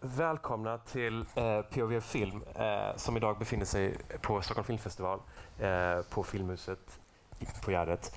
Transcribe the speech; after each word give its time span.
välkomna 0.00 0.78
till 0.78 1.24
eh, 1.34 1.60
POV 1.62 2.00
Film 2.00 2.42
eh, 2.54 2.96
som 2.96 3.16
idag 3.16 3.38
befinner 3.38 3.64
sig 3.64 3.96
på 4.20 4.42
Stockholm 4.42 4.66
Filmfestival 4.66 5.20
eh, 5.58 6.00
på 6.10 6.22
Filmhuset 6.22 7.00
på 7.64 7.70
Gärdet. 7.70 8.12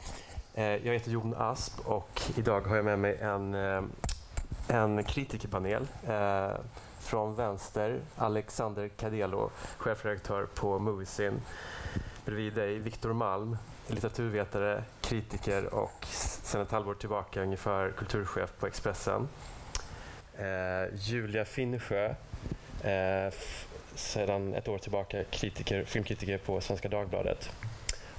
Eh, 0.54 0.66
jag 0.66 0.94
heter 0.94 1.12
Jon 1.12 1.36
Asp 1.38 1.80
och 1.86 2.22
idag 2.36 2.62
har 2.62 2.76
jag 2.76 2.86
med 2.86 3.00
mig 3.00 3.18
en, 3.18 3.54
eh, 3.54 3.84
en 4.68 5.04
kritikerpanel. 5.04 5.88
Eh, 6.08 6.52
från 7.00 7.36
vänster 7.36 8.00
Alexander 8.16 8.88
Cadelo, 8.88 9.50
chefredaktör 9.78 10.46
på 10.56 10.80
Moviesin. 10.80 11.42
Bredvid 12.26 12.54
dig 12.54 12.80
Viktor 12.80 13.14
Malm, 13.14 13.58
litteraturvetare, 13.88 14.84
kritiker 15.02 15.74
och 15.74 16.06
sedan 16.42 16.62
ett 16.62 16.72
halvår 16.72 16.94
tillbaka 16.94 17.42
ungefär 17.42 17.92
kulturchef 17.92 18.54
på 18.60 18.68
Expressen. 18.68 19.28
Eh, 20.38 20.96
Julia 20.96 21.46
Finnsjö, 21.46 22.16
eh, 22.84 23.34
sedan 23.96 24.54
ett 24.54 24.68
år 24.68 24.78
tillbaka 24.78 25.24
kritiker, 25.24 25.84
filmkritiker 25.84 26.38
på 26.38 26.62
Svenska 26.62 26.90
Dagbladet. 26.90 27.52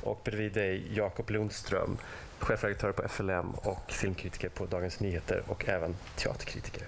Och 0.02 0.20
bredvid 0.24 0.52
dig 0.52 0.96
Jakob 0.96 1.30
Lundström, 1.30 1.98
chefredaktör 2.38 2.92
på 2.92 3.08
FLM 3.08 3.50
och 3.50 3.92
filmkritiker 3.92 4.48
på 4.48 4.66
Dagens 4.66 5.00
Nyheter 5.00 5.42
och 5.48 5.68
även 5.68 5.96
teaterkritiker. 6.16 6.86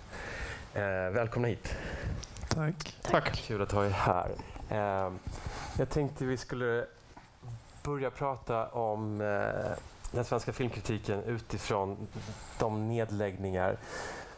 Eh, 0.75 1.11
välkomna 1.11 1.49
hit. 1.49 1.77
Tack. 2.49 2.97
Tack. 3.03 3.37
Kul 3.37 3.63
att 3.63 3.73
ha 3.73 3.87
er 3.87 3.91
här. 3.91 4.31
Eh, 4.71 5.13
jag 5.79 5.91
tänkte 5.91 6.25
vi 6.25 6.37
skulle 6.37 6.87
börja 7.83 8.11
prata 8.11 8.67
om 8.67 9.21
eh, 9.21 9.79
den 10.13 10.25
svenska 10.25 10.53
filmkritiken 10.53 11.23
utifrån 11.23 12.09
de 12.59 12.89
nedläggningar 12.89 13.77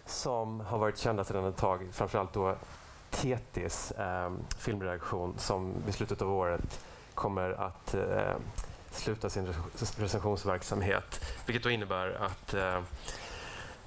som 0.08 0.60
har 0.60 0.78
varit 0.78 0.98
kända 0.98 1.24
sedan 1.24 1.44
ett 1.44 1.56
tag, 1.56 1.88
framförallt 1.92 2.32
då 2.32 2.56
TTs 3.10 3.90
eh, 3.90 4.32
filmredaktion 4.58 5.34
som 5.38 5.74
vid 5.86 5.94
slutet 5.94 6.22
av 6.22 6.32
året 6.32 6.80
kommer 7.14 7.50
att 7.50 7.94
eh, 7.94 8.36
sluta 8.90 9.30
sin 9.30 9.54
recensionsverksamhet. 9.96 11.20
Vilket 11.46 11.62
då 11.62 11.70
innebär 11.70 12.16
att 12.20 12.54
eh, 12.54 12.80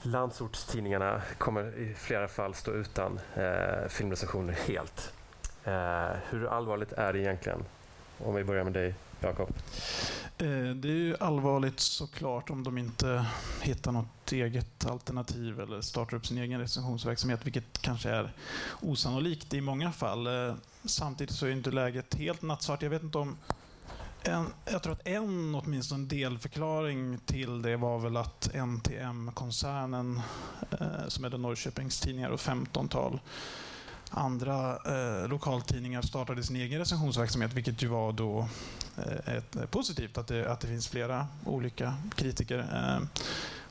landsortstidningarna 0.01 1.21
kommer 1.37 1.77
i 1.77 1.93
flera 1.93 2.27
fall 2.27 2.53
stå 2.53 2.71
utan 2.71 3.19
eh, 3.35 3.87
filmrecensioner 3.89 4.53
helt. 4.53 5.13
Eh, 5.63 6.17
hur 6.29 6.47
allvarligt 6.47 6.93
är 6.93 7.13
det 7.13 7.19
egentligen? 7.19 7.63
Om 8.17 8.35
vi 8.35 8.43
börjar 8.43 8.63
med 8.63 8.73
dig, 8.73 8.95
Jakob. 9.21 9.49
Eh, 10.37 10.75
det 10.75 10.87
är 10.87 10.95
ju 10.95 11.15
allvarligt 11.19 11.79
såklart 11.79 12.49
om 12.49 12.63
de 12.63 12.77
inte 12.77 13.25
hittar 13.61 13.91
något 13.91 14.31
eget 14.31 14.85
alternativ 14.85 15.59
eller 15.59 15.81
startar 15.81 16.17
upp 16.17 16.27
sin 16.27 16.37
egen 16.37 16.59
recensionsverksamhet, 16.59 17.45
vilket 17.45 17.81
kanske 17.81 18.09
är 18.09 18.33
osannolikt 18.81 19.53
i 19.53 19.61
många 19.61 19.91
fall. 19.91 20.27
Eh, 20.27 20.55
samtidigt 20.83 21.35
så 21.35 21.45
är 21.45 21.51
inte 21.51 21.71
läget 21.71 22.13
helt 22.13 22.41
nattsvart. 22.41 22.81
Jag 22.81 22.89
vet 22.89 23.03
inte 23.03 23.17
om 23.17 23.37
en, 24.23 24.45
jag 24.65 24.83
tror 24.83 24.93
att 24.93 25.07
en 25.07 25.55
åtminstone 25.55 26.05
delförklaring 26.05 27.19
till 27.25 27.61
det 27.61 27.77
var 27.77 27.99
väl 27.99 28.17
att 28.17 28.49
NTM-koncernen, 28.53 30.21
eh, 30.71 31.07
som 31.07 31.25
är 31.25 31.29
den 31.29 31.41
Norrköpings 31.41 31.99
tidningar 31.99 32.29
och 32.29 32.39
15-tal 32.39 33.19
andra 34.11 34.77
eh, 34.77 35.27
lokaltidningar 35.27 36.01
startade 36.01 36.43
sin 36.43 36.55
egen 36.55 36.79
recensionsverksamhet, 36.79 37.53
vilket 37.53 37.83
ju 37.83 37.87
var 37.87 38.11
då 38.11 38.47
eh, 38.97 39.35
ett, 39.35 39.55
eh, 39.55 39.65
positivt 39.65 40.17
att 40.17 40.27
det, 40.27 40.51
att 40.51 40.59
det 40.59 40.67
finns 40.67 40.87
flera 40.87 41.27
olika 41.45 41.93
kritiker. 42.15 42.59
Eh, 42.59 43.21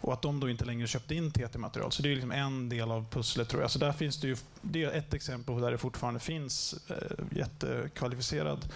och 0.00 0.12
att 0.12 0.22
de 0.22 0.40
då 0.40 0.50
inte 0.50 0.64
längre 0.64 0.86
köpte 0.86 1.14
in 1.14 1.30
TT-material. 1.30 1.92
Så 1.92 2.02
det 2.02 2.08
är 2.08 2.14
liksom 2.14 2.32
en 2.32 2.68
del 2.68 2.90
av 2.90 3.06
pusslet 3.10 3.48
tror 3.48 3.62
jag. 3.62 3.70
Så 3.70 3.78
där 3.78 3.92
finns 3.92 4.20
det 4.20 4.26
ju, 4.28 4.36
det 4.62 4.84
är 4.84 4.90
ett 4.90 5.14
exempel 5.14 5.60
där 5.60 5.70
det 5.70 5.78
fortfarande 5.78 6.20
finns 6.20 6.74
eh, 6.88 7.38
jättekvalificerad 7.38 8.68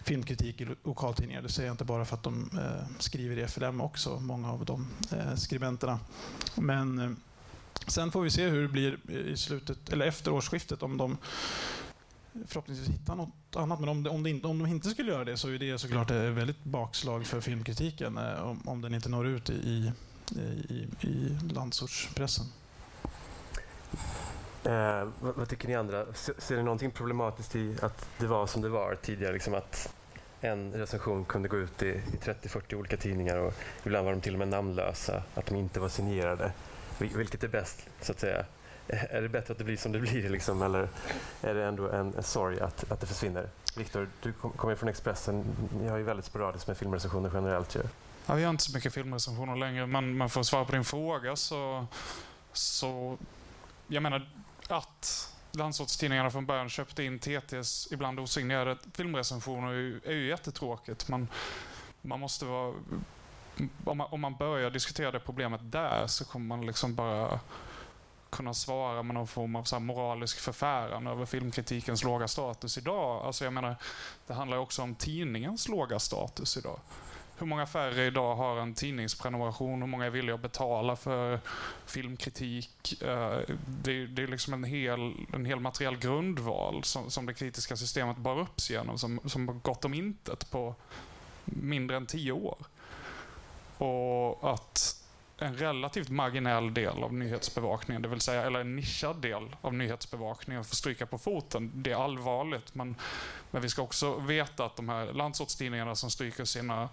filmkritik 0.00 0.60
i 0.60 0.68
lokaltidningar. 0.84 1.42
Det 1.42 1.48
säger 1.48 1.68
jag 1.68 1.74
inte 1.74 1.84
bara 1.84 2.04
för 2.04 2.16
att 2.16 2.22
de 2.22 2.50
eh, 2.52 2.98
skriver 2.98 3.38
i 3.38 3.48
FLM 3.48 3.80
också, 3.80 4.20
många 4.20 4.52
av 4.52 4.64
de 4.64 4.88
eh, 5.12 5.34
skribenterna. 5.34 5.98
Men 6.54 6.98
eh, 6.98 7.10
sen 7.86 8.12
får 8.12 8.22
vi 8.22 8.30
se 8.30 8.46
hur 8.46 8.62
det 8.62 8.68
blir 8.68 9.10
i 9.10 9.36
slutet, 9.36 9.92
eller 9.92 10.06
efter 10.06 10.32
årsskiftet 10.32 10.82
om 10.82 10.96
de 10.96 11.16
förhoppningsvis 12.46 12.88
hittar 12.88 13.14
något 13.14 13.56
annat. 13.56 13.80
Men 13.80 13.88
om, 13.88 14.02
det, 14.02 14.10
om, 14.10 14.22
det 14.22 14.30
inte, 14.30 14.46
om 14.46 14.58
de 14.58 14.66
inte 14.66 14.90
skulle 14.90 15.12
göra 15.12 15.24
det 15.24 15.36
så 15.36 15.48
är 15.48 15.58
det 15.58 15.78
såklart 15.78 16.10
ett 16.10 16.32
väldigt 16.32 16.64
bakslag 16.64 17.26
för 17.26 17.40
filmkritiken 17.40 18.18
eh, 18.18 18.48
om, 18.48 18.68
om 18.68 18.80
den 18.80 18.94
inte 18.94 19.08
når 19.08 19.26
ut 19.26 19.50
i, 19.50 19.92
i, 20.34 20.86
i 21.00 21.38
landsortspressen. 21.52 22.46
Eh, 24.64 25.08
vad, 25.20 25.36
vad, 25.36 25.48
tycker 25.48 25.68
ni 25.68 25.74
andra? 25.74 26.14
Ser, 26.14 26.34
ser 26.38 26.56
ni 26.56 26.62
någonting 26.62 26.90
problematiskt 26.90 27.56
i 27.56 27.76
att 27.82 28.08
det 28.18 28.26
var 28.26 28.46
som 28.46 28.62
det 28.62 28.68
var 28.68 28.94
tidigare? 28.94 29.32
Liksom 29.32 29.54
att 29.54 29.94
en 30.40 30.72
recension 30.72 31.24
kunde 31.24 31.48
gå 31.48 31.56
ut 31.56 31.82
i, 31.82 31.86
i 31.86 32.16
30-40 32.22 32.74
olika 32.74 32.96
tidningar 32.96 33.36
och 33.36 33.54
ibland 33.84 34.04
var 34.04 34.12
de 34.12 34.20
till 34.20 34.32
och 34.32 34.38
med 34.38 34.48
namnlösa, 34.48 35.22
att 35.34 35.46
de 35.46 35.56
inte 35.56 35.80
var 35.80 35.88
signerade. 35.88 36.52
Vilket 36.98 37.44
är 37.44 37.48
bäst, 37.48 37.86
så 38.00 38.12
att 38.12 38.20
säga? 38.20 38.44
Är 38.88 39.22
det 39.22 39.28
bättre 39.28 39.52
att 39.52 39.58
det 39.58 39.64
blir 39.64 39.76
som 39.76 39.92
det 39.92 39.98
blir 39.98 40.28
liksom, 40.28 40.62
eller 40.62 40.88
är 41.42 41.54
det 41.54 41.64
ändå 41.64 41.90
en, 41.90 42.14
en 42.14 42.22
sorg 42.22 42.60
att, 42.60 42.90
att 42.90 43.00
det 43.00 43.06
försvinner? 43.06 43.48
Viktor, 43.76 44.08
du 44.22 44.32
kommer 44.32 44.74
från 44.74 44.88
Expressen. 44.88 45.44
Ni 45.80 45.88
har 45.88 45.96
ju 45.96 46.04
väldigt 46.04 46.26
sporadiskt 46.26 46.66
med 46.66 46.76
filmrecensioner 46.76 47.30
generellt. 47.34 47.74
Ju. 47.74 47.82
Ja, 48.26 48.34
vi 48.34 48.42
har 48.42 48.50
inte 48.50 48.64
så 48.64 48.76
mycket 48.76 48.94
filmrecensioner 48.94 49.56
längre, 49.56 49.86
men, 49.86 50.16
men 50.16 50.30
för 50.30 50.40
att 50.40 50.46
svara 50.46 50.64
på 50.64 50.72
din 50.72 50.84
fråga 50.84 51.36
så... 51.36 51.86
så 52.52 53.18
jag 53.86 54.02
menar 54.02 54.28
att 54.68 55.34
landsortstidningarna 55.52 56.30
från 56.30 56.46
början 56.46 56.68
köpte 56.68 57.02
in 57.02 57.18
TTs 57.18 57.92
ibland 57.92 58.20
osignerade 58.20 58.76
filmrecensioner 58.94 59.68
är 59.68 59.72
ju, 59.72 60.00
är 60.04 60.12
ju 60.12 60.28
jättetråkigt. 60.28 61.08
Man, 61.08 61.28
man 62.02 62.20
måste 62.20 62.44
vara... 62.44 62.74
Om 63.84 63.98
man, 63.98 64.06
om 64.10 64.20
man 64.20 64.36
börjar 64.36 64.70
diskutera 64.70 65.10
det 65.10 65.20
problemet 65.20 65.60
där 65.64 66.06
så 66.06 66.24
kommer 66.24 66.46
man 66.46 66.66
liksom 66.66 66.94
bara 66.94 67.40
kunna 68.30 68.54
svara 68.54 69.02
med 69.02 69.14
någon 69.14 69.26
form 69.26 69.56
av 69.56 69.64
så 69.64 69.80
moralisk 69.80 70.38
förfäran 70.38 71.06
över 71.06 71.26
filmkritikens 71.26 72.04
låga 72.04 72.28
status 72.28 72.78
idag. 72.78 73.26
Alltså 73.26 73.44
jag 73.44 73.52
menar, 73.52 73.76
det 74.26 74.34
handlar 74.34 74.56
också 74.56 74.82
om 74.82 74.94
tidningens 74.94 75.68
låga 75.68 75.98
status 75.98 76.56
idag. 76.56 76.80
Hur 77.38 77.46
många 77.46 77.66
färre 77.66 78.04
idag 78.04 78.36
har 78.36 78.56
en 78.56 78.74
tidningsprenumeration? 78.74 79.80
Hur 79.80 79.86
många 79.88 80.06
är 80.06 80.10
villiga 80.10 80.34
att 80.34 80.42
betala 80.42 80.96
för 80.96 81.40
filmkritik? 81.86 83.02
Eh, 83.02 83.38
det 83.82 83.92
är, 83.92 84.26
liksom 84.26 84.54
en 84.54 84.64
hel, 84.64 85.14
en 85.32 85.44
hel 85.44 85.60
materiell 85.60 85.96
grundval 85.96 86.84
som, 86.84 87.10
som 87.10 87.26
det 87.26 87.34
kritiska 87.34 87.76
systemet 87.76 88.16
bar 88.16 88.40
upp 88.40 88.60
sig 88.60 88.76
genom, 88.76 88.98
som, 88.98 89.20
som 89.24 89.60
gått 89.62 89.84
om 89.84 89.94
intet 89.94 90.50
på 90.50 90.74
mindre 91.44 91.96
än 91.96 92.06
tio 92.06 92.32
år. 92.32 92.56
Och 93.78 94.52
att 94.52 95.04
en 95.38 95.56
relativt 95.56 96.08
marginell 96.08 96.74
del 96.74 97.02
av 97.02 97.14
nyhetsbevakningen, 97.14 98.02
det 98.02 98.08
vill 98.08 98.20
säga, 98.20 98.42
eller 98.42 98.60
en 98.60 98.76
nischad 98.76 99.16
del 99.16 99.56
av 99.60 99.74
nyhetsbevakningen 99.74 100.64
får 100.64 100.76
stryka 100.76 101.06
på 101.06 101.18
foten. 101.18 101.70
Det 101.74 101.90
är 101.90 102.04
allvarligt, 102.04 102.74
men, 102.74 102.96
men 103.50 103.62
vi 103.62 103.68
ska 103.68 103.82
också 103.82 104.14
veta 104.16 104.64
att 104.64 104.76
de 104.76 104.88
här 104.88 105.12
landsortstidningarna 105.12 105.94
som 105.94 106.10
stryker 106.10 106.44
sina 106.44 106.88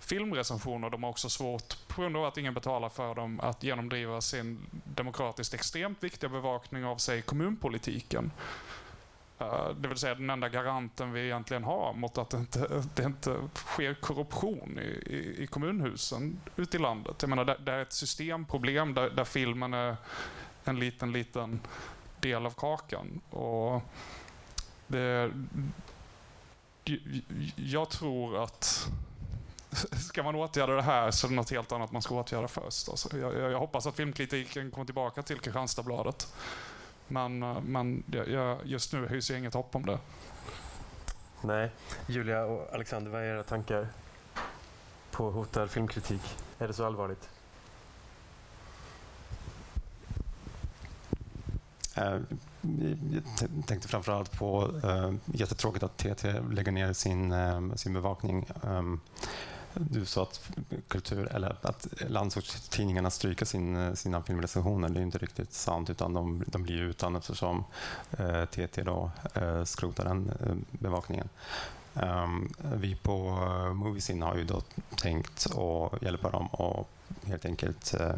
filmrecensioner, 0.00 0.90
de 0.90 1.02
har 1.02 1.10
också 1.10 1.28
svårt, 1.28 1.88
på 1.88 2.00
grund 2.00 2.16
av 2.16 2.24
att 2.24 2.38
ingen 2.38 2.54
betalar 2.54 2.88
för 2.88 3.14
dem, 3.14 3.40
att 3.40 3.62
genomdriva 3.62 4.20
sin 4.20 4.66
demokratiskt 4.84 5.54
extremt 5.54 6.02
viktiga 6.02 6.30
bevakning 6.30 6.84
av 6.84 6.96
sig 6.96 7.22
kommunpolitiken. 7.22 8.32
Eh, 9.38 9.68
det 9.68 9.88
vill 9.88 9.98
säga 9.98 10.14
den 10.14 10.30
enda 10.30 10.48
garanten 10.48 11.12
vi 11.12 11.24
egentligen 11.24 11.64
har 11.64 11.92
mot 11.92 12.18
att 12.18 12.30
det 12.30 12.36
inte, 12.36 12.82
det 12.94 13.02
inte 13.02 13.36
sker 13.54 13.94
korruption 13.94 14.78
i, 14.78 15.12
i, 15.14 15.42
i 15.42 15.46
kommunhusen 15.46 16.40
ute 16.56 16.76
i 16.76 16.80
landet. 16.80 17.16
Jag 17.20 17.28
menar, 17.28 17.44
det, 17.44 17.56
det 17.64 17.72
är 17.72 17.82
ett 17.82 17.92
systemproblem 17.92 18.94
där, 18.94 19.10
där, 19.10 19.24
filmen 19.24 19.74
är 19.74 19.96
en 20.64 20.80
liten, 20.80 21.12
liten 21.12 21.60
del 22.20 22.46
av 22.46 22.50
kakan. 22.50 23.20
Och 23.30 23.82
det, 24.86 25.32
jag 27.56 27.90
tror 27.90 28.42
att 28.42 28.88
ska 30.08 30.22
man 30.22 30.34
åtgärda 30.34 30.72
det 30.72 30.82
här 30.82 31.10
så 31.10 31.26
är 31.26 31.28
det 31.28 31.34
något 31.34 31.50
helt 31.50 31.72
annat 31.72 31.92
man 31.92 32.02
ska 32.02 32.14
åtgärda 32.14 32.48
först. 32.48 32.88
Alltså 32.88 33.18
jag, 33.18 33.34
jag 33.34 33.58
hoppas 33.58 33.86
att 33.86 33.96
filmkritiken 33.96 34.70
kommer 34.70 34.84
tillbaka 34.84 35.22
till 35.22 35.38
Kristianstadsbladet. 35.38 36.34
Men, 37.08 37.42
eh, 37.42 37.60
men 37.60 38.02
jag, 38.10 38.58
just 38.64 38.92
nu 38.92 39.06
hyser 39.06 39.34
jag 39.34 39.38
inget 39.38 39.54
hopp 39.54 39.74
om 39.74 39.86
det. 39.86 39.98
Nej. 41.40 41.70
Julia 42.06 42.44
och 42.44 42.74
Alexander, 42.74 43.10
vad 43.10 43.20
är 43.20 43.24
era 43.24 43.42
tankar 43.42 43.88
på 45.10 45.30
hotad 45.30 45.70
filmkritik? 45.70 46.22
Är 46.58 46.68
det 46.68 46.74
så 46.74 46.86
allvarligt? 46.86 47.28
Eh, 51.94 52.18
jag 53.12 53.66
tänkte 53.66 53.88
framförallt 53.88 54.38
på 54.38 54.66
uh, 54.84 55.14
jättetråkigt 55.24 55.84
att 55.84 55.96
TT 55.96 56.40
lägger 56.50 56.72
ner 56.72 56.92
sin, 56.92 57.32
uh, 57.32 57.74
sin 57.74 57.92
bevakning. 57.92 58.48
Um, 58.62 59.00
du 59.80 60.04
sa 60.04 60.22
att 60.22 60.50
kultur 60.88 61.28
eller 61.32 61.56
att 61.62 61.86
landsortstidningarna 62.08 63.10
stryker 63.10 63.46
sin, 63.46 63.96
sina 63.96 64.22
filmrecensioner. 64.22 64.88
Det 64.88 65.00
är 65.00 65.02
inte 65.02 65.18
riktigt 65.18 65.52
sant 65.52 65.90
utan 65.90 66.14
de, 66.14 66.44
de 66.46 66.62
blir 66.62 66.82
utan 66.82 67.16
eftersom 67.16 67.64
eh, 68.18 68.44
TT 68.44 68.82
då, 68.82 69.10
eh, 69.34 69.64
skrotar 69.64 70.04
den 70.04 70.30
eh, 70.40 70.54
bevakningen. 70.70 71.28
Um, 72.02 72.52
vi 72.74 72.94
på 72.94 73.38
eh, 73.42 73.74
Moviesin 73.74 74.22
har 74.22 74.36
ju 74.36 74.44
då 74.44 74.62
tänkt 74.96 75.46
att 75.46 76.02
hjälpa 76.02 76.30
dem 76.30 76.46
och 76.46 76.88
helt 77.26 77.44
enkelt 77.44 77.94
eh, 77.94 78.16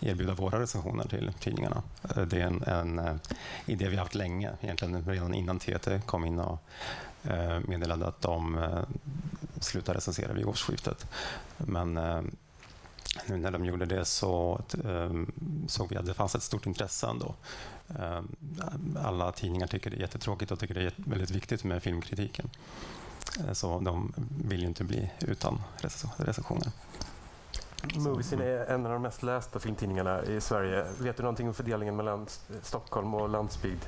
erbjuda 0.00 0.34
våra 0.34 0.60
recensioner 0.60 1.08
till 1.08 1.32
tidningarna. 1.40 1.82
Eh, 2.16 2.22
det 2.22 2.40
är 2.40 2.46
en, 2.46 2.62
en 2.62 3.20
idé 3.66 3.88
vi 3.88 3.96
haft 3.96 4.14
länge, 4.14 4.52
egentligen 4.60 5.04
redan 5.04 5.34
innan 5.34 5.58
TT 5.58 6.00
kom 6.06 6.24
in 6.24 6.38
och 6.38 6.58
meddelade 7.66 8.06
att 8.06 8.20
de 8.20 8.66
slutar 9.60 9.94
recensera 9.94 10.32
vid 10.32 10.44
årsskiftet. 10.44 11.06
Men 11.56 11.94
nu 13.26 13.36
när 13.36 13.50
de 13.50 13.64
gjorde 13.64 13.86
det 13.86 14.04
så 14.04 14.60
såg 15.66 15.88
vi 15.90 15.96
att 15.96 16.06
det 16.06 16.14
fanns 16.14 16.34
ett 16.34 16.42
stort 16.42 16.66
intresse 16.66 17.06
ändå. 17.06 17.34
Alla 18.98 19.32
tidningar 19.32 19.66
tycker 19.66 19.90
det 19.90 19.96
är 19.96 20.00
jättetråkigt 20.00 20.50
och 20.50 20.58
tycker 20.58 20.74
det 20.74 20.82
är 20.82 20.92
väldigt 20.96 21.30
viktigt 21.30 21.64
med 21.64 21.82
filmkritiken. 21.82 22.50
Eh, 23.40 23.52
så 23.52 23.80
de 23.80 24.12
vill 24.44 24.60
ju 24.60 24.66
inte 24.66 24.84
bli 24.84 25.10
utan 25.20 25.62
recensioner. 26.16 26.70
Moviesin 27.94 28.40
är 28.40 28.66
en 28.66 28.86
av 28.86 28.92
de 28.92 29.02
mest 29.02 29.22
lästa 29.22 29.58
filmtidningarna 29.60 30.24
i 30.24 30.40
Sverige. 30.40 30.86
Vet 31.00 31.16
du 31.16 31.22
någonting 31.22 31.48
om 31.48 31.54
fördelningen 31.54 31.96
mellan 31.96 32.26
Stockholm 32.62 33.14
och 33.14 33.28
landsbygd? 33.28 33.84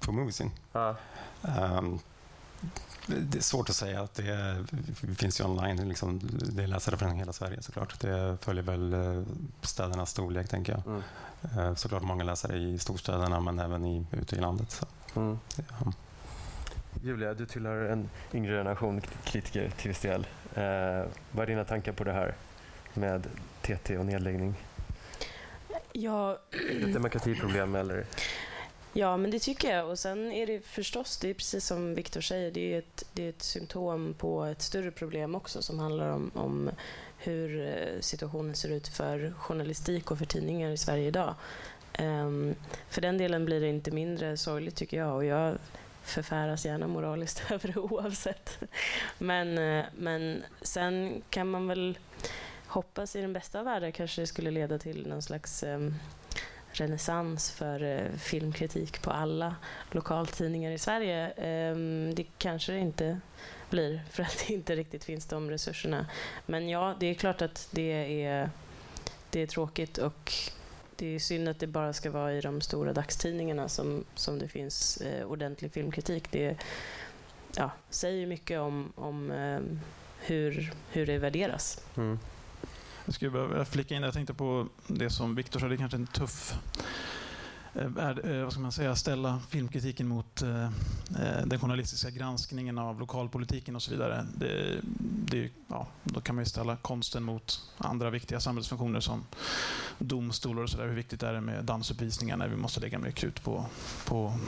På 0.00 0.12
Moviesin? 0.12 0.50
Ja. 0.72 0.96
Um, 1.42 2.00
det 3.06 3.38
är 3.38 3.42
svårt 3.42 3.68
att 3.68 3.76
säga. 3.76 4.02
Att 4.02 4.14
det, 4.14 4.64
finns 5.16 5.40
ju 5.40 5.44
online. 5.44 5.88
Liksom, 5.88 6.20
det 6.22 6.62
är 6.62 6.66
läsare 6.66 6.96
från 6.96 7.10
hela 7.10 7.32
Sverige 7.32 7.62
såklart. 7.62 8.00
Det 8.00 8.36
följer 8.40 8.62
väl 8.62 8.92
eh, 8.94 9.22
städernas 9.62 10.10
storlek, 10.10 10.48
tänker 10.48 10.72
jag. 10.72 10.82
Mm. 10.86 11.02
Eh, 11.58 11.74
såklart 11.74 12.02
många 12.02 12.24
läsare 12.24 12.58
i 12.58 12.78
storstäderna, 12.78 13.40
men 13.40 13.58
även 13.58 13.84
i, 13.84 14.06
ute 14.12 14.36
i 14.36 14.40
landet. 14.40 14.70
Så. 14.70 14.86
Mm. 15.20 15.38
Ja. 15.56 15.92
Julia, 17.02 17.34
du 17.34 17.46
tillhör 17.46 17.84
en 17.84 18.10
yngre 18.32 18.56
generation 18.56 19.00
kritiker 19.24 19.70
till 19.76 19.88
viss 19.88 20.00
del. 20.00 20.26
Eh, 20.54 21.04
vad 21.30 21.42
är 21.42 21.46
dina 21.46 21.64
tankar 21.64 21.92
på 21.92 22.04
det 22.04 22.12
här 22.12 22.34
med 22.94 23.26
TT 23.62 23.98
och 23.98 24.06
nedläggning? 24.06 24.54
Ja. 25.92 26.38
Ett 26.82 26.94
demokratiproblem 26.94 27.74
eller? 27.74 28.06
Ja, 28.96 29.16
men 29.16 29.30
det 29.30 29.38
tycker 29.38 29.76
jag. 29.76 29.88
Och 29.88 29.98
sen 29.98 30.32
är 30.32 30.46
det 30.46 30.60
förstås, 30.66 31.16
det 31.18 31.30
är 31.30 31.34
precis 31.34 31.66
som 31.66 31.94
Viktor 31.94 32.20
säger, 32.20 32.50
det 32.50 32.74
är, 32.74 32.78
ett, 32.78 33.04
det 33.12 33.24
är 33.24 33.28
ett 33.28 33.42
symptom 33.42 34.14
på 34.18 34.44
ett 34.44 34.62
större 34.62 34.90
problem 34.90 35.34
också 35.34 35.62
som 35.62 35.78
handlar 35.78 36.10
om, 36.10 36.30
om 36.34 36.70
hur 37.18 37.66
eh, 37.66 38.00
situationen 38.00 38.54
ser 38.54 38.68
ut 38.68 38.88
för 38.88 39.34
journalistik 39.38 40.10
och 40.10 40.18
för 40.18 40.24
tidningar 40.24 40.70
i 40.70 40.76
Sverige 40.76 41.08
idag. 41.08 41.34
Um, 41.98 42.54
för 42.88 43.00
den 43.00 43.18
delen 43.18 43.44
blir 43.44 43.60
det 43.60 43.68
inte 43.68 43.90
mindre 43.90 44.36
sorgligt 44.36 44.76
tycker 44.76 44.96
jag. 44.96 45.14
Och 45.14 45.24
jag 45.24 45.58
förfäras 46.02 46.66
gärna 46.66 46.86
moraliskt 46.86 47.42
över 47.50 47.72
det 47.72 47.80
oavsett. 47.80 48.58
Men, 49.18 49.58
eh, 49.58 49.84
men 49.96 50.44
sen 50.62 51.22
kan 51.30 51.50
man 51.50 51.66
väl 51.66 51.98
hoppas 52.66 53.16
i 53.16 53.20
den 53.20 53.32
bästa 53.32 53.58
av 53.58 53.64
världar 53.64 53.90
kanske 53.90 54.22
det 54.22 54.26
skulle 54.26 54.50
leda 54.50 54.78
till 54.78 55.06
någon 55.06 55.22
slags 55.22 55.62
um, 55.62 55.94
renässans 56.80 57.50
för 57.50 57.82
eh, 57.82 58.12
filmkritik 58.18 59.02
på 59.02 59.10
alla 59.10 59.56
lokaltidningar 59.90 60.70
i 60.70 60.78
Sverige. 60.78 61.32
Ehm, 61.36 62.14
det 62.14 62.26
kanske 62.38 62.72
det 62.72 62.78
inte 62.78 63.20
blir 63.70 64.02
för 64.10 64.22
att 64.22 64.44
det 64.46 64.54
inte 64.54 64.76
riktigt 64.76 65.04
finns 65.04 65.26
de 65.26 65.50
resurserna. 65.50 66.06
Men 66.46 66.68
ja, 66.68 66.94
det 67.00 67.06
är 67.06 67.14
klart 67.14 67.42
att 67.42 67.68
det 67.70 68.22
är, 68.24 68.50
det 69.30 69.40
är 69.40 69.46
tråkigt 69.46 69.98
och 69.98 70.32
det 70.96 71.06
är 71.06 71.18
synd 71.18 71.48
att 71.48 71.58
det 71.58 71.66
bara 71.66 71.92
ska 71.92 72.10
vara 72.10 72.32
i 72.34 72.40
de 72.40 72.60
stora 72.60 72.92
dagstidningarna 72.92 73.68
som, 73.68 74.04
som 74.14 74.38
det 74.38 74.48
finns 74.48 74.96
eh, 74.96 75.26
ordentlig 75.26 75.72
filmkritik. 75.72 76.30
Det 76.30 76.56
ja, 77.56 77.70
säger 77.90 78.26
mycket 78.26 78.60
om, 78.60 78.92
om 78.96 79.30
ehm, 79.30 79.80
hur, 80.20 80.72
hur 80.90 81.06
det 81.06 81.18
värderas. 81.18 81.80
Mm. 81.96 82.18
Jag 83.04 83.14
skulle 83.14 83.30
behöva 83.30 83.64
flika 83.64 83.94
in, 83.94 84.02
jag 84.02 84.14
tänkte 84.14 84.34
på 84.34 84.68
det 84.86 85.10
som 85.10 85.34
Viktor 85.34 85.60
sa, 85.60 85.68
det 85.68 85.74
är 85.74 85.76
kanske 85.76 85.96
en 85.96 86.06
tuff 86.06 86.54
eh, 87.74 87.86
är, 87.98 88.34
eh, 88.34 88.42
vad 88.42 88.52
ska 88.52 88.62
man 88.62 88.72
säga, 88.72 88.96
ställa 88.96 89.40
filmkritiken 89.48 90.08
mot 90.08 90.42
eh, 90.42 90.64
eh, 90.64 91.46
den 91.46 91.60
journalistiska 91.60 92.10
granskningen 92.10 92.78
av 92.78 93.00
lokalpolitiken 93.00 93.76
och 93.76 93.82
så 93.82 93.90
vidare. 93.90 94.26
Det, 94.36 94.80
det, 95.30 95.50
ja, 95.68 95.86
då 96.04 96.20
kan 96.20 96.34
man 96.34 96.44
ju 96.44 96.48
ställa 96.48 96.76
konsten 96.76 97.22
mot 97.22 97.60
andra 97.78 98.10
viktiga 98.10 98.40
samhällsfunktioner 98.40 99.00
som 99.00 99.26
domstolar 99.98 100.62
och 100.62 100.70
så 100.70 100.78
där. 100.78 100.88
Hur 100.88 100.94
viktigt 100.94 101.22
är 101.22 101.32
det 101.32 101.40
med 101.40 101.64
dansuppvisningar 101.64 102.36
när 102.36 102.48
vi 102.48 102.56
måste 102.56 102.80
lägga 102.80 102.98
mer 102.98 103.10
krut 103.10 103.42
på, 103.42 103.66
på 104.06 104.38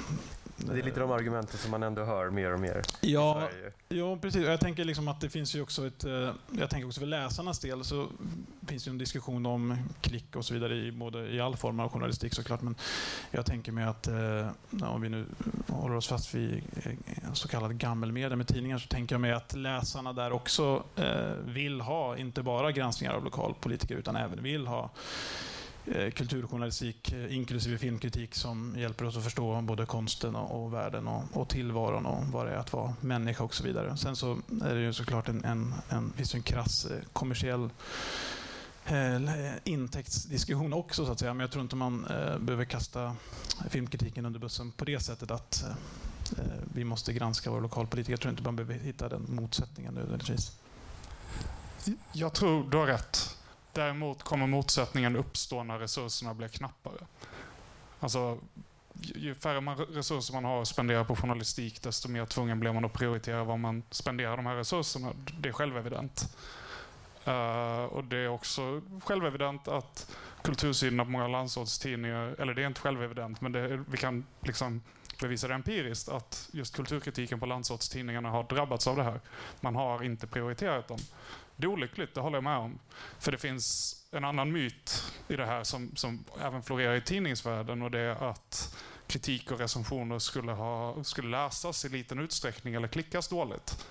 det 0.57 0.79
är 0.79 0.83
lite 0.83 1.01
de 1.01 1.11
argumenten 1.11 1.59
som 1.59 1.71
man 1.71 1.83
ändå 1.83 2.05
hör 2.05 2.31
mer 2.31 2.53
och 2.53 2.61
mer 2.61 2.83
ja, 3.01 3.49
Ja, 3.89 4.17
precis. 4.17 4.47
Jag 4.47 4.61
tänker 4.61 4.85
liksom 4.85 5.09
att 5.09 5.21
det 5.21 5.31
finns 5.31 5.55
ju 5.55 5.63
också 5.63 5.87
ett... 5.87 6.05
Jag 6.59 6.71
tänker 6.71 6.87
också 6.87 7.01
för 7.01 7.07
läsarnas 7.07 7.59
del 7.59 7.85
så 7.85 8.09
finns 8.67 8.85
det 8.85 8.91
en 8.91 8.99
diskussion 8.99 9.47
om 9.47 9.79
klick 10.01 10.37
och 10.37 10.45
så 10.45 10.55
vidare 10.55 10.75
i, 10.75 10.93
både, 10.93 11.29
i 11.29 11.41
all 11.41 11.57
form 11.57 11.81
av 11.81 11.89
journalistik 11.89 12.35
såklart. 12.35 12.63
Men 12.63 12.75
jag 13.31 13.47
tänker 13.47 13.73
mig 13.73 13.85
att 13.85 14.07
eh, 14.07 14.49
om 14.83 15.01
vi 15.01 15.09
nu 15.09 15.27
håller 15.69 15.97
oss 15.97 16.09
fast 16.09 16.35
vid 16.35 16.63
eh, 16.85 17.33
så 17.33 17.49
kallad 17.49 17.79
gammelmedia 17.79 18.37
med 18.37 18.49
tidningar 18.49 18.79
så 18.79 18.89
tänker 18.89 19.15
jag 19.15 19.21
mig 19.21 19.33
att 19.33 19.55
läsarna 19.55 20.13
där 20.13 20.33
också 20.33 20.85
eh, 20.97 21.33
vill 21.45 21.81
ha, 21.81 22.17
inte 22.17 22.43
bara 22.43 22.73
granskningar 22.73 23.15
av 23.15 23.25
lokalpolitiker 23.25 23.95
utan 23.95 24.17
även 24.17 24.43
vill 24.43 24.67
ha 24.67 24.83
eh, 24.85 24.91
Eh, 25.95 26.11
kulturjournalistik 26.11 27.13
eh, 27.13 27.37
inklusive 27.37 27.79
filmkritik 27.79 28.35
som 28.35 28.75
hjälper 28.79 29.05
oss 29.05 29.17
att 29.17 29.25
förstå 29.25 29.61
både 29.61 29.87
konsten 29.87 30.37
och, 30.37 30.75
världen 30.75 31.09
och, 31.09 31.23
och 31.33 31.49
tillvaron 31.49 32.07
och 32.07 32.25
vad 32.25 32.47
det 32.47 32.53
är 32.53 32.57
att 32.57 32.73
vara 32.73 32.95
människa 33.01 33.45
och 33.45 33.55
så 33.55 33.65
vidare. 33.65 33.97
Sen 33.97 34.17
så 34.17 34.39
är 34.65 34.75
det 34.75 34.81
ju 34.81 34.93
såklart 34.93 35.29
en, 35.29 35.45
en, 35.45 35.75
en, 35.89 36.13
finns 36.13 36.35
en 36.35 36.43
krass 36.43 36.87
eh, 36.87 36.99
kommersiell 37.13 37.71
intäktsdiskussion 39.65 40.73
också, 40.73 41.07
så 41.07 41.13
att 41.13 41.19
säga. 41.19 41.35
men 41.35 41.41
jag 41.41 41.51
tror 41.51 41.63
inte 41.63 41.77
man 41.77 42.05
eh, 42.05 42.39
behöver 42.39 42.65
kasta 42.65 43.17
filmkritiken 43.69 44.27
under 44.27 44.41
bussen 44.41 44.73
på 44.73 44.85
det 44.85 45.01
sättet 45.01 45.31
att 45.31 45.65
eh, 46.39 46.45
vi 46.75 46.85
måste 46.85 47.13
granska 47.13 47.51
våra 47.51 47.61
lokalpolitiker. 47.61 48.13
Jag 48.13 48.21
tror 48.21 48.31
inte 48.31 48.43
man 48.43 48.57
behöver 48.57 48.75
hitta 48.75 49.09
den 49.09 49.27
motsättningen 49.29 49.95
nödvändigtvis. 49.95 50.53
Jag 52.13 52.33
tror 52.33 52.71
du 52.71 52.77
har 52.77 52.87
rätt. 52.87 53.36
Däremot 53.77 54.23
kommer 54.23 54.47
motsättningen 54.47 55.17
uppstå 55.17 55.63
när 55.63 55.79
resurserna 55.79 56.35
blir 56.35 56.49
knappare. 56.49 57.07
Alltså, 58.01 58.39
ju 59.01 59.35
färre 59.35 59.61
man, 59.61 59.77
resurser 59.77 60.35
man 60.35 60.45
har 60.45 60.63
att 60.63 60.69
spendera 60.69 61.05
på 61.05 61.17
journalistik, 61.17 61.83
desto 61.83 62.09
mer 62.09 62.27
tvungen 62.27 62.61
blir 62.61 62.73
man 62.73 62.85
att 62.85 62.93
prioritera 62.93 63.45
var 63.45 63.57
man 63.57 63.83
spenderar 63.91 64.37
de 64.37 64.47
här 64.47 64.57
resurserna. 64.57 65.13
Det 65.41 65.49
är 65.49 65.53
självevident. 65.53 66.37
Uh, 67.29 67.85
och 67.85 68.05
det 68.05 68.17
är 68.17 68.29
också 68.29 68.83
självevident 69.05 69.69
att 69.69 70.17
kultursidorna 70.43 71.05
på 71.05 71.11
många 71.11 71.29
landsortstidningar, 71.29 72.35
eller 72.39 72.55
det 72.55 72.63
är 72.63 72.67
inte 72.67 72.81
självevident, 72.81 73.41
men 73.41 73.53
det, 73.53 73.85
vi 73.89 73.97
kan 73.97 74.27
liksom 74.41 74.83
bevisa 75.21 75.49
det 75.49 75.55
empiriskt 75.55 76.09
att 76.09 76.49
just 76.53 76.77
kulturkritiken 76.77 77.41
på 77.41 77.47
landsortstidningarna 77.47 78.31
har 78.31 78.43
drabbats 78.45 78.87
av 78.87 78.97
det 78.97 79.03
här. 79.03 79.21
Man 79.61 79.75
har 79.77 80.03
inte 80.03 80.27
prioriterat 80.27 80.89
dem. 80.89 80.99
Det 81.57 81.67
är 81.67 81.69
olyckligt, 81.69 82.15
det 82.15 82.21
håller 82.21 82.37
jag 82.37 82.45
med 82.45 82.59
om. 82.59 82.79
För 83.19 83.33
det 83.33 83.39
finns 83.39 83.97
en 84.11 84.25
annan 84.25 84.53
myt 84.53 85.13
i 85.29 85.37
det 85.37 85.47
här 85.47 85.65
som, 85.65 85.97
som 85.97 86.25
även 86.41 86.63
florerar 86.63 86.95
i 86.95 87.01
tidningsvärlden 87.01 87.83
och 87.83 87.91
det 87.91 88.01
är 88.01 88.31
att 88.31 88.77
kritik 89.07 89.51
och 89.51 89.59
recensioner 89.59 90.19
skulle, 90.19 90.53
ha, 90.53 91.05
skulle 91.05 91.29
läsas 91.29 91.85
i 91.85 91.89
liten 91.89 92.19
utsträckning 92.19 92.75
eller 92.75 92.89
klickas 92.89 93.29
dåligt. 93.29 93.87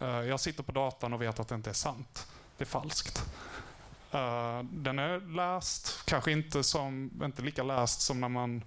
Eh, 0.00 0.08
jag 0.08 0.40
sitter 0.40 0.62
på 0.62 0.72
datan 0.72 1.12
och 1.12 1.22
vet 1.22 1.40
att 1.40 1.48
det 1.48 1.54
inte 1.54 1.70
är 1.70 1.74
sant 1.74 2.26
det 2.60 2.64
är 2.64 2.66
falskt. 2.66 3.32
Eh, 4.12 4.62
den 4.62 4.98
är 4.98 5.34
läst, 5.34 6.06
kanske 6.06 6.32
inte, 6.32 6.62
som, 6.62 7.10
inte 7.24 7.42
lika 7.42 7.62
läst 7.62 8.00
som 8.00 8.20
när 8.20 8.28
man 8.28 8.64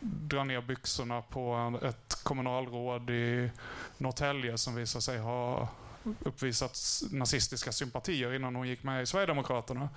drar 0.00 0.44
ner 0.44 0.60
byxorna 0.60 1.22
på 1.22 1.78
ett 1.82 2.20
kommunalråd 2.22 3.10
i 3.10 3.50
Norrtälje 3.98 4.58
som 4.58 4.74
visar 4.74 5.00
sig 5.00 5.18
ha 5.18 5.68
uppvisat 6.04 6.78
nazistiska 7.10 7.72
sympatier 7.72 8.34
innan 8.34 8.54
hon 8.54 8.68
gick 8.68 8.82
med 8.82 9.02
i 9.02 9.06
Sverigedemokraterna. 9.06 9.88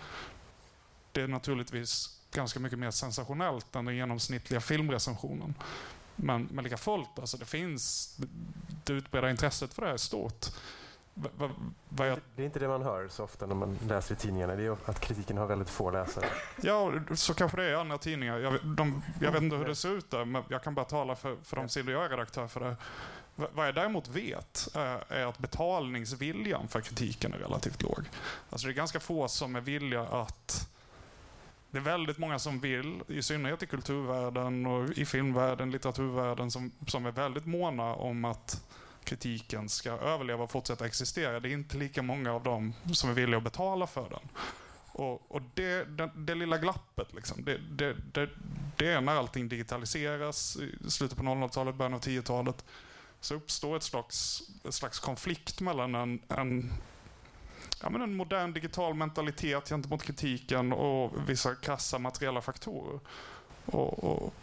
Det 1.12 1.22
är 1.22 1.27
naturligtvis 1.27 2.19
ganska 2.31 2.60
mycket 2.60 2.79
mer 2.79 2.91
sensationellt 2.91 3.75
än 3.75 3.86
den 3.86 3.95
genomsnittliga 3.95 4.62
filmrecensionen. 4.62 5.55
Men, 6.15 6.48
men 6.51 6.63
lika 6.63 6.77
fullt, 6.77 7.19
alltså 7.19 7.38
det 7.38 7.45
finns, 7.45 8.15
det 8.83 8.93
utbredda 8.93 9.29
intresset 9.29 9.74
för 9.74 9.81
det 9.81 9.88
här 9.88 9.93
är 9.93 9.98
stort. 9.98 10.45
Va, 11.13 11.50
va, 11.89 12.08
jag... 12.08 12.20
Det 12.36 12.41
är 12.41 12.46
inte 12.46 12.60
det 12.60 12.67
man 12.67 12.82
hör 12.82 13.08
så 13.08 13.24
ofta 13.24 13.46
när 13.46 13.55
man 13.55 13.77
läser 13.88 14.15
i 14.15 14.17
tidningarna. 14.17 14.55
Det 14.55 14.65
är 14.65 14.77
att 14.86 15.00
kritiken 15.00 15.38
har 15.38 15.46
väldigt 15.46 15.70
få 15.70 15.91
läsare. 15.91 16.25
Ja, 16.62 16.91
så 17.15 17.34
kanske 17.34 17.58
det 17.58 17.63
är 17.63 17.72
i 17.72 17.75
andra 17.75 17.98
tidningar. 17.98 18.39
Jag, 18.39 18.65
de, 18.65 19.03
jag 19.22 19.32
vet 19.32 19.41
inte 19.41 19.55
hur 19.55 19.65
det 19.65 19.75
ser 19.75 19.98
ut 19.98 20.12
där, 20.12 20.25
men 20.25 20.43
jag 20.48 20.63
kan 20.63 20.75
bara 20.75 20.86
tala 20.86 21.15
för, 21.15 21.38
för 21.43 21.55
de 21.55 21.70
sidor 21.70 21.93
jag 21.93 22.05
är 22.05 22.10
redaktör 22.10 22.48
för. 22.48 22.60
Det. 22.60 22.75
Vad 23.36 23.67
jag 23.67 23.75
däremot 23.75 24.08
vet 24.08 24.67
är 25.10 25.25
att 25.25 25.38
betalningsviljan 25.38 26.67
för 26.67 26.82
kritiken 26.82 27.34
är 27.34 27.38
relativt 27.38 27.82
låg. 27.82 28.03
Alltså 28.50 28.67
det 28.67 28.74
är 28.74 28.75
ganska 28.75 29.00
få 29.00 29.27
som 29.27 29.55
är 29.55 29.62
villiga 29.62 30.01
att 30.01 30.70
det 31.72 31.77
är 31.77 31.82
väldigt 31.82 32.17
många 32.17 32.39
som 32.39 32.60
vill, 32.60 33.03
i 33.08 33.22
synnerhet 33.22 33.63
i 33.63 33.67
kulturvärlden 33.67 34.65
och 34.65 34.89
i 34.89 35.05
filmvärlden, 35.05 35.72
litteraturvärlden, 35.72 36.51
som, 36.51 36.72
som 36.88 37.05
är 37.05 37.12
väldigt 37.12 37.46
måna 37.46 37.93
om 37.96 38.25
att 38.25 38.63
kritiken 39.05 39.69
ska 39.69 39.91
överleva 39.91 40.43
och 40.43 40.51
fortsätta 40.51 40.86
existera. 40.86 41.39
Det 41.39 41.50
är 41.50 41.53
inte 41.53 41.77
lika 41.77 42.01
många 42.01 42.33
av 42.33 42.43
dem 42.43 42.74
som 42.93 43.10
är 43.10 43.13
villiga 43.13 43.38
att 43.38 43.43
betala 43.43 43.88
för 43.88 44.10
den. 44.10 44.29
Och, 44.93 45.31
och 45.31 45.41
det, 45.53 45.83
det, 45.83 46.12
det, 46.15 46.36
lilla 46.36 46.57
glappet, 46.57 47.13
liksom, 47.13 47.43
det, 47.45 47.57
det, 47.57 47.93
det, 48.13 48.29
det 48.77 48.91
är 48.91 49.01
när 49.01 49.15
allting 49.15 49.50
digitaliseras 49.50 50.57
i 50.57 50.91
slutet 50.91 51.17
på 51.17 51.24
00-talet, 51.24 51.75
början 51.75 51.93
av 51.93 52.01
10-talet 52.01 52.65
så 53.19 53.36
uppstår 53.36 53.75
ett 53.75 53.83
slags, 53.83 54.41
ett 54.67 54.74
slags 54.74 55.00
konflikt 55.00 55.62
mellan 55.62 55.95
en, 55.95 56.22
en, 56.27 56.74
ja, 57.81 57.89
men 57.89 58.01
en 58.01 58.15
modern 58.15 58.53
digital 58.53 58.93
mentalitet 58.93 59.69
gentemot 59.69 60.03
kritiken 60.03 60.74
och 60.74 61.29
vissa 61.29 61.55
krassa 61.55 62.00
materiella 62.00 62.41
faktorer. 62.41 63.00
Och, 63.65 64.03
och 64.03 64.34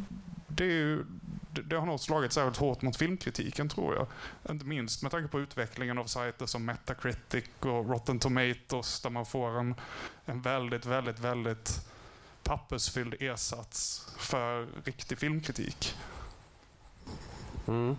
det, 0.48 0.64
ju, 0.64 1.04
det, 1.50 1.62
det, 1.62 1.76
har 1.76 1.86
nog 1.86 2.00
slagit 2.00 2.32
särskilt 2.32 2.56
hårt 2.56 2.82
mot 2.82 2.96
filmkritiken 2.96 3.68
tror 3.68 3.94
jag. 3.94 4.06
Inte 4.52 4.66
minst 4.66 5.02
med 5.02 5.12
tanke 5.12 5.28
på 5.28 5.40
utvecklingen 5.40 5.98
av 5.98 6.04
sajter 6.04 6.46
som 6.46 6.64
Metacritic 6.64 7.44
och 7.60 7.90
Rotten 7.90 8.18
Tomatoes 8.18 9.00
där 9.00 9.10
man 9.10 9.26
får 9.26 9.58
en, 9.58 9.74
en 10.24 10.42
väldigt, 10.42 10.86
väldigt, 10.86 11.18
väldigt 11.18 11.86
pappersfylld 12.42 13.14
ersats 13.20 14.06
för 14.18 14.68
riktig 14.84 15.18
filmkritik. 15.18 15.96
Mm. 17.68 17.96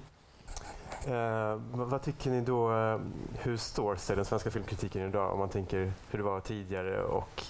Eh, 1.08 1.56
vad 1.72 2.02
tycker 2.02 2.32
ni 2.32 2.42
då, 2.42 2.74
eh, 2.74 3.00
hur 3.40 3.58
står 3.58 3.96
sig 3.96 4.16
den 4.16 4.26
svenska 4.26 4.52
filmkritiken 4.52 5.10
idag 5.10 5.34
om 5.34 5.40
man 5.40 5.50
tänker 5.50 5.94
hur 6.10 6.20
det 6.20 6.24
var 6.24 6.40
tidigare 6.40 7.04
och 7.04 7.44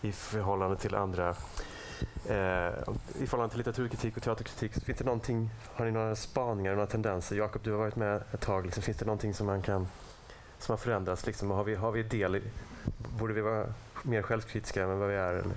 i 0.00 0.12
förhållande 0.12 0.76
till 0.76 0.94
andra 0.94 1.34
Eh, 2.28 2.34
i 3.22 3.26
förhållande 3.26 3.48
till 3.48 3.58
litteraturkritik 3.58 4.16
och 4.16 4.22
teaterkritik, 4.22 4.84
finns 4.84 4.98
det 4.98 5.04
någonting, 5.04 5.50
har 5.74 5.84
ni 5.84 5.90
några 5.90 6.16
spaningar, 6.16 6.72
några 6.72 6.86
tendenser? 6.86 7.36
Jakob, 7.36 7.62
du 7.64 7.70
har 7.70 7.78
varit 7.78 7.96
med 7.96 8.22
ett 8.32 8.40
tag, 8.40 8.64
liksom, 8.64 8.82
finns 8.82 8.96
det 8.96 9.04
någonting 9.04 9.34
som 9.34 9.46
man 9.46 9.62
kan 9.62 9.86
som 10.58 10.72
har 10.72 10.76
förändrats? 10.76 11.26
Liksom? 11.26 11.50
Har, 11.50 11.64
vi, 11.64 11.74
har 11.74 11.92
vi 11.92 12.02
del 12.02 12.36
i, 12.36 12.42
borde 13.18 13.34
vi 13.34 13.40
vara 13.40 13.66
mer 14.02 14.22
självkritiska 14.22 14.82
än 14.82 14.98
vad 14.98 15.08
vi 15.08 15.14
är? 15.14 15.34
Eller? 15.34 15.54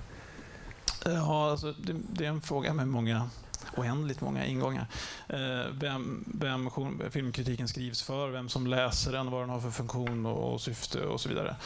Eh, 1.06 1.14
ja, 1.14 1.50
alltså, 1.50 1.72
det, 1.72 1.96
det 2.12 2.24
är 2.24 2.28
en 2.28 2.40
fråga 2.40 2.74
med 2.74 2.88
många 2.88 3.30
oändligt 3.76 4.20
många 4.20 4.46
ingångar. 4.46 4.86
Eh, 5.28 5.72
vem, 5.72 6.24
vem 6.26 6.70
filmkritiken 7.10 7.68
skrivs 7.68 8.02
för, 8.02 8.28
vem 8.28 8.48
som 8.48 8.66
läser 8.66 9.12
den, 9.12 9.30
vad 9.30 9.42
den 9.42 9.50
har 9.50 9.60
för 9.60 9.70
funktion 9.70 10.26
och, 10.26 10.52
och 10.52 10.60
syfte 10.60 11.04
och 11.04 11.20
så 11.20 11.28
vidare. 11.28 11.56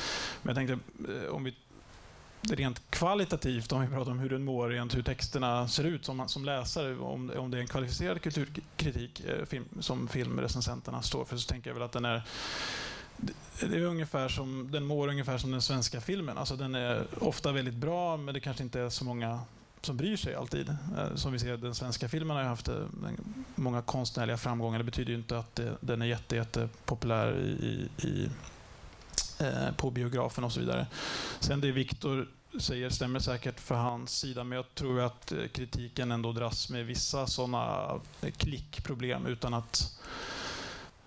Men 0.43 0.57
jag 0.57 0.69
tänkte, 0.69 0.79
om 1.31 1.45
vi 1.45 1.55
rent 2.51 2.91
kvalitativt, 2.91 3.73
om 3.73 3.81
vi 3.81 3.87
pratar 3.87 4.11
om 4.11 4.19
hur 4.19 4.31
den 4.31 4.45
mår, 4.45 4.69
rent 4.69 4.97
hur 4.97 5.03
texterna 5.03 5.69
ser 5.69 5.85
ut 5.85 6.05
som, 6.05 6.29
som 6.29 6.45
läsare, 6.45 6.99
om, 6.99 7.33
om 7.37 7.51
det 7.51 7.57
är 7.57 7.61
en 7.61 7.67
kvalificerad 7.67 8.23
kulturkritik 8.23 9.21
eh, 9.21 9.45
film, 9.45 9.65
som 9.81 10.09
filmrecensenterna 10.09 11.03
står 11.03 11.25
för, 11.25 11.37
så 11.37 11.49
tänker 11.49 11.71
jag 11.71 11.75
väl 11.75 11.83
att 11.83 11.93
den 11.93 12.05
är 12.05 12.23
det 13.61 13.77
är 13.77 13.83
ungefär 13.83 14.29
som, 14.29 14.69
den 14.73 14.85
mår 14.85 15.09
ungefär 15.09 15.39
som 15.39 15.51
den 15.51 15.63
svenska 15.63 16.01
filmen. 16.01 16.39
Alltså 16.39 16.57
den 16.57 16.75
är 16.75 17.07
ofta 17.19 17.53
väldigt 17.53 17.75
bra, 17.75 18.17
men 18.17 18.35
det 18.35 18.41
kanske 18.41 18.63
inte 18.63 18.81
är 18.81 18.89
så 18.89 19.05
många 19.05 19.41
som 19.81 19.97
bryr 19.97 20.17
sig 20.17 20.35
alltid. 20.35 20.69
Eh, 20.69 21.15
som 21.15 21.33
vi 21.33 21.39
ser, 21.39 21.57
den 21.57 21.75
svenska 21.75 22.09
filmen 22.09 22.37
har 22.37 22.45
haft 22.45 22.69
eh, 22.69 22.75
många 23.55 23.83
konstnärliga 23.83 24.37
framgångar. 24.37 24.79
Det 24.79 24.85
betyder 24.85 25.15
inte 25.15 25.39
att 25.39 25.61
den 25.81 26.03
är 26.03 26.07
jätte, 26.07 26.37
jätte 26.37 26.69
populär 26.85 27.39
i, 27.39 27.89
i, 28.07 28.31
eh, 29.43 29.75
på 29.77 29.91
biografen 29.91 30.45
och 30.45 30.53
så 30.53 30.61
vidare. 30.61 30.87
Sen 31.41 31.61
det 31.61 31.73
Viktor 31.73 32.29
säger 32.59 32.91
stämmer 32.91 33.21
säkert 33.21 33.61
för 33.61 33.75
hans 33.75 34.19
sida, 34.19 34.45
men 34.45 34.57
jag 34.57 34.75
tror 34.75 35.01
att 35.01 35.33
eh, 35.33 35.47
kritiken 35.53 36.13
ändå 36.13 36.33
dras 36.33 36.71
med 36.71 36.87
vissa 36.87 37.27
sådana 37.27 37.91
eh, 38.21 38.31
klickproblem 38.31 39.27
utan 39.27 39.55
att 39.55 40.01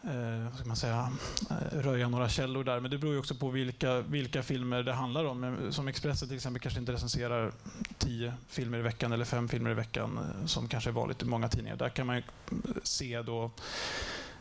eh, 0.04 0.56
ska 0.56 0.65
man 0.65 0.75
säga, 0.75 1.12
eh, 1.50 1.80
röja 1.80 2.10
några 2.10 2.30
källor 2.30 2.63
där. 2.63 2.80
Men 2.80 2.92
det 2.92 2.98
beror 2.98 3.13
ju 3.13 3.20
också 3.20 3.36
på 3.36 3.50
vilka, 3.50 4.01
vilka 4.01 4.44
filmer 4.44 4.84
det 4.84 4.94
handlar 4.94 5.25
om. 5.25 5.58
Som 5.72 5.88
Expressen 5.88 6.27
till 6.27 6.38
exempel 6.38 6.62
kanske 6.62 6.80
inte 6.80 6.92
recenserar 6.92 7.51
tio 7.98 8.34
filmer 8.48 8.77
i 8.77 8.82
veckan 8.82 9.12
eller 9.12 9.25
fem 9.25 9.48
filmer 9.48 9.70
i 9.70 9.74
veckan 9.74 10.20
som 10.46 10.68
kanske 10.68 10.89
är 10.89 10.94
vanligt 10.94 11.22
i 11.22 11.25
många 11.25 11.50
tidningar. 11.50 11.75
Där 11.75 11.89
kan 11.89 12.08
man 12.08 12.15
mm, 12.15 12.80
se 12.84 13.22
då 13.22 13.51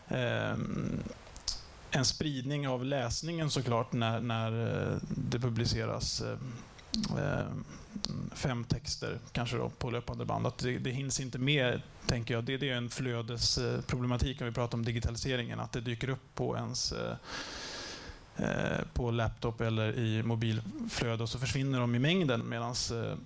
eh, 0.08 0.56
en 1.94 2.04
spridning 2.04 2.68
av 2.68 2.84
läsningen 2.84 3.50
såklart 3.50 3.92
när, 3.92 4.20
när 4.20 4.82
eh, 4.92 4.98
det 5.08 5.38
publiceras 5.38 6.20
eh, 6.20 6.38
eh, 7.18 7.46
fem 8.32 8.64
texter 8.64 9.18
kanske 9.32 9.56
då, 9.56 9.68
på 9.68 9.90
löpande 9.90 10.24
band. 10.24 10.46
Att 10.46 10.58
det, 10.58 10.78
det 10.78 10.90
hinns 10.90 11.20
inte 11.20 11.38
med, 11.38 11.82
tänker 12.06 12.34
jag. 12.34 12.44
Det, 12.44 12.56
det 12.56 12.70
är 12.70 12.76
en 12.76 12.90
flödesproblematik 12.90 14.40
om 14.40 14.46
vi 14.46 14.52
pratar 14.52 14.78
om 14.78 14.84
digitaliseringen. 14.84 15.60
Att 15.60 15.72
det 15.72 15.80
dyker 15.80 16.08
upp 16.08 16.34
på 16.34 16.56
ens 16.56 16.94
på 18.92 19.10
laptop 19.10 19.60
eller 19.60 19.98
i 19.98 20.22
mobilflöde 20.22 21.22
och 21.22 21.28
så 21.28 21.38
försvinner 21.38 21.80
de 21.80 21.94
i 21.94 21.98
mängden 21.98 22.48
medan 22.48 22.74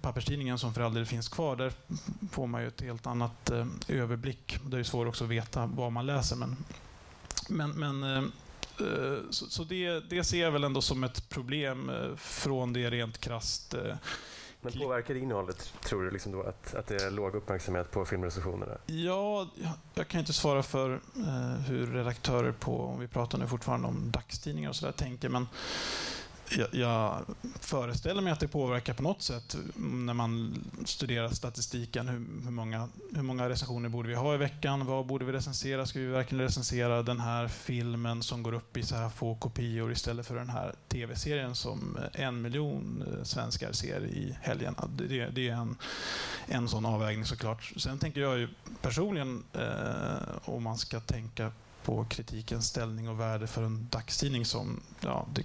papperstidningen 0.00 0.58
som 0.58 0.74
för 0.74 0.80
all 0.80 0.94
del 0.94 1.06
finns 1.06 1.28
kvar, 1.28 1.56
där 1.56 1.72
får 2.30 2.46
man 2.46 2.62
ju 2.62 2.68
ett 2.68 2.80
helt 2.80 3.06
annat 3.06 3.50
överblick. 3.88 4.58
Det 4.66 4.78
är 4.78 4.82
svårt 4.82 5.08
också 5.08 5.24
att 5.24 5.30
veta 5.30 5.66
vad 5.66 5.92
man 5.92 6.06
läser. 6.06 6.36
Men, 6.36 6.56
men, 7.48 7.70
men 7.70 8.32
så, 9.30 9.46
så 9.46 9.64
det, 9.64 10.00
det, 10.00 10.24
ser 10.24 10.42
jag 10.42 10.50
väl 10.50 10.64
ändå 10.64 10.82
som 10.82 11.04
ett 11.04 11.28
problem 11.28 11.90
från 12.16 12.72
det 12.72 12.90
rent 12.90 13.18
krasst 13.18 13.74
men 14.60 14.72
påverkar 14.72 15.14
det 15.14 15.20
innehållet, 15.20 15.72
tror 15.84 16.04
du, 16.04 16.10
liksom 16.10 16.32
då, 16.32 16.42
att, 16.42 16.74
att 16.74 16.86
det 16.86 17.02
är 17.02 17.10
låg 17.10 17.34
uppmärksamhet 17.34 17.90
på 17.90 18.04
filmrecensionerna? 18.04 18.72
Ja, 18.86 19.48
jag 19.94 20.08
kan 20.08 20.20
inte 20.20 20.32
svara 20.32 20.62
för 20.62 21.00
eh, 21.16 21.60
hur 21.66 21.86
redaktörer 21.86 22.52
på, 22.52 22.80
om 22.80 23.00
vi 23.00 23.08
pratar 23.08 23.38
nu 23.38 23.46
fortfarande 23.46 23.88
om 23.88 24.10
dagstidningar 24.10 24.68
och 24.68 24.76
sådär, 24.76 24.92
tänker, 24.92 25.28
men 25.28 25.46
jag, 26.50 26.68
jag, 26.72 27.24
föreställer 27.60 28.22
mig 28.22 28.32
att 28.32 28.40
det 28.40 28.48
påverkar 28.48 28.94
på 28.94 29.02
något 29.02 29.22
sätt 29.22 29.56
när 29.76 30.14
man 30.14 30.64
studerar 30.84 31.28
statistiken. 31.28 32.08
Hur, 32.08 32.44
hur, 32.44 32.50
många, 32.50 32.88
hur 33.14 33.22
många 33.22 33.48
recensioner 33.48 33.88
borde 33.88 34.08
vi 34.08 34.14
ha 34.14 34.34
i 34.34 34.36
veckan? 34.36 34.86
Vad 34.86 35.06
borde 35.06 35.24
vi 35.24 35.32
recensera? 35.32 35.86
Ska 35.86 35.98
vi 35.98 36.06
verkligen 36.06 36.44
recensera 36.44 37.02
den 37.02 37.20
här 37.20 37.48
filmen 37.48 38.22
som 38.22 38.42
går 38.42 38.54
upp 38.54 38.76
i 38.76 38.82
så 38.82 38.96
här 38.96 39.08
få 39.08 39.34
kopior 39.34 39.92
istället 39.92 40.26
för 40.26 40.34
den 40.34 40.50
här 40.50 40.74
tv-serien 40.88 41.54
som 41.54 41.98
en 42.12 42.42
miljon 42.42 43.04
eh, 43.06 43.24
svenskar 43.24 43.72
ser 43.72 44.04
i 44.04 44.36
helgen? 44.42 44.74
Det, 44.96 45.28
det 45.28 45.48
är 45.48 45.54
en, 45.54 45.76
en 46.46 46.68
sån 46.68 46.86
avvägning 46.86 47.24
såklart. 47.24 47.72
Sen 47.76 47.98
tänker 47.98 48.20
jag 48.20 48.38
ju 48.38 48.48
personligen, 48.82 49.44
eh, 49.52 50.48
om 50.48 50.62
man 50.62 50.78
ska 50.78 51.00
tänka 51.00 51.52
på 51.88 52.04
kritikens 52.04 52.66
ställning 52.66 53.08
och 53.08 53.20
värde 53.20 53.46
för 53.46 53.62
en 53.62 53.88
dagstidning 53.90 54.44
som 54.44 54.80
ja, 55.00 55.26
det, 55.34 55.42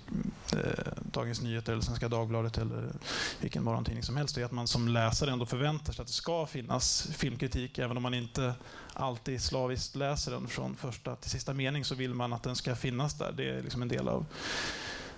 eh, 0.58 0.94
Dagens 1.12 1.42
Nyheter 1.42 1.72
eller 1.72 1.82
Svenska 1.82 2.10
Dagbladet 2.10 2.58
eller 2.58 2.92
vilken 3.40 3.64
morgontidning 3.64 4.04
som 4.04 4.18
helst, 4.18 4.38
är 4.38 4.46
att 4.46 4.52
man 4.52 4.68
som 4.68 4.88
läsare 4.88 5.32
ändå 5.32 5.46
förväntar 5.46 5.94
sig 5.94 6.02
att 6.02 6.08
det 6.08 6.14
ska 6.14 6.46
finnas 6.46 7.08
filmkritik. 7.12 7.78
Även 7.78 7.98
om 7.98 8.04
man 8.04 8.14
inte 8.14 8.54
alltid 8.94 9.42
slaviskt 9.42 9.96
läser 9.96 10.32
den 10.32 10.48
från 10.48 10.76
första 10.76 11.16
till 11.16 11.32
sista 11.32 11.54
mening 11.54 11.86
så 11.86 11.96
vill 11.96 12.14
man 12.14 12.34
att 12.34 12.44
den 12.44 12.56
ska 12.56 12.76
finnas 12.76 13.14
där. 13.14 13.32
Det 13.32 13.50
är 13.50 13.62
liksom 13.62 13.82
en 13.82 13.88
del 13.88 14.08
av 14.08 14.26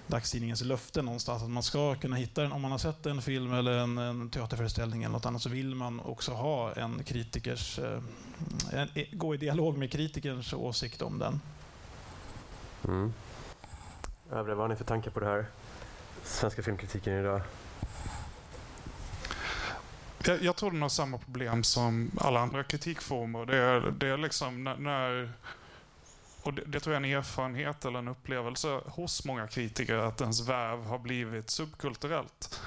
dagstidningens 0.07 0.61
löfte 0.61 1.01
någonstans. 1.01 1.43
Att 1.43 1.49
man 1.49 1.63
ska 1.63 1.95
kunna 1.95 2.15
hitta 2.15 2.41
den. 2.41 2.51
Om 2.51 2.61
man 2.61 2.71
har 2.71 2.77
sett 2.77 3.05
en 3.05 3.21
film 3.21 3.53
eller 3.53 3.77
en, 3.77 3.97
en 3.97 4.29
teaterföreställning 4.29 5.03
eller 5.03 5.13
något 5.13 5.25
annat 5.25 5.41
så 5.41 5.49
vill 5.49 5.75
man 5.75 5.99
också 5.99 6.31
ha 6.31 6.73
en 6.73 7.03
kritikers... 7.03 7.79
Eh, 7.79 8.01
en, 8.71 8.89
gå 9.11 9.35
i 9.35 9.37
dialog 9.37 9.77
med 9.77 9.91
kritikerns 9.91 10.53
åsikt 10.53 11.01
om 11.01 11.19
den. 11.19 11.41
Mm. 12.87 13.13
Övriga, 14.31 14.55
vad 14.55 14.63
har 14.63 14.67
ni 14.67 14.75
för 14.75 14.85
tankar 14.85 15.11
på 15.11 15.19
det 15.19 15.25
här? 15.25 15.45
Svenska 16.23 16.63
filmkritiken 16.63 17.13
idag? 17.13 17.41
Jag, 20.25 20.43
jag 20.43 20.55
tror 20.55 20.71
den 20.71 20.81
har 20.81 20.89
samma 20.89 21.17
problem 21.17 21.63
som 21.63 22.11
alla 22.17 22.39
andra 22.39 22.63
kritikformer. 22.63 23.45
Det 23.45 23.57
är, 23.57 23.93
det 23.97 24.07
är 24.07 24.17
liksom 24.17 24.63
när, 24.63 24.77
när 24.77 25.31
och 26.45 26.53
det, 26.53 26.63
det, 26.65 26.79
tror 26.79 26.95
jag 26.95 27.03
är 27.03 27.07
en 27.07 27.17
erfarenhet 27.17 27.85
eller 27.85 27.99
en 27.99 28.07
upplevelse 28.07 28.81
hos 28.85 29.25
många 29.25 29.47
kritiker 29.47 29.97
att 29.97 30.21
ens 30.21 30.49
värv 30.49 30.85
har 30.85 30.99
blivit 30.99 31.49
subkulturellt. 31.49 32.61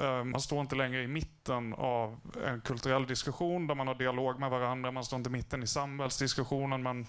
Eh, 0.00 0.24
man 0.24 0.40
står 0.40 0.60
inte 0.60 0.76
längre 0.76 1.02
i 1.02 1.06
mitten 1.06 1.74
av 1.74 2.20
en 2.46 2.60
kulturell 2.60 3.06
diskussion 3.06 3.66
där 3.66 3.74
man 3.74 3.86
har 3.86 3.94
dialog 3.94 4.40
med 4.40 4.50
varandra. 4.50 4.90
Man 4.90 5.04
står 5.04 5.16
inte 5.16 5.30
i 5.30 5.32
mitten 5.32 5.62
i 5.62 5.66
samhällsdiskussionen. 5.66 6.82
Man, 6.82 7.06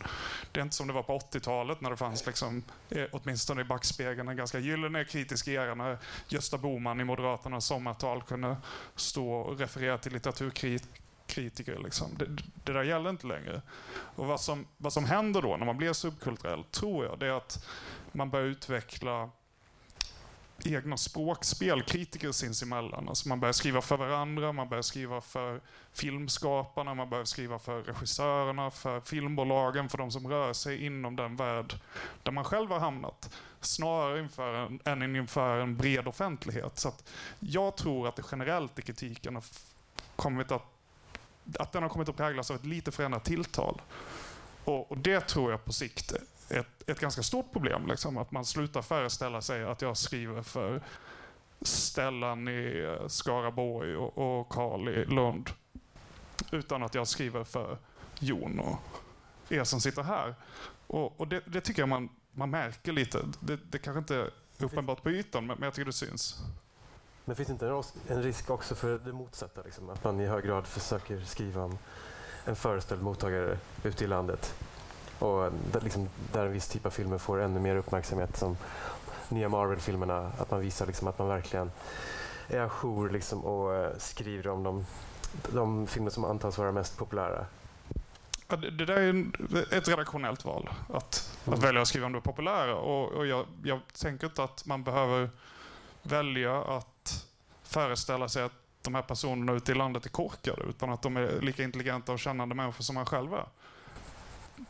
det 0.51 0.60
är 0.60 0.63
inte 0.63 0.75
som 0.75 0.88
det 0.88 0.93
var 0.93 1.03
på 1.03 1.19
80-talet 1.19 1.81
när 1.81 1.89
det 1.89 1.98
fanns, 1.98 2.25
liksom, 2.25 2.63
eh, 2.89 3.05
åtminstone 3.12 3.62
i 3.62 3.63
backspegeln, 3.63 4.27
en 4.27 4.38
ganska 4.38 4.60
gyllene 4.60 5.05
kritisk 5.05 5.48
era 5.48 5.75
när 5.75 5.98
Gösta 6.27 6.58
Boman 6.58 7.01
i 7.01 7.03
Moderaternas 7.03 7.65
sommartal 7.65 8.22
kunde 8.22 8.58
stå 8.96 9.31
och 9.31 9.60
referera 9.60 9.98
till 9.98 10.13
litteraturkritik 10.13 10.84
kritiker. 11.29 11.79
Liksom. 11.83 12.17
Det, 12.17 12.25
det 12.63 12.74
där 12.74 12.83
gäller 12.83 13.09
inte 13.09 13.27
längre. 13.27 13.62
Och 14.15 14.25
vad 14.25 14.41
som, 14.41 14.67
vad 14.77 14.93
som 14.93 15.05
händer 15.05 15.41
då 15.41 15.57
när 15.57 15.65
man 15.65 15.77
blir 15.77 15.93
subkulturell, 15.93 16.63
tror 16.63 17.05
jag, 17.05 17.19
det 17.19 17.27
är 17.27 17.31
att 17.31 17.65
man 18.12 18.29
börjar 18.29 18.45
utveckla 18.45 19.29
egna 20.65 20.98
språkspel, 20.98 21.83
kritiker 21.83 22.31
sinsemellan. 22.31 23.09
Alltså 23.09 23.29
man 23.29 23.39
börjar 23.39 23.53
skriva 23.53 23.81
för 23.81 23.98
varandra, 23.98 24.51
man 24.51 24.69
börjar 24.69 24.81
skriva 24.81 25.21
för 25.21 25.62
filmskaparna, 25.93 26.93
man 26.93 27.09
börjar 27.09 27.25
skriva 27.25 27.59
för 27.59 27.83
regissörerna, 27.83 28.71
för 28.71 29.01
filmbolagen, 29.01 29.89
för 29.89 29.98
de 29.98 30.12
som 30.12 30.27
rör 30.27 30.53
sig 30.53 30.86
inom 30.86 31.15
den 31.15 31.36
värld 31.36 31.79
där 32.24 32.31
man 32.31 32.43
själv 32.43 32.69
har 32.69 32.79
hamnat. 32.79 33.36
Snarare 33.62 34.19
inför 34.19 34.53
en, 34.53 34.79
än 34.86 35.15
inför 35.15 35.59
en 35.59 35.77
bred 35.77 36.07
offentlighet. 36.07 36.79
Så 36.79 36.93
jag 37.39 37.77
tror 37.77 38.07
att 38.07 38.15
det 38.15 38.24
generellt 38.31 38.79
i 38.79 38.81
kritiken 38.81 39.36
har 39.36 39.43
kommit 40.15 40.51
att, 40.51 40.65
att 41.60 41.72
den 41.72 41.84
har 41.84 41.89
kommit 41.89 42.10
att 42.10 42.18
präglas 42.18 42.51
av 42.51 42.56
ett 42.56 42.65
lite 42.65 42.91
förändrat 42.91 43.25
tilltal. 43.25 43.82
Och, 44.65 44.91
och 44.91 44.98
det 44.98 45.20
tror 45.20 45.51
jag 45.51 45.65
på 45.65 45.74
sikt 45.74 46.13
ett, 46.50 46.89
ett 46.89 47.00
ganska 47.00 47.24
stort 47.24 47.51
problem. 47.51 47.88
Liksom, 47.88 48.18
att 48.18 48.32
man 48.32 48.46
slutar 48.46 48.82
föreställa 48.82 49.41
sig 49.41 49.63
att 49.63 49.82
jag 49.82 49.98
skriver 49.98 50.41
för 50.41 50.82
Stellan 51.62 52.48
i 52.48 52.98
eh, 53.01 53.08
Skaraborg 53.08 53.96
och, 53.96 54.39
och 54.39 54.50
Karl 54.50 54.89
i 54.89 55.06
Lund. 55.06 55.50
Utan 56.51 56.84
att 56.84 56.96
jag 56.96 57.08
skriver 57.08 57.44
för 57.44 57.77
Jon 58.20 58.60
och 58.60 58.79
er 59.50 59.63
som 59.63 59.82
sitter 59.82 60.03
här. 60.03 60.36
Och, 60.88 61.20
och 61.20 61.27
det, 61.27 61.41
det, 61.46 61.62
tycker 61.62 61.82
jag 61.82 61.89
man, 61.89 62.10
man 62.32 62.50
märker 62.50 62.91
lite. 62.91 63.25
Det, 63.39 63.60
det 63.72 63.77
kanske 63.77 64.00
inte 64.00 64.15
är 64.15 64.32
uppenbart 64.58 65.03
på 65.03 65.12
ytan, 65.12 65.46
men, 65.46 65.58
men 65.60 65.68
jag 65.68 65.74
tycker 65.74 65.86
det 65.86 65.94
syns. 65.94 66.41
Men 67.29 67.36
finns 67.36 67.50
inte 67.50 67.81
en 68.07 68.24
risk 68.24 68.50
också 68.50 68.75
för 68.75 69.00
det 69.05 69.13
motsatta? 69.13 69.62
Liksom? 69.65 69.89
Att 69.89 70.03
man 70.03 70.19
i 70.19 70.25
hög 70.25 70.43
grad 70.43 70.67
försöker 70.67 71.19
skriva 71.19 71.63
om 71.63 71.77
en 72.45 72.55
föreställd 72.55 73.01
mottagare 73.01 73.57
ute 73.83 74.03
i 74.03 74.07
landet 74.07 74.55
och 75.19 75.51
där, 75.71 75.81
liksom, 75.81 76.09
där 76.33 76.45
en 76.45 76.51
viss 76.51 76.67
typ 76.67 76.86
av 76.86 76.89
filmer 76.89 77.17
får 77.17 77.41
ännu 77.41 77.59
mer 77.59 77.75
uppmärksamhet 77.75 78.38
som 78.38 78.57
nya 79.29 79.50
Marvel-filmerna. 79.50 80.31
Att 80.39 80.51
man 80.51 80.59
visar 80.59 80.86
liksom, 80.86 81.07
att 81.07 81.19
man 81.19 81.27
verkligen 81.27 81.71
är 82.48 82.59
ajour 82.59 83.09
liksom, 83.09 83.45
och 83.45 83.71
uh, 83.71 83.98
skriver 83.98 84.48
om 84.48 84.63
de, 84.63 84.86
de 85.53 85.88
filmer 85.88 86.09
som 86.09 86.25
antas 86.25 86.57
vara 86.57 86.71
mest 86.71 86.98
populära. 86.98 87.45
Ja, 88.48 88.55
det, 88.55 88.69
det, 88.69 88.86
där 88.86 88.98
är 88.98 89.74
ett 89.74 89.88
redaktionellt 89.88 90.45
val, 90.45 90.69
att, 90.93 91.38
mm. 91.45 91.59
att 91.59 91.65
välja 91.65 91.81
att 91.81 91.88
skriva 91.88 92.05
om 92.05 92.13
det 92.13 92.21
populära. 92.21 92.75
Och, 92.75 93.12
och 93.12 93.27
jag, 93.27 93.45
jag 93.63 93.79
tänker 94.00 94.27
inte 94.27 94.43
att 94.43 94.65
man 94.65 94.83
behöver 94.83 95.29
välja 96.01 96.63
att 96.63 96.99
föreställa 97.69 98.29
sig 98.29 98.43
att 98.43 98.53
de 98.81 98.95
här 98.95 99.01
personerna 99.01 99.53
ute 99.53 99.71
i 99.71 99.75
landet 99.75 100.05
är 100.05 100.09
korkade, 100.09 100.63
utan 100.63 100.89
att 100.89 101.01
de 101.01 101.17
är 101.17 101.41
lika 101.41 101.63
intelligenta 101.63 102.11
och 102.11 102.19
kännande 102.19 102.55
människor 102.55 102.83
som 102.83 102.95
man 102.95 103.05
själv 103.05 103.33
är. 103.33 103.45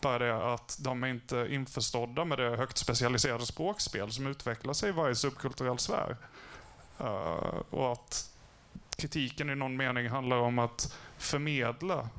Bara 0.02 0.20
det 0.20 0.54
att 0.54 0.78
de 0.80 1.04
är 1.04 1.08
inte 1.08 1.48
införstådda 1.50 2.26
med 2.26 2.38
det 2.38 2.58
högt 2.58 2.78
specialiserade 2.78 3.46
språkspel 3.46 4.12
som 4.12 4.28
utvecklar 4.28 4.74
sig 4.74 4.90
i 4.90 4.92
varje 4.92 5.16
subkulturell 5.16 5.80
sfär. 5.80 6.18
Uh, 7.02 7.62
och 7.70 7.92
att 7.92 8.30
kritiken 8.98 9.50
i 9.50 9.56
någon 9.56 9.78
mening 9.78 10.10
handlar 10.10 10.38
om 10.38 10.60
att 10.60 10.96
förmedla 11.18 12.10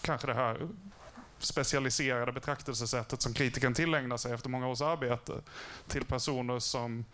kanske 0.00 0.26
det 0.26 0.34
här 0.34 0.68
specialiserade 1.38 2.32
betraktelsesättet 2.32 3.22
som 3.22 3.34
kritiken 3.34 3.74
tillägnar 3.74 4.16
sig 4.16 4.32
efter 4.32 4.48
många 4.48 4.68
års 4.68 4.80
arbete 4.80 5.32
till 5.88 6.04
personer 6.04 6.58
som 6.58 7.04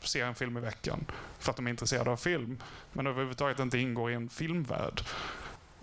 ser 0.00 0.26
en 0.26 0.34
film 0.34 0.56
i 0.56 0.60
veckan 0.60 1.04
för 1.38 1.50
att 1.50 1.56
de 1.56 1.66
är 1.66 1.70
intresserade 1.70 2.10
av 2.10 2.16
film 2.16 2.62
men 2.92 3.06
överhuvudtaget 3.06 3.58
inte 3.58 3.78
ingår 3.78 4.10
i 4.10 4.14
en 4.14 4.28
filmvärld. 4.28 5.02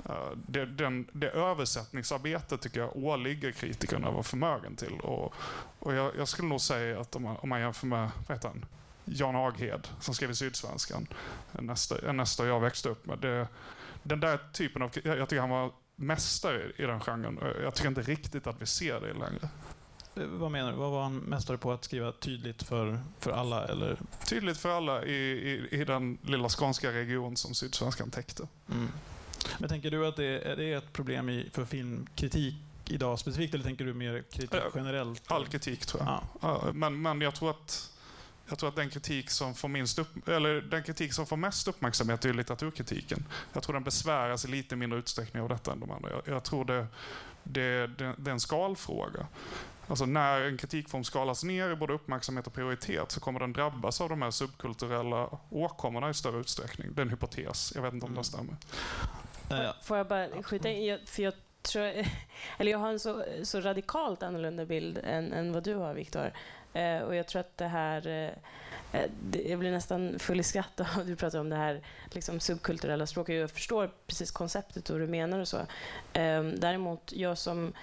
Eh, 0.09 0.31
det, 0.47 0.65
den, 0.65 1.07
det 1.11 1.29
översättningsarbetet 1.29 2.61
tycker 2.61 2.79
jag 2.79 2.95
åligger 2.95 3.51
kritikerna 3.51 4.07
att 4.07 4.13
vara 4.13 4.23
förmögen 4.23 4.75
till. 4.75 4.99
Och, 4.99 5.33
och 5.79 5.93
jag, 5.93 6.11
jag, 6.17 6.27
skulle 6.27 6.47
nog 6.47 6.61
säga 6.61 6.99
att 6.99 7.15
om 7.15 7.23
man, 7.23 7.37
om 7.37 7.49
man 7.49 7.61
jämför 7.61 7.87
med 7.87 8.11
vad 8.27 8.37
heter 8.37 8.47
han? 8.47 8.65
Jan 9.05 9.35
Aghed 9.35 9.87
som 9.99 10.13
skrev 10.13 10.31
i 10.31 10.35
Sydsvenskan, 10.35 11.07
nästa, 11.51 12.11
nästa 12.11 12.47
jag 12.47 12.59
växte 12.59 12.89
upp 12.89 13.05
med. 13.05 13.19
Det, 13.19 13.47
den 14.03 14.19
där 14.19 14.39
typen 14.53 14.81
av... 14.81 14.91
Jag 15.03 15.29
tycker 15.29 15.41
han 15.41 15.49
var 15.49 15.71
mästare 15.95 16.71
i 16.77 16.81
den 16.81 16.99
genren. 16.99 17.39
Jag 17.63 17.75
tycker 17.75 17.89
inte 17.89 18.01
riktigt 18.01 18.47
att 18.47 18.61
vi 18.61 18.65
ser 18.65 19.01
det 19.01 19.13
längre. 19.13 19.49
Vad 20.15 20.51
menar 20.51 20.71
du? 20.71 20.77
Vad 20.77 20.91
var 20.91 21.03
han 21.03 21.17
mästare 21.17 21.57
på 21.57 21.71
att 21.71 21.83
skriva 21.83 22.11
tydligt 22.11 22.63
för, 22.63 22.99
för 23.19 23.31
alla? 23.31 23.67
Eller? 23.67 23.97
Tydligt 24.25 24.57
för 24.57 24.69
alla 24.69 25.05
i, 25.05 25.13
i, 25.13 25.67
i 25.71 25.85
den 25.85 26.17
lilla 26.21 26.49
skånska 26.49 26.91
region 26.91 27.37
som 27.37 27.53
Sydsvenskan 27.53 28.11
täckte. 28.11 28.47
Mm. 28.71 28.87
Men 29.59 29.69
tänker 29.69 29.91
du 29.91 30.07
att 30.07 30.15
det 30.15 30.25
är, 30.25 30.39
är 30.39 30.55
det 30.55 30.73
ett 30.73 30.93
problem 30.93 31.29
i, 31.29 31.49
för 31.53 31.65
filmkritik 31.65 32.55
idag 32.85 33.19
specifikt, 33.19 33.53
eller 33.53 33.63
tänker 33.63 33.85
du 33.85 33.93
mer 33.93 34.23
kritik 34.31 34.61
generellt? 34.75 35.23
All 35.27 35.47
kritik 35.47 35.85
tror 35.85 36.03
jag. 36.03 36.23
Ja. 36.41 36.71
Men, 36.73 37.01
men 37.01 37.21
jag 37.21 37.35
tror 37.35 37.49
att 37.49 37.91
jag 38.49 38.59
tror 38.59 38.69
att 38.69 38.75
den 38.75 38.89
kritik 38.89 39.29
som 39.29 39.53
får 39.53 39.67
minst 39.67 39.99
upp, 39.99 40.27
eller 40.27 40.61
den 40.61 40.83
kritik 40.83 41.13
som 41.13 41.25
får 41.25 41.37
mest 41.37 41.67
uppmärksamhet 41.67 42.25
är 42.25 42.33
litteraturkritiken. 42.33 43.25
Jag 43.53 43.63
tror 43.63 43.73
den 43.73 43.83
besväras 43.83 44.45
i 44.45 44.47
lite 44.47 44.75
mindre 44.75 44.99
utsträckning 44.99 45.43
av 45.43 45.49
detta 45.49 45.71
än 45.71 45.79
de 45.79 45.91
andra. 45.91 46.09
Jag, 46.09 46.21
jag 46.25 46.43
tror 46.43 46.65
det, 46.65 46.87
det, 47.43 47.87
det, 47.87 48.15
det 48.17 48.29
är 48.29 48.33
en 48.33 48.39
skalfråga. 48.39 49.27
Alltså 49.87 50.05
när 50.05 50.41
en 50.41 50.57
kritikform 50.57 51.03
skalas 51.03 51.43
ner 51.43 51.69
i 51.69 51.75
både 51.75 51.93
uppmärksamhet 51.93 52.47
och 52.47 52.53
prioritet 52.53 53.11
så 53.11 53.19
kommer 53.19 53.39
den 53.39 53.53
drabbas 53.53 54.01
av 54.01 54.09
de 54.09 54.21
här 54.21 54.31
subkulturella 54.31 55.29
åkommorna 55.49 56.09
i 56.09 56.13
större 56.13 56.39
utsträckning. 56.39 56.93
Det 56.93 57.01
är 57.01 57.05
en 57.05 57.09
hypotes. 57.09 57.71
Jag 57.75 57.81
vet 57.81 57.93
inte 57.93 58.05
om 58.05 58.11
mm. 58.11 58.21
det 58.21 58.27
stämmer. 58.27 58.55
Får 59.83 59.97
jag 59.97 60.07
bara 60.07 60.43
skjuta 60.43 60.69
in? 60.69 60.99
För 61.05 61.23
jag, 61.23 61.33
tror, 61.61 61.83
eller 62.57 62.71
jag 62.71 62.79
har 62.79 62.89
en 62.89 62.99
så, 62.99 63.23
så 63.43 63.61
radikalt 63.61 64.23
annorlunda 64.23 64.65
bild 64.65 64.99
än, 65.03 65.33
än 65.33 65.53
vad 65.53 65.63
du 65.63 65.75
har, 65.75 65.93
Viktor. 65.93 66.31
Eh, 66.73 66.99
och 66.99 67.15
jag 67.15 67.27
tror 67.27 67.39
att 67.39 67.57
det 67.57 67.67
här... 67.67 68.07
Eh, 68.07 68.31
eh 69.01 69.09
jag 69.45 69.59
blir 69.59 69.71
nästan 69.71 70.19
full 70.19 70.39
i 70.39 70.43
skratt 70.43 70.79
av 70.79 71.05
du 71.05 71.15
pratar 71.15 71.39
om 71.39 71.49
det 71.49 71.55
här 71.55 71.81
liksom, 72.11 72.39
subkulturella 72.39 73.07
språket. 73.07 73.35
Jag 73.35 73.51
förstår 73.51 73.91
precis 74.07 74.31
konceptet 74.31 74.89
och 74.89 74.93
hur 74.95 75.01
du 75.01 75.11
menar 75.11 75.39
och 75.39 75.47
så. 75.47 75.57
Eh, 76.13 76.43
däremot, 76.43 77.13
jag 77.13 77.37
som... 77.37 77.73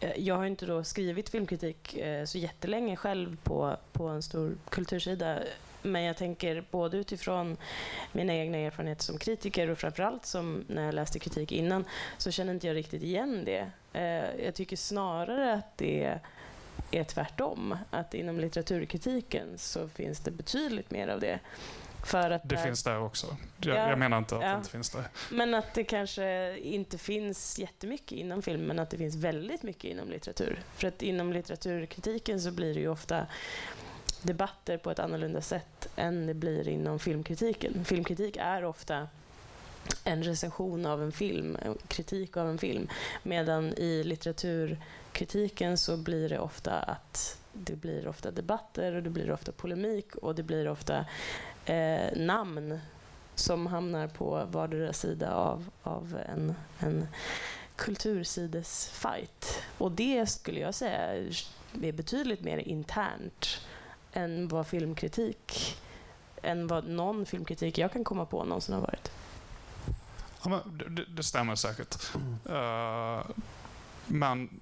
Eh, 0.00 0.12
jag 0.16 0.36
har 0.36 0.46
inte 0.46 0.66
då 0.66 0.84
skrivit 0.84 1.28
filmkritik 1.28 1.96
eh, 1.96 2.24
så 2.24 2.38
jättelänge 2.38 2.96
själv 2.96 3.36
på, 3.42 3.76
på 3.92 4.08
en 4.08 4.22
stor 4.22 4.56
kultursida 4.68 5.38
men 5.82 6.02
jag 6.02 6.16
tänker 6.16 6.64
både 6.70 6.96
utifrån 6.96 7.56
mina 8.12 8.34
egna 8.34 8.58
erfarenheter 8.58 9.04
som 9.04 9.18
kritiker 9.18 9.70
och 9.70 9.78
framförallt 9.78 10.26
som 10.26 10.64
när 10.68 10.84
jag 10.84 10.94
läste 10.94 11.18
kritik 11.18 11.52
innan 11.52 11.84
så 12.18 12.30
känner 12.30 12.52
inte 12.52 12.66
jag 12.66 12.76
riktigt 12.76 13.02
igen 13.02 13.44
det. 13.44 13.70
Eh, 13.92 14.44
jag 14.44 14.54
tycker 14.54 14.76
snarare 14.76 15.52
att 15.54 15.78
det 15.78 16.18
är 16.90 17.04
tvärtom. 17.04 17.76
Att 17.90 18.14
inom 18.14 18.40
litteraturkritiken 18.40 19.48
så 19.56 19.88
finns 19.88 20.20
det 20.20 20.30
betydligt 20.30 20.90
mer 20.90 21.08
av 21.08 21.20
det. 21.20 21.38
För 22.04 22.30
att 22.30 22.48
det 22.48 22.56
där, 22.56 22.64
finns 22.64 22.82
där 22.82 23.02
också. 23.02 23.36
Jag, 23.60 23.76
ja, 23.76 23.88
jag 23.88 23.98
menar 23.98 24.18
inte 24.18 24.36
att 24.36 24.42
ja, 24.42 24.48
det 24.48 24.56
inte 24.56 24.70
finns 24.70 24.90
där. 24.90 25.04
Men 25.30 25.54
att 25.54 25.74
det 25.74 25.84
kanske 25.84 26.58
inte 26.58 26.98
finns 26.98 27.58
jättemycket 27.58 28.12
inom 28.12 28.42
film, 28.42 28.62
men 28.62 28.78
att 28.78 28.90
det 28.90 28.96
finns 28.96 29.16
väldigt 29.16 29.62
mycket 29.62 29.84
inom 29.84 30.10
litteratur. 30.10 30.62
För 30.74 30.88
att 30.88 31.02
inom 31.02 31.32
litteraturkritiken 31.32 32.40
så 32.40 32.50
blir 32.50 32.74
det 32.74 32.80
ju 32.80 32.88
ofta 32.88 33.26
debatter 34.22 34.78
på 34.78 34.90
ett 34.90 34.98
annorlunda 34.98 35.40
sätt 35.40 35.88
än 35.96 36.26
det 36.26 36.34
blir 36.34 36.68
inom 36.68 36.98
filmkritiken. 36.98 37.84
Filmkritik 37.84 38.36
är 38.40 38.64
ofta 38.64 39.08
en 40.04 40.22
recension 40.22 40.86
av 40.86 41.02
en 41.02 41.12
film, 41.12 41.58
en 41.62 41.78
kritik 41.88 42.36
av 42.36 42.48
en 42.48 42.58
film. 42.58 42.88
Medan 43.22 43.74
i 43.74 44.04
litteraturkritiken 44.04 45.78
så 45.78 45.96
blir 45.96 46.28
det 46.28 46.38
ofta 46.38 46.72
att 46.72 47.40
det 47.52 47.76
blir 47.76 48.08
ofta 48.08 48.30
debatter 48.30 48.94
och 48.94 49.02
det 49.02 49.10
blir 49.10 49.30
ofta 49.30 49.52
polemik 49.52 50.16
och 50.16 50.34
det 50.34 50.42
blir 50.42 50.68
ofta 50.68 51.06
eh, 51.64 52.16
namn 52.16 52.80
som 53.34 53.66
hamnar 53.66 54.08
på 54.08 54.44
vardera 54.50 54.92
sida 54.92 55.34
av, 55.34 55.70
av 55.82 56.18
en, 56.28 56.54
en 56.78 57.08
kultursidesfight. 57.76 59.62
Och 59.78 59.92
det 59.92 60.26
skulle 60.26 60.60
jag 60.60 60.74
säga 60.74 61.30
är 61.82 61.92
betydligt 61.92 62.40
mer 62.40 62.58
internt 62.58 63.66
än 64.12 64.48
vad 64.48 64.66
filmkritik 64.66 65.76
än 66.42 66.66
vad 66.66 66.88
någon 66.88 67.26
filmkritik 67.26 67.78
jag 67.78 67.92
kan 67.92 68.04
komma 68.04 68.26
på 68.26 68.44
någonsin 68.44 68.74
har 68.74 68.82
varit. 68.82 69.10
Ja, 70.44 70.60
det, 70.88 71.04
det, 71.04 71.22
stämmer 71.22 71.54
säkert. 71.54 72.14
Mm. 72.14 72.56
Uh, 72.56 73.24
men 74.06 74.60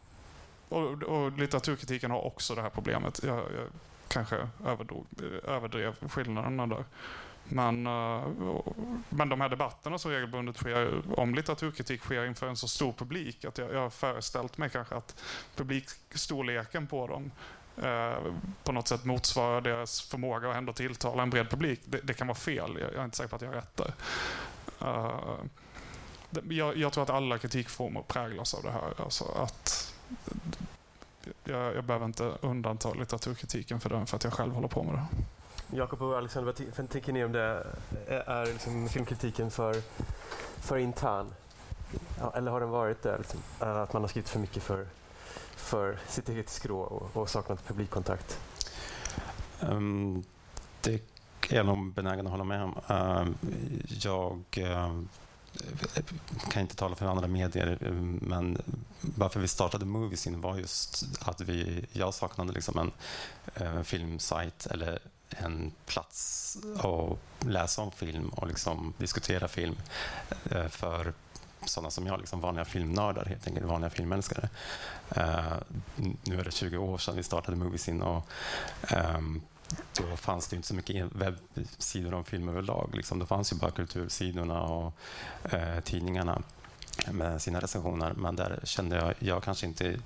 och, 0.69 1.03
och, 1.03 1.33
litteraturkritiken 1.33 2.11
har 2.11 2.27
också 2.27 2.55
det 2.55 2.63
här 2.63 2.71
problemet. 2.71 3.21
Jag, 3.23 3.37
jag 3.37 3.69
kanske 4.09 4.49
överdrog, 4.67 5.07
eh, 5.23 5.55
överdrev 5.55 6.09
skillnaderna 6.09 6.67
där. 6.67 6.85
Men, 7.45 7.87
eh, 7.87 8.27
men 9.09 9.29
de 9.29 9.41
här 9.41 9.49
debatterna 9.49 9.99
som 9.99 10.11
regelbundet 10.11 10.57
sker 10.57 11.03
om 11.21 11.35
litteraturkritik 11.35 12.01
sker 12.01 12.25
inför 12.27 12.49
en 12.49 12.57
så 12.57 12.69
stor 12.69 12.93
publik 12.93 13.45
att 13.45 13.59
jag, 13.59 13.73
jag 13.73 13.81
har 13.81 13.91
föreställt 13.91 14.59
mig 14.59 14.71
kanske 14.71 14.95
att 14.95 15.23
publikstorleken 15.57 16.87
på 16.87 17.07
dem 17.07 17.31
Eh, 17.83 18.19
på 18.65 18.73
något 18.73 18.89
sätt 18.89 19.05
motsvarar 19.05 19.61
deras 19.61 20.01
förmåga 20.01 20.51
att 20.51 20.57
ändå 20.57 20.73
tilltala 20.73 21.23
en 21.23 21.31
bred 21.31 21.51
publik. 21.51 21.81
Det, 21.85 22.01
det, 22.01 22.15
kan 22.15 22.27
vara 22.27 22.39
fel. 22.39 22.79
Jag 22.81 22.95
är 22.95 23.05
inte 23.05 23.17
säker 23.17 23.29
på 23.29 23.37
att 23.37 23.43
jag 23.43 23.49
har 23.49 23.55
rätt 23.55 23.77
där. 23.77 23.93
Uh, 24.83 25.39
jag, 26.49 26.77
jag, 26.77 26.93
tror 26.93 27.03
att 27.03 27.11
alla 27.11 27.39
kritikformer 27.39 28.03
präglas 28.03 28.55
av 28.55 28.63
det 28.63 28.71
här. 28.71 28.93
Alltså 29.05 29.25
att 29.25 29.95
jag, 31.49 31.77
jag 31.77 31.85
behöver 31.85 32.07
inte 32.07 32.33
undanta 32.41 32.93
litteraturkritiken 32.93 33.81
för 33.81 33.91
den 33.91 34.07
för 34.07 34.17
att 34.17 34.25
jag 34.25 34.33
själv 34.33 34.55
håller 34.55 34.69
på 34.69 34.83
med 34.83 34.95
det. 34.95 35.07
Jakob 35.77 36.03
och 36.03 36.19
Alexander, 36.19 36.55
vad 36.77 36.91
tänker 36.91 37.13
ni 37.13 37.25
om 37.25 37.33
det? 37.33 37.67
Är 38.07 38.47
liksom 38.47 38.89
filmkritiken 38.89 39.51
för, 39.51 39.77
för 40.61 40.77
intern? 40.77 41.27
Ja, 42.21 42.33
eller 42.37 42.51
har 42.51 42.61
den 42.61 42.71
varit 42.71 43.03
det? 43.03 43.19
Liksom, 43.19 43.41
att 43.59 43.93
man 43.93 44.03
har 44.03 44.09
skrivit 44.09 44.29
för 44.29 44.39
mycket 44.39 44.63
för, 44.63 44.87
för 45.57 45.99
sitt 46.09 46.29
eget 46.29 46.49
skrå 46.49 46.81
och, 46.81 47.17
och 47.17 47.31
saknat 47.31 47.67
publikkontakt? 47.67 48.41
Um, 49.61 50.25
det 50.81 50.95
är 51.51 51.57
jag 51.57 51.67
nog 51.67 51.93
benägen 51.93 52.27
att 52.27 52.31
hålla 52.31 52.45
med 52.45 52.63
om. 52.63 52.75
Uh, 52.91 53.29
jag 53.89 54.43
uh, 54.59 55.03
kan 56.51 56.63
inte 56.63 56.77
tala 56.77 56.97
för 56.97 57.07
andra 57.07 57.27
medier, 57.27 57.79
men 58.21 58.59
varför 59.01 59.41
vi 59.41 59.49
startade 59.49 59.85
Moviesin 59.85 60.41
var 60.41 60.57
just 60.57 61.05
att 61.21 61.41
vi, 61.41 61.87
jag 61.93 62.15
saknade 62.15 62.53
liksom 62.53 62.79
en 62.79 62.93
en 63.55 63.85
filmsajt 63.85 64.67
eller 64.67 64.99
en 65.29 65.73
plats 65.87 66.57
att 66.79 67.19
läsa 67.49 67.83
om 67.83 67.93
film 67.93 68.29
och 68.29 68.47
liksom 68.47 68.95
diskutera 68.99 69.49
film 69.49 69.77
eh, 70.51 70.69
för 70.69 71.13
sådana 71.65 71.91
som 71.91 72.07
jag, 72.07 72.19
liksom 72.21 72.41
vanliga 72.41 72.65
filmnördar, 72.65 73.25
helt 73.25 73.47
enkelt 73.47 73.67
vanliga 73.67 73.91
filmälskare. 73.91 74.49
Uh, 75.17 75.57
nu 76.25 76.41
är 76.41 76.45
det 76.45 76.51
20 76.51 76.77
år 76.77 76.99
sedan 76.99 77.17
vi 77.17 77.23
startade 77.23 77.57
Moviesin 77.57 78.03
och 78.03 78.27
um, 79.17 79.43
då 79.93 80.17
fanns 80.17 80.49
det 80.49 80.57
inte 80.57 80.69
så 80.69 80.75
mycket 80.75 81.07
webbsidor 81.13 82.15
om 82.15 82.25
film 82.25 82.49
överlag. 82.49 82.91
Liksom. 82.95 83.19
Det 83.19 83.27
fanns 83.27 83.53
ju 83.53 83.57
bara 83.57 83.71
kultursidorna 83.71 84.63
och 84.63 84.93
eh, 85.53 85.81
tidningarna 85.81 86.43
med 87.11 87.43
sina 87.43 87.61
recensioner. 87.61 88.13
Men 88.13 88.37
där 88.37 88.61
kände 88.65 88.97
jag, 88.97 89.15
jag 89.19 89.43
kanske 89.43 89.67
inte 89.67 90.01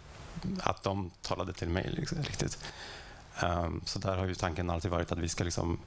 att 0.60 0.82
de 0.82 1.10
talade 1.22 1.52
till 1.52 1.68
mig 1.68 1.90
liksom, 1.92 2.22
riktigt. 2.22 2.58
Um, 3.42 3.82
så 3.84 3.98
där 3.98 4.16
har 4.16 4.26
ju 4.26 4.34
tanken 4.34 4.70
alltid 4.70 4.90
varit 4.90 5.12
att 5.12 5.18
vi 5.18 5.28
ska 5.28 5.44
liksom, 5.44 5.78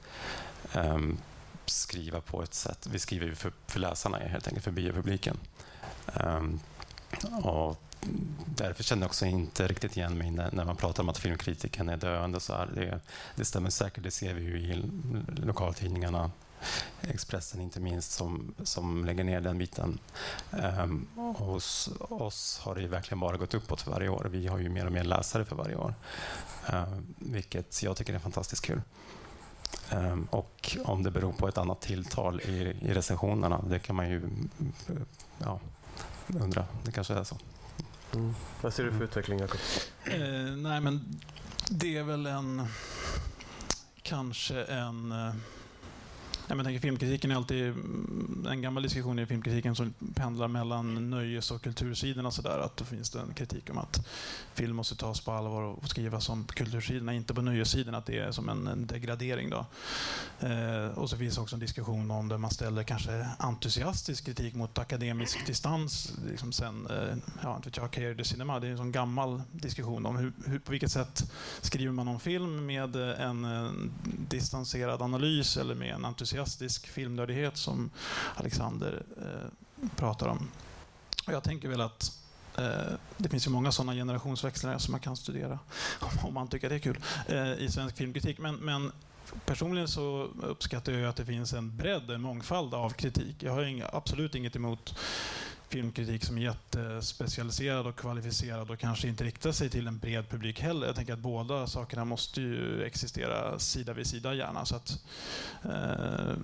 um, 0.74 1.18
skriva 1.66 2.20
på 2.20 2.42
ett 2.42 2.54
sätt. 2.54 2.86
Vi 2.90 2.98
skriver 2.98 3.34
för, 3.34 3.52
för 3.66 3.80
läsarna 3.80 4.18
helt 4.18 4.46
enkelt, 4.46 4.64
för 4.64 4.70
biopubliken. 4.70 5.38
Um, 6.14 6.60
och 7.42 7.82
därför 8.46 8.82
känner 8.82 9.02
jag 9.02 9.08
också 9.08 9.26
inte 9.26 9.66
riktigt 9.66 9.96
igen 9.96 10.18
mig 10.18 10.30
när, 10.30 10.52
när 10.52 10.64
man 10.64 10.76
pratar 10.76 11.02
om 11.02 11.08
att 11.08 11.18
filmkritiken 11.18 11.88
är 11.88 11.96
döende. 11.96 12.40
Så 12.40 12.52
här. 12.52 12.66
Det, 12.74 13.00
det 13.34 13.44
stämmer 13.44 13.70
säkert, 13.70 14.04
det 14.04 14.10
ser 14.10 14.34
vi 14.34 14.42
ju 14.42 14.58
i 14.58 14.90
lokaltidningarna. 15.26 16.30
Expressen 17.00 17.60
inte 17.60 17.80
minst, 17.80 18.12
som, 18.12 18.54
som 18.62 19.04
lägger 19.04 19.24
ner 19.24 19.40
den 19.40 19.58
biten. 19.58 19.98
Um, 20.50 21.06
hos 21.38 21.90
oss 22.00 22.60
har 22.62 22.74
det 22.74 22.86
verkligen 22.86 23.20
bara 23.20 23.36
gått 23.36 23.54
uppåt 23.54 23.80
för 23.80 23.90
varje 23.90 24.08
år. 24.08 24.28
Vi 24.30 24.46
har 24.46 24.58
ju 24.58 24.68
mer 24.68 24.86
och 24.86 24.92
mer 24.92 25.04
läsare 25.04 25.44
för 25.44 25.56
varje 25.56 25.76
år, 25.76 25.94
uh, 26.72 26.98
vilket 27.18 27.82
jag 27.82 27.96
tycker 27.96 28.14
är 28.14 28.18
fantastiskt 28.18 28.64
kul. 28.64 28.82
Um, 29.92 30.28
och 30.30 30.76
om 30.84 31.02
det 31.02 31.10
beror 31.10 31.32
på 31.32 31.48
ett 31.48 31.58
annat 31.58 31.80
tilltal 31.80 32.40
i, 32.40 32.76
i 32.80 32.94
recensionerna, 32.94 33.64
det 33.68 33.78
kan 33.78 33.96
man 33.96 34.10
ju 34.10 34.30
ja, 35.38 35.60
undra. 36.26 36.66
Det 36.84 36.92
kanske 36.92 37.14
är 37.14 37.24
så. 37.24 37.36
Mm. 38.14 38.34
Vad 38.60 38.74
ser 38.74 38.84
du 38.84 38.92
för 38.92 39.04
utveckling, 39.04 39.38
Jakob? 39.38 39.60
Eh, 40.04 40.20
nej, 40.56 40.80
men 40.80 41.20
det 41.70 41.96
är 41.96 42.02
väl 42.02 42.26
en... 42.26 42.66
Kanske 44.02 44.62
en... 44.64 45.14
Jag 46.48 46.64
tänker, 46.64 46.80
filmkritiken 46.80 47.30
är 47.30 47.36
alltid 47.36 47.64
mm, 47.64 48.46
en 48.50 48.62
gammal 48.62 48.82
diskussion 48.82 49.18
i 49.18 49.26
filmkritiken 49.26 49.76
som 49.76 49.94
pendlar 50.14 50.48
mellan 50.48 51.10
nöjes 51.10 51.50
och 51.50 51.62
kultursidorna. 51.62 52.30
Så 52.30 52.42
där, 52.42 52.58
att 52.58 52.76
då 52.76 52.84
finns 52.84 53.10
det 53.10 53.20
en 53.20 53.34
kritik 53.34 53.70
om 53.70 53.78
att 53.78 54.06
film 54.54 54.76
måste 54.76 54.96
tas 54.96 55.20
på 55.20 55.32
allvar 55.32 55.62
och 55.62 55.88
skrivas 55.88 56.28
om 56.28 56.44
kultursidorna, 56.44 57.14
inte 57.14 57.34
på 57.34 57.42
nöjessidorna, 57.42 57.98
att 57.98 58.06
det 58.06 58.18
är 58.18 58.32
som 58.32 58.48
en, 58.48 58.66
en 58.66 58.86
degradering. 58.86 59.50
Då. 59.50 59.66
Eh, 60.40 60.98
och 60.98 61.10
så 61.10 61.16
finns 61.16 61.34
det 61.34 61.40
också 61.40 61.56
en 61.56 61.60
diskussion 61.60 62.10
om 62.10 62.28
där 62.28 62.38
man 62.38 62.50
ställer 62.50 62.82
kanske 62.82 63.26
entusiastisk 63.38 64.24
kritik 64.24 64.54
mot 64.54 64.78
akademisk 64.78 65.46
distans. 65.46 66.12
Liksom 66.30 66.52
sen, 66.52 66.86
eh, 66.90 67.16
ja, 67.42 67.56
inte 67.56 67.68
vet 67.68 67.76
jag, 67.76 67.90
Care 67.90 68.14
de 68.14 68.24
Cinema, 68.24 68.60
det 68.60 68.66
är 68.66 68.70
en 68.70 68.76
sån 68.76 68.92
gammal 68.92 69.42
diskussion 69.52 70.06
om 70.06 70.16
hur, 70.16 70.32
hur, 70.46 70.58
på 70.58 70.70
vilket 70.70 70.92
sätt 70.92 71.32
skriver 71.60 71.92
man 71.92 72.08
om 72.08 72.20
film 72.20 72.66
med 72.66 72.96
en, 72.96 73.44
en 73.44 73.92
distanserad 74.28 75.02
analys 75.02 75.56
eller 75.56 75.74
med 75.74 75.94
en 75.94 76.04
entusiastisk 76.04 76.35
entusiastisk 76.36 76.86
filmnördighet 76.86 77.56
som 77.56 77.90
Alexander 78.34 79.02
eh, 79.16 79.88
pratar 79.96 80.28
om. 80.28 80.48
Och 81.26 81.32
jag 81.32 81.42
tänker 81.42 81.68
väl 81.68 81.80
att 81.80 82.18
eh, 82.58 82.94
det 83.16 83.28
finns 83.28 83.46
ju 83.46 83.50
många 83.50 83.72
sådana 83.72 83.92
generationsväxlingar 83.92 84.78
som 84.78 84.92
man 84.92 85.00
kan 85.00 85.16
studera 85.16 85.58
om 86.22 86.34
man 86.34 86.48
tycker 86.48 86.68
det 86.68 86.74
är 86.74 86.78
kul 86.78 86.98
eh, 87.28 87.52
i 87.52 87.68
svensk 87.70 87.96
filmkritik. 87.96 88.38
Men, 88.38 88.54
men 88.54 88.92
personligen 89.46 89.88
så 89.88 90.30
uppskattar 90.42 90.92
jag 90.92 91.08
att 91.08 91.16
det 91.16 91.26
finns 91.26 91.52
en 91.52 91.76
bredd, 91.76 92.10
en 92.10 92.20
mångfald 92.20 92.74
av 92.74 92.90
kritik. 92.90 93.42
Jag 93.42 93.52
har 93.52 93.62
inga, 93.62 93.88
absolut 93.92 94.34
inget 94.34 94.56
emot 94.56 94.98
filmkritik 95.68 96.24
som 96.24 96.38
är 96.38 96.42
jättespecialiserad 96.42 97.86
och 97.86 97.96
kvalificerad 97.96 98.70
och 98.70 98.78
kanske 98.78 99.08
inte 99.08 99.24
riktar 99.24 99.52
sig 99.52 99.70
till 99.70 99.86
en 99.86 99.98
bred 99.98 100.28
publik 100.28 100.60
heller. 100.60 100.86
Jag 100.86 100.96
tänker 100.96 101.12
att 101.12 101.18
båda 101.18 101.66
sakerna 101.66 102.04
måste 102.04 102.40
ju 102.40 102.84
existera 102.84 103.58
sida 103.58 103.92
vid 103.92 104.06
sida 104.06 104.34
gärna. 104.34 104.64
Så 104.64 104.76
att, 104.76 105.02
eh, 105.62 106.34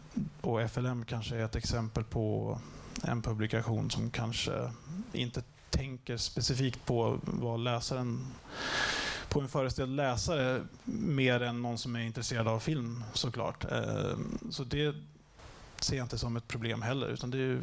och 0.41 0.71
FLM 0.71 1.05
kanske 1.05 1.37
är 1.37 1.45
ett 1.45 1.57
exempel 1.57 2.05
på 2.05 2.59
en 3.03 3.23
publikation 3.23 3.91
som 3.91 4.11
kanske 4.11 4.73
inte 5.13 5.43
tänker 5.71 6.17
specifikt 6.17 6.85
på 6.85 7.21
vad 7.23 7.61
läsaren 7.61 8.27
på 9.29 9.41
en 9.41 9.49
föreställd 9.49 9.97
läsare 9.97 10.61
mer 10.85 11.43
än 11.43 11.63
någon 11.63 11.79
som 11.79 11.97
är 11.97 12.01
intresserad 12.01 12.49
av 12.49 12.61
film 12.61 13.05
såklart. 13.13 13.73
Eh, 13.73 14.17
så 14.51 14.65
det 14.65 14.95
ser 15.85 15.97
jag 15.97 16.05
inte 16.05 16.19
som 16.19 16.37
ett 16.37 16.49
problem 16.49 16.83
heller. 16.83 17.09
Utan 17.09 17.31
det 17.31 17.39
är, 17.39 17.61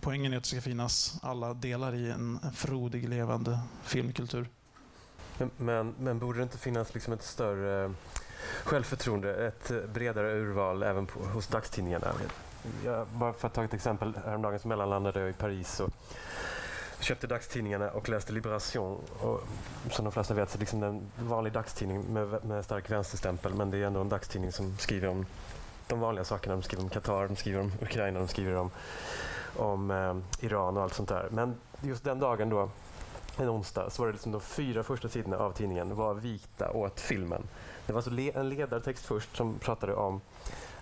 poängen 0.00 0.32
är 0.32 0.36
att 0.36 0.42
det 0.42 0.48
ska 0.48 0.60
finnas 0.60 1.18
alla 1.22 1.54
delar 1.54 1.94
i 1.94 2.10
en 2.10 2.38
frodig, 2.54 3.08
levande 3.08 3.58
filmkultur. 3.82 4.48
Men, 5.38 5.50
men, 5.56 5.94
men 5.98 6.18
borde 6.18 6.38
det 6.38 6.42
inte 6.42 6.58
finnas 6.58 6.94
liksom 6.94 7.12
ett 7.12 7.22
större 7.22 7.94
självförtroende, 8.64 9.46
ett 9.46 9.72
bredare 9.94 10.32
urval 10.32 10.82
även 10.82 11.06
på, 11.06 11.20
hos 11.20 11.46
dagstidningarna? 11.46 12.12
Jag, 12.84 13.06
bara 13.06 13.32
för 13.32 13.48
att 13.48 13.54
ta 13.54 13.64
ett 13.64 13.74
exempel, 13.74 14.14
häromdagen 14.24 14.58
så 14.58 14.68
mellanlandade 14.68 15.20
jag 15.20 15.30
i 15.30 15.32
Paris 15.32 15.80
och 15.80 15.90
köpte 17.00 17.26
dagstidningarna 17.26 17.90
och 17.90 18.08
läste 18.08 18.32
Liberation. 18.32 19.00
Och, 19.20 19.40
som 19.90 20.04
de 20.04 20.12
flesta 20.12 20.34
vet 20.34 20.50
så 20.50 20.56
är 20.56 20.58
det 20.58 20.60
liksom 20.60 20.82
en 20.82 21.10
vanlig 21.18 21.52
dagstidning 21.52 22.02
med, 22.02 22.44
med 22.44 22.64
stark 22.64 22.90
vänsterstämpel 22.90 23.54
men 23.54 23.70
det 23.70 23.78
är 23.78 23.86
ändå 23.86 24.00
en 24.00 24.08
dagstidning 24.08 24.52
som 24.52 24.76
skriver 24.78 25.08
om 25.08 25.26
de 25.92 26.00
vanliga 26.00 26.24
sakerna. 26.24 26.54
De 26.54 26.62
skriver 26.62 26.84
om 26.84 26.90
Qatar, 26.90 27.28
de 27.28 27.36
skriver 27.36 27.60
om 27.60 27.72
Ukraina, 27.80 28.18
de 28.18 28.28
skriver 28.28 28.56
om, 28.56 28.70
om 29.56 29.90
eh, 29.90 30.44
Iran 30.44 30.76
och 30.76 30.82
allt 30.82 30.94
sånt 30.94 31.08
där. 31.08 31.28
Men 31.30 31.54
just 31.80 32.04
den 32.04 32.18
dagen 32.18 32.48
då, 32.48 32.68
en 33.36 33.48
onsdag, 33.48 33.90
så 33.90 34.02
var 34.02 34.06
det 34.06 34.12
liksom 34.12 34.32
de 34.32 34.40
fyra 34.40 34.82
första 34.82 35.08
sidorna 35.08 35.36
av 35.36 35.52
tidningen 35.52 35.94
var 35.94 36.14
vikta 36.14 36.70
åt 36.70 37.00
filmen. 37.00 37.42
Det 37.86 37.92
var 37.92 38.02
så 38.02 38.10
le 38.10 38.32
en 38.34 38.48
ledartext 38.48 39.06
först 39.06 39.36
som 39.36 39.58
pratade 39.58 39.94
om 39.94 40.20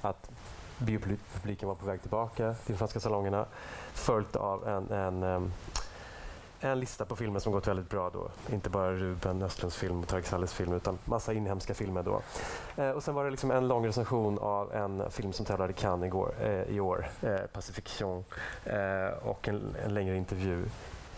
att 0.01 0.31
biopubliken 0.79 1.69
var 1.69 1.75
på 1.75 1.87
väg 1.87 2.01
tillbaka 2.01 2.55
till 2.55 2.75
de 2.75 2.79
franska 2.79 3.01
salongerna 3.01 3.47
följt 3.93 4.37
av 4.37 4.69
en, 4.69 4.91
en, 4.91 5.23
eh, 5.23 5.41
en 6.61 6.81
lista 6.81 7.05
på 7.05 7.17
filmer 7.17 7.41
som 7.41 7.53
gått 7.53 7.69
väldigt 7.69 7.91
bra 7.91 8.11
då. 8.11 8.31
Inte 8.53 8.71
bara 8.71 8.93
Ruben 8.93 9.43
Östlunds 9.43 9.77
film 9.77 10.01
och 10.01 10.09
Tareq 10.09 10.27
Salles 10.27 10.53
film 10.53 10.73
utan 10.73 10.99
massa 11.05 11.33
inhemska 11.33 11.75
filmer 11.75 12.03
då. 12.03 12.23
Eh, 12.77 12.91
och 12.91 13.03
sen 13.03 13.15
var 13.15 13.25
det 13.25 13.31
liksom 13.31 13.51
en 13.51 13.69
lång 13.69 13.87
recension 13.87 14.39
av 14.39 14.75
en 14.75 15.11
film 15.11 15.33
som 15.33 15.47
tävlade 15.47 15.73
i 15.73 15.75
Cannes 15.75 16.07
igår, 16.07 16.35
eh, 16.43 16.63
i 16.63 16.81
år, 16.81 17.07
eh, 17.23 17.37
Pacifiction, 17.53 18.25
eh, 18.65 19.29
och 19.29 19.49
en, 19.49 19.77
en, 19.85 19.95
längre 19.95 20.17
intervju. 20.17 20.65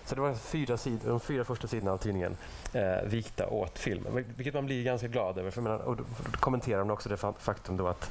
Så 0.05 0.14
det 0.14 0.20
var 0.20 0.35
fyra 0.35 0.76
sid 0.76 1.00
de 1.05 1.20
fyra 1.20 1.44
första 1.44 1.66
sidorna 1.66 1.92
av 1.92 1.98
tidningen 1.98 2.37
eh, 2.72 3.02
vikta 3.05 3.46
åt 3.46 3.78
filmen, 3.78 4.24
vilket 4.37 4.55
man 4.55 4.66
blir 4.66 4.85
ganska 4.85 5.09
glad 5.09 5.38
över. 5.38 5.50
För 5.50 5.61
menar, 5.61 5.78
och 5.78 5.96
då, 5.96 6.05
då 6.33 6.38
kommenterar 6.38 6.78
de 6.78 6.90
också 6.90 7.09
det 7.09 7.16
faktum 7.16 7.76
då 7.76 7.88
att, 7.88 8.11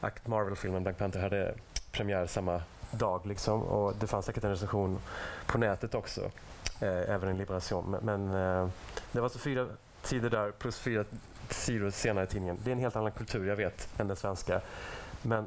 att 0.00 0.26
Marvel-filmen 0.26 0.82
Black 0.82 0.98
Panther 0.98 1.20
hade 1.20 1.54
premiär 1.92 2.26
samma 2.26 2.62
dag. 2.90 3.26
Liksom. 3.26 3.62
Och 3.62 3.94
det 4.00 4.06
fanns 4.06 4.26
säkert 4.26 4.44
en 4.44 4.50
recension 4.50 4.98
på 5.46 5.58
nätet 5.58 5.94
också, 5.94 6.20
eh, 6.80 7.10
även 7.10 7.28
en 7.28 7.38
Liberation. 7.38 7.90
Men, 7.90 8.04
men 8.04 8.62
eh, 8.62 8.68
det 9.12 9.20
var 9.20 9.24
alltså 9.26 9.38
fyra 9.38 9.66
sidor 10.02 10.30
där 10.30 10.50
plus 10.50 10.78
fyra 10.78 11.04
sidor 11.50 11.90
senare 11.90 12.24
i 12.24 12.28
tidningen. 12.28 12.58
Det 12.64 12.70
är 12.70 12.72
en 12.72 12.78
helt 12.78 12.96
annan 12.96 13.12
kultur, 13.12 13.48
jag 13.48 13.56
vet, 13.56 13.88
än 13.98 14.08
den 14.08 14.16
svenska. 14.16 14.60
Men 15.22 15.46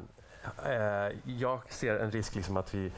eh, 0.66 1.18
jag 1.24 1.60
ser 1.68 1.98
en 1.98 2.10
risk 2.10 2.34
liksom 2.34 2.56
att 2.56 2.74
vi 2.74 2.92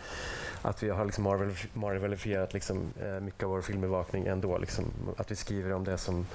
att 0.65 0.83
vi 0.83 0.91
har 0.91 1.05
liksom 1.05 1.25
marvel, 1.25 1.55
marvelifierat 1.73 2.55
liksom, 2.55 2.93
eh, 3.03 3.21
mycket 3.21 3.43
av 3.43 3.51
vår 3.51 3.63
filmbevakning 3.63 4.27
ändå. 4.27 4.59
Liksom, 4.59 4.85
att 5.17 5.31
vi 5.31 5.37
skriver 5.37 5.73
om 5.73 5.85
det 5.85 5.99
som 5.99 6.27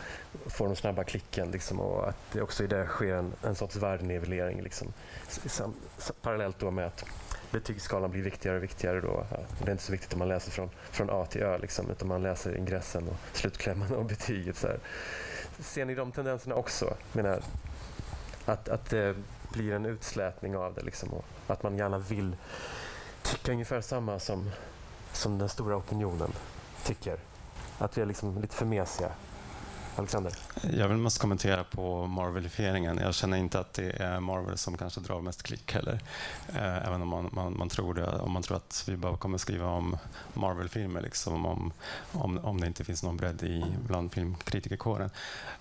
får 0.46 0.66
de 0.66 0.76
snabba 0.76 1.04
klicken 1.04 1.52
liksom, 1.52 1.80
och 1.80 2.10
att 2.10 2.18
det 2.32 2.42
också 2.42 2.64
i 2.64 2.68
det 2.68 2.86
sker 2.86 3.16
en, 3.16 3.34
en 3.44 3.56
sorts 3.56 3.76
värdenivellering. 3.76 4.62
Liksom, 4.62 4.94
parallellt 6.22 6.60
då 6.60 6.72
med 6.72 6.88
att 6.88 7.06
betygsskalan 7.52 8.12
blir 8.12 8.22
viktigare 8.22 8.58
och 8.58 8.64
viktigare 8.64 9.02
då. 9.02 9.26
Det 9.60 9.68
är 9.68 9.72
inte 9.72 9.84
så 9.84 9.92
viktigt 9.92 10.14
om 10.14 10.20
man 10.20 10.28
läser 10.28 10.52
från, 10.52 10.70
från 10.92 11.10
A 11.10 11.26
till 11.30 11.42
Ö 11.42 11.58
liksom, 11.58 11.92
utan 11.92 12.08
man 12.08 12.22
läser 12.22 12.58
ingressen 12.58 13.08
och 13.08 13.18
slutklämman 13.34 13.92
och 13.96 14.06
betyget. 14.06 14.58
Så 14.58 14.68
här. 14.68 14.80
Ser 15.60 15.86
ni 15.86 15.96
de 15.96 16.12
tendenserna 16.12 16.56
också? 16.56 16.94
Menar, 17.14 17.42
att, 18.46 18.70
att 18.70 18.90
det 18.90 19.16
blir 19.54 19.74
en 19.74 19.86
utslätning 19.86 20.58
av 20.58 20.74
det 20.74 20.82
liksom, 20.82 21.10
och 21.10 21.26
att 21.48 21.64
man 21.64 21.78
gärna 21.78 21.98
vill 21.98 22.36
tycka 23.24 23.52
ungefär 23.52 23.82
samma 23.82 24.20
som, 24.20 24.52
som 25.14 25.38
den 25.38 25.50
stora 25.50 25.76
opinionen 25.76 26.32
tycker. 26.84 27.18
Att 27.78 27.98
vi 27.98 28.02
är 28.02 28.06
liksom 28.06 28.42
lite 28.42 28.56
för 28.56 28.66
mesiga 28.66 29.12
Alexander? 30.00 30.34
Jag 30.74 30.88
vill 30.88 30.98
mest 30.98 31.22
kommentera 31.22 31.64
på 31.64 32.08
Marvelifieringen. 32.08 32.98
Jag 32.98 33.16
känner 33.16 33.38
inte 33.38 33.60
att 33.60 33.74
det 33.74 33.90
är 33.90 34.20
Marvel 34.20 34.58
som 34.58 34.78
kanske 34.78 35.00
drar 35.02 35.22
mest 35.22 35.44
klick 35.44 35.74
heller. 35.74 36.00
Eh, 36.50 36.88
även 36.88 37.02
om 37.02 37.08
man, 37.08 37.30
man, 37.32 37.58
man, 37.58 37.70
tror 37.70 37.94
det. 37.94 38.08
Om 38.08 38.32
man 38.32 38.44
tror 38.44 38.58
att 38.58 38.84
vi 38.88 38.98
bara 38.98 39.18
kommer 39.18 39.38
skriva 39.38 39.68
om 39.68 39.98
Marvel-filmer 40.34 41.02
liksom, 41.02 41.46
om, 41.46 41.74
om, 42.12 42.38
om 42.38 42.62
det 42.62 42.68
inte 42.68 42.84
finns 42.84 43.04
någon 43.04 43.18
bredd 43.18 43.44
i 43.44 43.66
bland 43.88 44.12
filmkritikerkåren. 44.12 45.10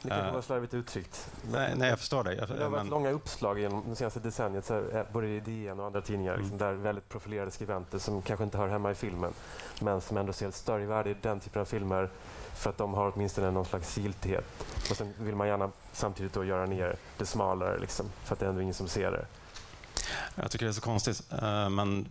Det 0.03 0.09
kanske 0.09 0.33
var 0.33 0.43
slarvigt 0.43 0.75
uttryckt. 0.75 1.31
Nej, 1.53 1.75
nej, 1.77 1.89
jag 1.89 1.99
förstår 1.99 2.25
dig. 2.25 2.37
Jag, 2.37 2.49
det 2.49 2.63
har 2.63 2.71
varit 2.71 2.83
men... 2.83 2.91
långa 2.91 3.11
uppslag 3.11 3.59
genom 3.59 3.85
det 3.89 3.97
senaste 3.97 4.21
decenniet, 4.21 4.65
så 4.65 4.75
här, 4.75 5.07
både 5.13 5.29
i 5.29 5.41
DN 5.41 5.81
och 5.81 5.87
andra 5.87 6.01
tidningar, 6.01 6.37
liksom, 6.37 6.57
mm. 6.57 6.59
där 6.59 6.73
väldigt 6.73 7.09
profilerade 7.09 7.51
skribenter 7.51 7.99
som 7.99 8.23
kanske 8.23 8.45
inte 8.45 8.59
hör 8.59 8.69
hemma 8.69 8.91
i 8.91 8.95
filmen, 8.95 9.33
men 9.81 10.01
som 10.01 10.17
ändå 10.17 10.33
ser 10.33 10.49
ett 10.49 10.55
större 10.55 10.87
värde 10.87 11.11
i 11.11 11.17
den 11.23 11.41
typen 11.41 11.63
av 11.63 11.67
filmer 11.67 12.11
för 12.59 12.71
att 12.71 12.79
de 12.79 12.95
har 12.95 13.13
åtminstone 13.15 13.51
någon 13.51 13.65
slags 13.65 13.99
giltighet. 13.99 14.28
Och 14.91 14.97
sen 14.97 15.15
vill 15.19 15.35
man 15.35 15.49
gärna 15.49 15.71
samtidigt 15.93 16.33
då 16.33 16.45
göra 16.45 16.67
ner 16.67 16.97
det 17.19 17.27
smalare 17.27 17.79
liksom, 17.79 18.07
för 18.25 18.35
att 18.35 18.41
det 18.41 18.47
är 18.47 18.51
ändå 18.51 18.63
ingen 18.63 18.75
som 18.75 18.89
ser 18.89 19.11
det. 19.11 19.27
Jag 20.35 20.51
tycker 20.51 20.67
det 20.67 20.71
är 20.71 20.75
så 20.75 20.81
konstigt. 20.81 21.23
Eh, 21.43 21.69
men 21.69 22.07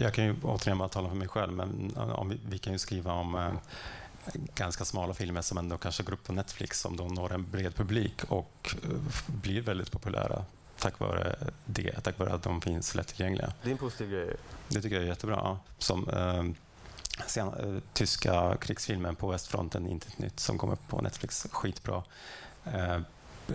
jag 0.00 0.14
kan 0.14 0.24
ju 0.24 0.36
återigen 0.42 0.78
bara 0.78 0.88
tala 0.88 1.08
för 1.08 1.16
mig 1.16 1.28
själv, 1.28 1.52
men 1.52 1.96
om 1.96 2.38
vi, 2.48 2.58
kan 2.58 2.72
ju 2.72 2.78
skriva 2.78 3.12
om 3.12 3.34
eh, 3.34 3.52
ganska 4.54 4.84
smala 4.84 5.14
filmer 5.14 5.42
som 5.42 5.58
ändå 5.58 5.78
kanske 5.78 6.02
går 6.02 6.12
upp 6.12 6.24
på 6.24 6.32
Netflix 6.32 6.80
som 6.80 6.96
då 6.96 7.04
når 7.04 7.32
en 7.32 7.50
bred 7.50 7.74
publik 7.74 8.24
och 8.28 8.74
eh, 8.82 8.90
blir 9.26 9.60
väldigt 9.60 9.92
populära 9.92 10.44
tack 10.80 11.00
vare 11.00 11.36
det, 11.64 12.00
tack 12.00 12.18
vare 12.18 12.32
att 12.32 12.42
de 12.42 12.60
finns 12.60 12.94
lättillgängliga. 12.94 13.52
Det 13.62 13.68
är 13.68 13.72
en 13.72 13.78
positiv 13.78 14.10
grej. 14.10 14.36
Det 14.68 14.82
tycker 14.82 14.96
jag 14.96 15.04
är 15.04 15.08
jättebra. 15.08 15.58
Som, 15.78 16.08
sen, 17.26 17.54
uh, 17.54 17.80
tyska 17.92 18.56
krigsfilmen 18.60 19.16
på 19.16 19.28
västfronten, 19.28 19.88
Inte 19.88 20.08
ett 20.08 20.18
nytt, 20.18 20.40
som 20.40 20.58
kom 20.58 20.70
upp 20.70 20.88
på 20.88 21.00
Netflix. 21.00 21.46
Skitbra. 21.50 22.02
Uh, 22.66 23.00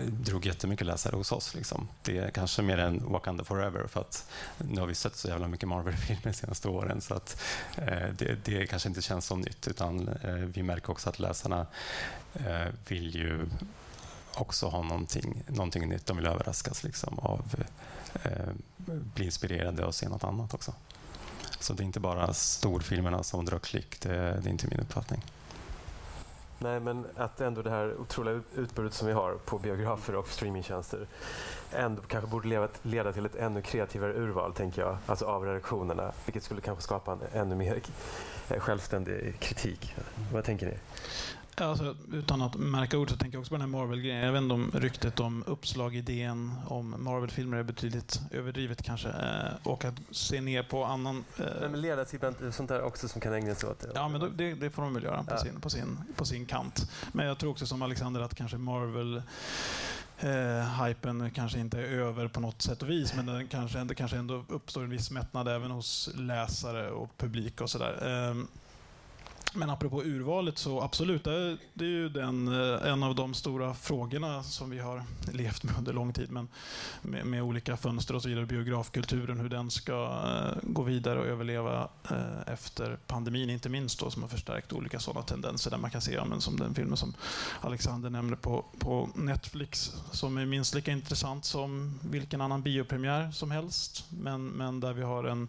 drog 0.03 0.45
jättemycket 0.45 0.87
läsare 0.87 1.15
hos 1.15 1.31
oss. 1.31 1.55
Liksom. 1.55 1.87
Det 2.03 2.17
är 2.17 2.29
kanske 2.29 2.61
mer 2.61 2.77
än 2.77 3.11
Wakanda 3.11 3.43
Forever 3.43 3.87
för 3.87 4.01
att 4.01 4.29
nu 4.57 4.79
har 4.79 4.87
vi 4.87 4.95
sett 4.95 5.15
så 5.15 5.27
jävla 5.27 5.47
mycket 5.47 5.69
Marvel-filmer 5.69 6.21
de 6.23 6.33
senaste 6.33 6.67
åren 6.67 7.01
så 7.01 7.13
att 7.13 7.41
eh, 7.77 8.09
det, 8.17 8.45
det, 8.45 8.67
kanske 8.67 8.89
inte 8.89 9.01
känns 9.01 9.25
som 9.25 9.41
nytt 9.41 9.67
utan 9.67 10.07
eh, 10.07 10.33
vi 10.33 10.63
märker 10.63 10.91
också 10.91 11.09
att 11.09 11.19
läsarna 11.19 11.67
eh, 12.33 12.67
vill 12.87 13.15
ju 13.15 13.49
också 14.33 14.67
ha 14.67 14.81
någonting, 14.81 15.43
någonting 15.47 15.89
nytt. 15.89 16.05
De 16.05 16.17
vill 16.17 16.25
överraskas 16.25 16.83
liksom, 16.83 17.19
av 17.19 17.65
eh, 18.23 18.49
bli 18.87 19.25
inspirerade 19.25 19.85
och 19.85 19.95
se 19.95 20.09
något 20.09 20.23
annat 20.23 20.53
också. 20.53 20.73
Så 21.59 21.73
det 21.73 21.83
är 21.83 21.85
inte 21.85 21.99
bara 21.99 22.33
storfilmerna 22.33 23.23
som 23.23 23.45
drar 23.45 23.59
klick, 23.59 24.01
det, 24.01 24.09
det 24.09 24.49
är 24.49 24.51
inte 24.51 24.67
min 24.67 24.79
uppfattning. 24.79 25.23
Nej, 26.59 26.79
men 26.79 27.05
att 27.15 27.41
ändå 27.41 27.61
det 27.61 27.69
här 27.69 27.95
otroliga 27.99 28.41
utbudet 28.55 28.93
som 28.93 29.07
vi 29.07 29.13
har 29.13 29.33
på 29.45 29.57
biografer 29.57 30.15
och 30.15 30.27
streamingtjänster 30.27 31.07
ändå 31.71 32.01
kanske 32.01 32.29
borde 32.29 32.47
leda, 32.47 32.67
leda 32.81 33.11
till 33.11 33.25
ett 33.25 33.35
ännu 33.35 33.61
kreativare 33.61 34.13
urval, 34.13 34.53
tänker 34.53 34.81
jag, 34.81 34.97
alltså 35.05 35.25
av 35.25 35.45
redaktionerna, 35.45 36.11
vilket 36.25 36.43
skulle 36.43 36.61
kanske 36.61 36.83
skapa 36.83 37.11
en 37.11 37.19
ännu 37.33 37.55
mer 37.55 37.81
eh, 38.49 38.59
självständig 38.59 39.39
kritik. 39.39 39.95
Vad 40.33 40.43
tänker 40.43 40.65
ni? 40.65 40.77
Alltså, 41.61 41.95
utan 42.13 42.41
att 42.41 42.55
märka 42.55 42.97
ord 42.97 43.09
så 43.09 43.17
tänker 43.17 43.35
jag 43.35 43.41
också 43.41 43.49
på 43.49 43.55
den 43.55 43.61
här 43.61 43.79
Marvel-grejen. 43.79 44.25
Jag 44.25 44.31
vet 44.31 44.41
inte 44.41 44.53
om 44.53 44.71
ryktet 44.73 45.19
om 45.19 45.43
uppslag-idén 45.47 46.51
om 46.67 46.95
Marvel-filmer 46.97 47.57
är 47.57 47.63
betydligt 47.63 48.21
överdrivet 48.31 48.83
kanske. 48.83 49.09
Eh, 49.09 49.67
och 49.67 49.85
att 49.85 49.95
se 50.11 50.41
ner 50.41 50.63
på 50.63 50.85
annan... 50.85 51.23
Eh... 51.37 51.45
Men 51.61 51.81
leda 51.81 52.05
till 52.05 52.19
sånt 52.51 52.69
där 52.69 52.81
också 52.81 53.07
som 53.07 53.21
kan 53.21 53.33
ägna 53.33 53.55
sig 53.55 53.69
åt 53.69 53.79
det? 53.79 53.91
Ja, 53.95 54.07
men 54.07 54.37
det, 54.37 54.53
det 54.53 54.69
får 54.69 54.81
de 54.81 54.93
väl 54.93 55.03
göra 55.03 55.23
på, 55.23 55.33
ja. 55.33 55.37
sin, 55.37 55.61
på, 55.61 55.69
sin, 55.69 55.97
på 56.15 56.25
sin 56.25 56.45
kant. 56.45 56.91
Men 57.11 57.25
jag 57.25 57.37
tror 57.37 57.51
också 57.51 57.65
som 57.65 57.81
Alexander 57.81 58.21
att 58.21 58.35
kanske 58.35 58.57
Marvel 58.57 59.21
eh, 60.19 60.83
hypen 60.83 61.31
kanske 61.31 61.59
inte 61.59 61.79
är 61.79 61.83
över 61.83 62.27
på 62.27 62.39
något 62.39 62.61
sätt 62.61 62.81
och 62.81 62.89
vis, 62.89 63.13
men 63.15 63.25
den 63.25 63.47
kanske, 63.47 63.83
det 63.83 63.95
kanske 63.95 64.17
ändå 64.17 64.45
uppstår 64.49 64.83
en 64.83 64.89
viss 64.89 65.11
mättnad 65.11 65.47
även 65.47 65.71
hos 65.71 66.09
läsare 66.15 66.91
och 66.91 67.17
publik 67.17 67.61
och 67.61 67.69
sådär. 67.69 68.29
Eh, 68.29 68.35
men 69.55 69.69
apropå 69.69 70.03
urvalet 70.03 70.57
så 70.57 70.81
absolut, 70.81 71.23
det 71.23 71.85
är 71.85 71.89
ju 71.89 72.09
den, 72.09 72.47
eh, 72.47 72.91
en 72.91 73.03
av 73.03 73.15
de 73.15 73.33
stora 73.33 73.73
frågorna 73.73 74.43
som 74.43 74.69
vi 74.69 74.79
har 74.79 75.03
levt 75.33 75.63
med 75.63 75.77
under 75.77 75.93
lång 75.93 76.13
tid. 76.13 76.31
Men 76.31 76.47
med, 77.01 77.25
med 77.25 77.43
olika 77.43 77.77
fönster 77.77 78.15
och 78.15 78.21
så 78.21 78.29
vidare, 78.29 78.45
biografkulturen, 78.45 79.39
hur 79.39 79.49
den 79.49 79.71
ska 79.71 80.03
eh, 80.03 80.57
gå 80.63 80.83
vidare 80.83 81.19
och 81.19 81.25
överleva 81.25 81.89
eh, 82.09 82.53
efter 82.53 82.97
pandemin, 83.07 83.49
inte 83.49 83.69
minst 83.69 83.99
då, 83.99 84.11
som 84.11 84.21
har 84.21 84.29
förstärkt 84.29 84.73
olika 84.73 84.99
sådana 84.99 85.25
tendenser 85.25 85.71
där 85.71 85.77
man 85.77 85.91
kan 85.91 86.01
se, 86.01 86.13
ja, 86.13 86.25
men 86.25 86.41
som 86.41 86.59
den 86.59 86.75
filmen 86.75 86.97
som 86.97 87.13
Alexander 87.61 88.09
nämnde 88.09 88.35
på, 88.35 88.65
på 88.79 89.09
Netflix, 89.15 89.93
som 90.11 90.37
är 90.37 90.45
minst 90.45 90.75
lika 90.75 90.91
intressant 90.91 91.45
som 91.45 91.99
vilken 92.01 92.41
annan 92.41 92.61
biopremiär 92.61 93.31
som 93.31 93.51
helst, 93.51 94.05
men, 94.09 94.47
men 94.47 94.79
där 94.79 94.93
vi 94.93 95.01
har 95.01 95.23
en 95.23 95.47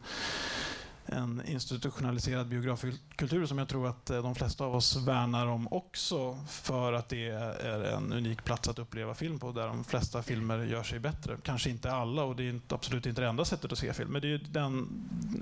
en 1.09 1.43
institutionaliserad 1.47 2.49
biografkultur 2.49 3.47
som 3.47 3.59
jag 3.59 3.69
tror 3.69 3.89
att 3.89 4.11
eh, 4.11 4.23
de 4.23 4.35
flesta 4.35 4.65
av 4.65 4.75
oss 4.75 4.97
värnar 4.97 5.47
om 5.47 5.69
också 5.71 6.39
för 6.49 6.93
att 6.93 7.09
det 7.09 7.27
är 7.29 7.85
en 7.85 8.13
unik 8.13 8.45
plats 8.45 8.69
att 8.69 8.79
uppleva 8.79 9.15
film 9.15 9.39
på 9.39 9.53
där 9.53 9.67
de 9.67 9.85
flesta 9.85 10.23
filmer 10.23 10.65
gör 10.65 10.83
sig 10.83 10.99
bättre. 10.99 11.37
Kanske 11.43 11.71
inte 11.71 11.93
alla 11.93 12.23
och 12.23 12.37
det 12.37 12.49
är 12.49 12.61
absolut 12.69 13.07
inte 13.07 13.21
det 13.21 13.29
enda 13.29 13.45
sättet 13.45 13.73
att 13.73 13.79
se 13.79 13.93
film 13.93 14.11
men 14.11 14.23
det 14.23 14.29
är 14.29 14.41
den, 14.53 14.89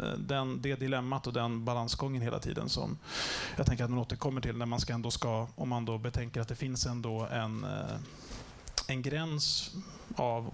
eh, 0.02 0.18
den, 0.18 0.62
det 0.62 0.74
dilemmat 0.74 1.26
och 1.26 1.32
den 1.32 1.64
balansgången 1.64 2.22
hela 2.22 2.38
tiden 2.38 2.68
som 2.68 2.98
jag 3.56 3.66
tänker 3.66 3.84
att 3.84 3.90
man 3.90 3.98
återkommer 3.98 4.40
till 4.40 4.56
när 4.56 4.66
man 4.66 4.80
ska 4.80 4.92
ändå 4.92 5.10
ska, 5.10 5.48
om 5.54 5.68
man 5.68 5.84
då 5.84 5.98
betänker 5.98 6.40
att 6.40 6.48
det 6.48 6.54
finns 6.54 6.86
ändå 6.86 7.26
en 7.32 7.64
eh, 7.64 7.96
en 8.86 9.02
gräns 9.02 9.74
av 10.16 10.50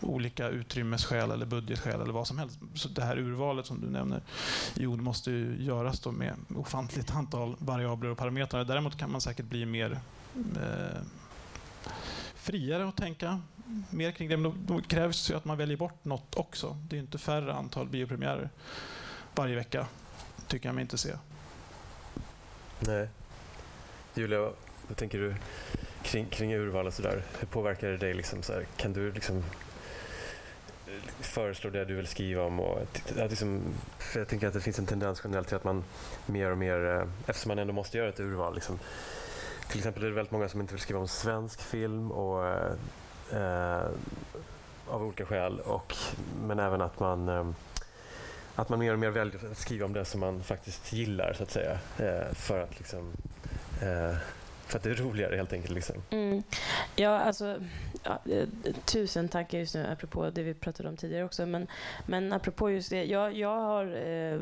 olika 0.00 0.48
utrymmesskäl 0.48 1.30
eller 1.30 1.46
budgetskäl 1.46 2.00
eller 2.00 2.12
vad 2.12 2.26
som 2.26 2.38
helst. 2.38 2.58
Så 2.74 2.88
det 2.88 3.04
här 3.04 3.18
urvalet 3.18 3.66
som 3.66 3.80
du 3.80 3.90
nämner, 3.90 4.22
jo, 4.74 4.96
det 4.96 5.02
måste 5.02 5.30
ju 5.30 5.62
göras 5.62 6.00
då 6.00 6.12
med 6.12 6.34
ofantligt 6.56 7.10
antal 7.10 7.56
variabler 7.58 8.10
och 8.10 8.18
parametrar. 8.18 8.64
Däremot 8.64 8.98
kan 8.98 9.12
man 9.12 9.20
säkert 9.20 9.46
bli 9.46 9.66
mer 9.66 10.00
eh, 10.34 11.02
friare 12.34 12.88
att 12.88 12.96
tänka 12.96 13.40
mer 13.90 14.12
kring 14.12 14.28
det. 14.28 14.36
Men 14.36 14.52
då, 14.52 14.74
då 14.74 14.82
krävs 14.82 15.28
det 15.28 15.36
att 15.36 15.44
man 15.44 15.58
väljer 15.58 15.76
bort 15.76 16.04
något 16.04 16.34
också. 16.34 16.76
Det 16.88 16.96
är 16.96 17.00
inte 17.00 17.18
färre 17.18 17.54
antal 17.54 17.88
biopremiärer 17.88 18.50
varje 19.34 19.54
vecka, 19.54 19.86
tycker 20.46 20.68
jag 20.68 20.74
mig 20.74 20.82
inte 20.82 20.98
se. 20.98 21.16
Nej. 22.80 23.08
Julia, 24.14 24.40
vad 24.88 24.96
tänker 24.96 25.18
du? 25.18 25.34
Kring, 26.04 26.26
kring 26.26 26.54
urval 26.54 26.86
och 26.86 26.94
sådär. 26.94 27.22
Hur 27.38 27.46
påverkar 27.46 27.88
det 27.88 27.96
dig? 27.96 28.14
Liksom, 28.14 28.42
så 28.42 28.52
här, 28.52 28.66
kan 28.76 28.92
du 28.92 29.12
liksom 29.12 29.36
eh, 29.36 30.92
föreslå 31.20 31.70
det 31.70 31.84
du 31.84 31.94
vill 31.94 32.06
skriva 32.06 32.42
om? 32.42 32.60
Och, 32.60 32.80
att, 32.82 33.30
liksom, 33.30 33.62
för 33.98 34.18
jag 34.18 34.28
tänker 34.28 34.46
att 34.46 34.54
det 34.54 34.60
finns 34.60 34.78
en 34.78 34.86
tendens 34.86 35.20
generellt 35.24 35.48
till 35.48 35.56
att 35.56 35.64
man 35.64 35.84
mer 36.26 36.50
och 36.50 36.58
mer, 36.58 36.86
eh, 36.86 37.08
eftersom 37.26 37.48
man 37.48 37.58
ändå 37.58 37.72
måste 37.72 37.98
göra 37.98 38.08
ett 38.08 38.20
urval, 38.20 38.54
liksom, 38.54 38.78
till 39.68 39.78
exempel 39.78 40.02
är 40.02 40.06
det 40.06 40.14
väldigt 40.14 40.32
många 40.32 40.48
som 40.48 40.60
inte 40.60 40.74
vill 40.74 40.82
skriva 40.82 41.00
om 41.00 41.08
svensk 41.08 41.60
film 41.60 42.12
och, 42.12 42.46
eh, 42.46 42.72
eh, 43.32 43.88
av 44.88 45.02
olika 45.02 45.26
skäl, 45.26 45.60
och, 45.60 45.94
men 46.46 46.58
även 46.58 46.80
att 46.80 47.00
man 47.00 47.28
eh, 47.28 47.50
att 48.56 48.68
man 48.68 48.78
mer 48.78 48.92
och 48.92 48.98
mer 48.98 49.10
väljer 49.10 49.50
att 49.50 49.58
skriva 49.58 49.86
om 49.86 49.92
det 49.92 50.04
som 50.04 50.20
man 50.20 50.42
faktiskt 50.42 50.92
gillar 50.92 51.32
så 51.32 51.42
att 51.42 51.50
säga. 51.50 51.78
Eh, 51.98 52.34
för 52.34 52.60
att 52.60 52.78
liksom, 52.78 53.12
eh, 53.82 54.16
för 54.66 54.78
att 54.78 54.82
det 54.82 54.90
är 54.90 54.94
roligare 54.94 55.36
helt 55.36 55.52
enkelt. 55.52 55.74
Liksom. 55.74 55.96
Mm. 56.10 56.42
Ja, 56.96 57.18
alltså, 57.18 57.60
ja, 58.02 58.18
eh, 58.30 58.48
tusen 58.84 59.28
tankar 59.28 59.58
just 59.58 59.74
nu 59.74 59.86
apropå 59.92 60.30
det 60.30 60.42
vi 60.42 60.54
pratade 60.54 60.88
om 60.88 60.96
tidigare 60.96 61.24
också. 61.24 61.46
Men, 61.46 61.66
men 62.06 62.32
apropå 62.32 62.70
just 62.70 62.90
det, 62.90 63.04
jag, 63.04 63.32
jag 63.32 63.60
har 63.60 63.86
eh, 64.06 64.38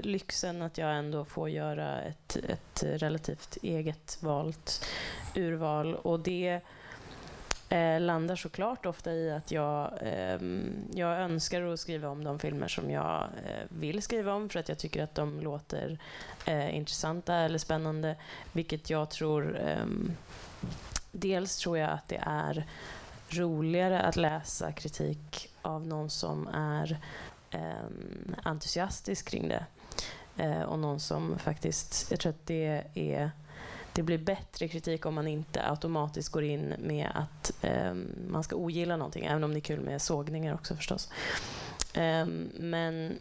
lyxen 0.00 0.62
att 0.62 0.78
jag 0.78 0.96
ändå 0.96 1.24
får 1.24 1.50
göra 1.50 2.02
ett, 2.02 2.36
ett 2.36 2.82
relativt 2.82 3.58
eget 3.62 4.18
valt 4.20 4.86
urval. 5.34 5.94
Och 5.94 6.20
det 6.20 6.60
eh, 7.72 8.00
landar 8.00 8.36
såklart 8.36 8.86
ofta 8.86 9.12
i 9.12 9.30
att 9.30 9.50
jag, 9.50 9.92
eh, 10.02 10.38
jag 10.94 11.20
önskar 11.20 11.62
att 11.62 11.80
skriva 11.80 12.08
om 12.08 12.24
de 12.24 12.38
filmer 12.38 12.68
som 12.68 12.90
jag 12.90 13.22
eh, 13.22 13.66
vill 13.68 14.02
skriva 14.02 14.34
om 14.34 14.48
för 14.48 14.60
att 14.60 14.68
jag 14.68 14.78
tycker 14.78 15.02
att 15.02 15.14
de 15.14 15.40
låter 15.40 15.98
eh, 16.46 16.76
intressanta 16.76 17.34
eller 17.34 17.58
spännande. 17.58 18.16
Vilket 18.52 18.90
jag 18.90 19.10
tror... 19.10 19.58
Ehm, 19.58 20.12
dels 21.12 21.58
tror 21.58 21.78
jag 21.78 21.90
att 21.90 22.08
det 22.08 22.22
är 22.26 22.66
roligare 23.28 24.02
att 24.02 24.16
läsa 24.16 24.72
kritik 24.72 25.52
av 25.62 25.86
någon 25.86 26.10
som 26.10 26.48
är 26.54 26.98
eh, 27.50 27.86
entusiastisk 28.42 29.28
kring 29.28 29.48
det. 29.48 29.66
Eh, 30.36 30.62
och 30.62 30.78
någon 30.78 31.00
som 31.00 31.38
faktiskt, 31.38 32.10
jag 32.10 32.20
tror 32.20 32.30
att 32.30 32.46
det 32.46 32.84
är 32.94 33.30
det 33.92 34.02
blir 34.02 34.18
bättre 34.18 34.68
kritik 34.68 35.06
om 35.06 35.14
man 35.14 35.28
inte 35.28 35.68
automatiskt 35.70 36.32
går 36.32 36.44
in 36.44 36.74
med 36.78 37.10
att 37.14 37.52
um, 37.62 38.06
man 38.28 38.42
ska 38.42 38.56
ogilla 38.56 38.96
någonting, 38.96 39.24
även 39.24 39.44
om 39.44 39.52
det 39.52 39.58
är 39.58 39.60
kul 39.60 39.80
med 39.80 40.02
sågningar 40.02 40.54
också 40.54 40.76
förstås. 40.76 41.10
Um, 41.96 42.50
men, 42.58 43.18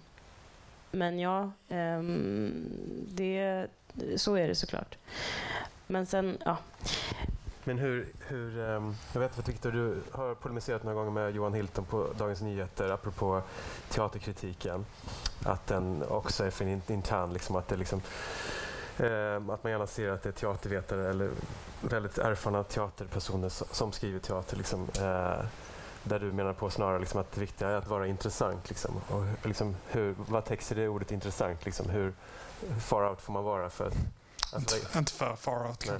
men 0.91 1.19
ja, 1.19 1.51
um, 1.69 2.63
det, 3.07 3.67
så 4.15 4.35
är 4.35 4.47
det 4.47 4.55
såklart. 4.55 4.97
Men 5.87 6.05
sen, 6.05 6.37
ja. 6.45 6.57
Men 7.63 7.77
hur, 7.77 8.07
hur 8.27 8.59
jag 9.13 9.19
vet 9.19 9.39
att 9.39 9.49
Victor, 9.49 9.71
du 9.71 10.01
har 10.11 10.35
polemiserat 10.35 10.83
några 10.83 10.95
gånger 10.95 11.11
med 11.11 11.35
Johan 11.35 11.53
Hilton 11.53 11.85
på 11.85 12.07
Dagens 12.17 12.41
Nyheter 12.41 12.89
apropå 12.89 13.41
teaterkritiken. 13.89 14.85
Att 15.45 15.67
den 15.67 16.03
också 16.03 16.43
är 16.43 16.49
för 16.49 16.91
intern, 16.91 17.33
liksom, 17.33 17.55
att 17.55 17.67
det 17.67 17.75
liksom 17.75 18.01
att 19.49 19.63
man 19.63 19.71
gärna 19.71 19.87
ser 19.87 20.09
att 20.09 20.23
det 20.23 20.29
är 20.29 20.33
teatervetare 20.33 21.09
eller 21.09 21.29
väldigt 21.81 22.17
erfarna 22.17 22.63
teaterpersoner 22.63 23.49
som 23.73 23.91
skriver 23.91 24.19
teater. 24.19 24.57
Liksom, 24.57 24.89
eh, 24.99 25.45
där 26.03 26.19
du 26.19 26.31
menar 26.31 26.53
på 26.53 26.69
snarare 26.69 26.99
liksom 26.99 27.19
att 27.19 27.31
det 27.31 27.41
viktiga 27.41 27.69
är 27.69 27.75
att 27.75 27.87
vara 27.87 28.07
intressant. 28.07 28.69
Liksom. 28.69 29.01
Och 29.09 29.47
liksom 29.47 29.75
hur, 29.87 30.15
vad 30.17 30.45
täcks 30.45 30.71
i 30.71 30.75
det 30.75 30.87
ordet 30.87 31.11
intressant? 31.11 31.65
Liksom, 31.65 31.89
hur 31.89 32.13
far 32.79 33.09
out 33.09 33.21
får 33.21 33.33
man 33.33 33.43
vara? 33.43 33.69
för 33.69 33.85
alltså, 34.53 34.75
inte, 34.77 34.97
inte 34.97 35.11
för 35.11 35.35
far 35.35 35.67
out. 35.67 35.87
Nej. 35.87 35.99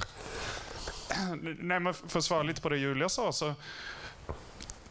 Nej, 1.60 1.80
men 1.80 1.94
för 1.94 2.20
att 2.20 2.26
svara 2.26 2.44
lite 2.44 2.62
på 2.62 2.70
det 2.70 2.78
Julia 2.78 3.10
sa 3.10 3.32
så 3.32 3.54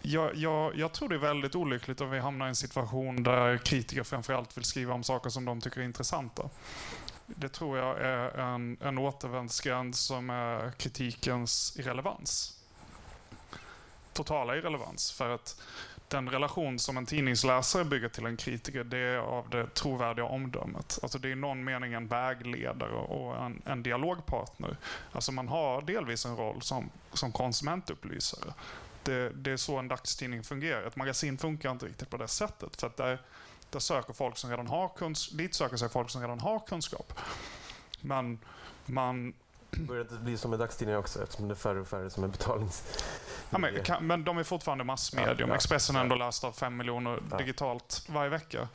jag, 0.02 0.34
jag, 0.34 0.76
jag, 0.76 0.92
tror 0.92 1.08
det 1.08 1.14
är 1.14 1.18
väldigt 1.18 1.54
olyckligt 1.54 2.00
om 2.00 2.10
vi 2.10 2.18
hamnar 2.18 2.46
i 2.46 2.48
en 2.48 2.56
situation 2.56 3.22
där 3.22 3.58
kritiker 3.58 4.02
framförallt 4.02 4.56
vill 4.56 4.64
skriva 4.64 4.94
om 4.94 5.04
saker 5.04 5.30
som 5.30 5.44
de 5.44 5.60
tycker 5.60 5.80
är 5.80 5.84
intressanta. 5.84 6.50
Det 7.36 7.48
tror 7.48 7.78
jag 7.78 8.00
är 8.00 8.38
en, 8.38 8.76
en 8.80 8.98
återvändsgränd 8.98 9.94
som 9.94 10.30
är 10.30 10.70
kritikens 10.70 11.76
irrelevans. 11.78 12.60
Totala 14.12 14.56
irrelevans. 14.56 15.12
För 15.12 15.30
att 15.30 15.62
den 16.08 16.28
relation 16.28 16.78
som 16.78 16.96
en 16.96 17.06
tidningsläsare 17.06 17.84
bygger 17.84 18.08
till 18.08 18.26
en 18.26 18.36
kritiker, 18.36 18.84
det 18.84 18.98
är 18.98 19.18
av 19.18 19.50
det 19.50 19.74
trovärdiga 19.74 20.24
omdömet. 20.24 20.98
Alltså 21.02 21.18
det 21.18 21.28
är 21.28 21.32
i 21.32 21.34
någon 21.34 21.64
mening 21.64 21.92
en 21.92 22.06
vägledare 22.06 22.92
och 22.92 23.44
en, 23.44 23.62
en 23.64 23.82
dialogpartner. 23.82 24.76
Alltså 25.12 25.32
man 25.32 25.48
har 25.48 25.82
delvis 25.82 26.26
en 26.26 26.36
roll 26.36 26.62
som, 26.62 26.90
som 27.12 27.32
konsumentupplysare. 27.32 28.54
Det, 29.02 29.30
det, 29.30 29.50
är 29.50 29.56
så 29.56 29.78
en 29.78 29.88
dagstidning 29.88 30.42
fungerar. 30.42 30.82
Ett 30.82 30.96
magasin 30.96 31.38
funkar 31.38 31.70
inte 31.70 31.86
riktigt 31.86 32.10
på 32.10 32.16
det 32.16 32.28
sättet. 32.28 32.80
För 32.80 32.86
att 32.86 32.96
där, 32.96 33.20
där 33.72 33.80
söker 33.80 34.12
folk 34.12 34.36
som 34.36 34.50
redan 34.50 34.66
har 34.66 34.88
kunskap, 34.88 35.38
dit 35.38 35.54
söker 35.54 35.76
sig 35.76 35.88
folk 35.88 36.10
som 36.10 36.20
redan 36.20 36.40
har 36.40 36.58
kunskap. 36.58 37.12
Men 38.00 38.38
man... 38.86 39.34
Börjar 39.70 40.04
det 40.10 40.18
bli 40.18 40.36
som 40.36 40.50
med 40.50 40.60
dagstidningar 40.60 40.98
också 40.98 41.22
eftersom 41.22 41.48
det 41.48 41.54
är 41.54 41.56
färre 41.56 41.80
och 41.80 41.88
färre 41.88 42.10
som 42.10 42.24
är 42.24 42.28
betalnings... 42.28 43.04
Ja, 43.50 43.58
men, 43.58 43.84
kan, 43.84 44.06
men 44.06 44.24
de 44.24 44.38
är 44.38 44.42
fortfarande 44.42 44.84
massmedium. 44.84 45.48
Ja, 45.48 45.54
Expressen 45.54 45.96
är 45.96 46.00
ändå 46.00 46.16
läst 46.16 46.44
av 46.44 46.52
fem 46.52 46.76
miljoner 46.76 47.22
ja. 47.30 47.36
digitalt 47.36 48.06
varje 48.08 48.30
vecka. 48.30 48.68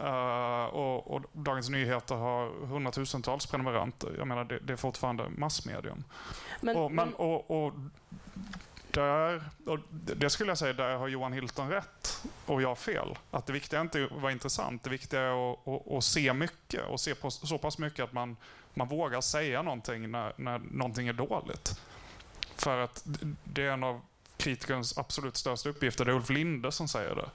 Uh, 0.00 0.64
och, 0.64 1.14
och, 1.14 1.22
Dagens 1.32 1.68
Nyheter 1.68 2.14
har 2.14 2.66
hundratusentals 2.66 3.46
prenumeranter. 3.46 4.14
Jag 4.18 4.26
menar, 4.26 4.44
det, 4.44 4.58
det 4.58 4.72
är 4.72 4.76
fortfarande 4.76 5.28
massmedium. 5.28 6.04
Men, 6.60 6.76
och, 6.76 6.92
men, 6.92 7.14
och, 7.14 7.66
och 7.66 7.72
där, 8.90 9.42
och 9.66 9.78
det 9.90 10.30
skulle 10.30 10.50
jag 10.50 10.58
säga, 10.58 10.72
där 10.72 10.96
har 10.96 11.08
Johan 11.08 11.32
Hilton 11.32 11.68
rätt 11.68 12.26
och 12.46 12.62
jag 12.62 12.78
fel. 12.78 13.18
Att 13.30 13.46
det 13.46 13.52
viktiga 13.52 13.80
är 13.80 13.84
inte 13.84 14.04
att 14.04 14.22
vara 14.22 14.32
intressant, 14.32 14.84
det 14.84 14.90
viktiga 14.90 15.20
är 15.20 15.52
att, 15.52 15.68
att, 15.68 15.92
att 15.92 16.04
se 16.04 16.32
mycket 16.32 16.84
och 16.88 17.00
se 17.00 17.14
på 17.14 17.30
så 17.30 17.58
pass 17.58 17.78
mycket 17.78 18.04
att 18.04 18.12
man, 18.12 18.36
man 18.74 18.88
vågar 18.88 19.20
säga 19.20 19.62
någonting 19.62 20.10
när, 20.10 20.32
när 20.36 20.58
någonting 20.58 21.08
är 21.08 21.12
dåligt. 21.12 21.80
För 22.56 22.78
att 22.78 23.02
det 23.44 23.62
är 23.62 23.70
en 23.70 23.84
av 23.84 24.00
kritikerns 24.36 24.98
absolut 24.98 25.36
största 25.36 25.68
uppgifter. 25.68 26.04
Det 26.04 26.10
är 26.10 26.14
Ulf 26.14 26.30
Linde 26.30 26.72
som 26.72 26.88
säger 26.88 27.14
det. 27.14 27.30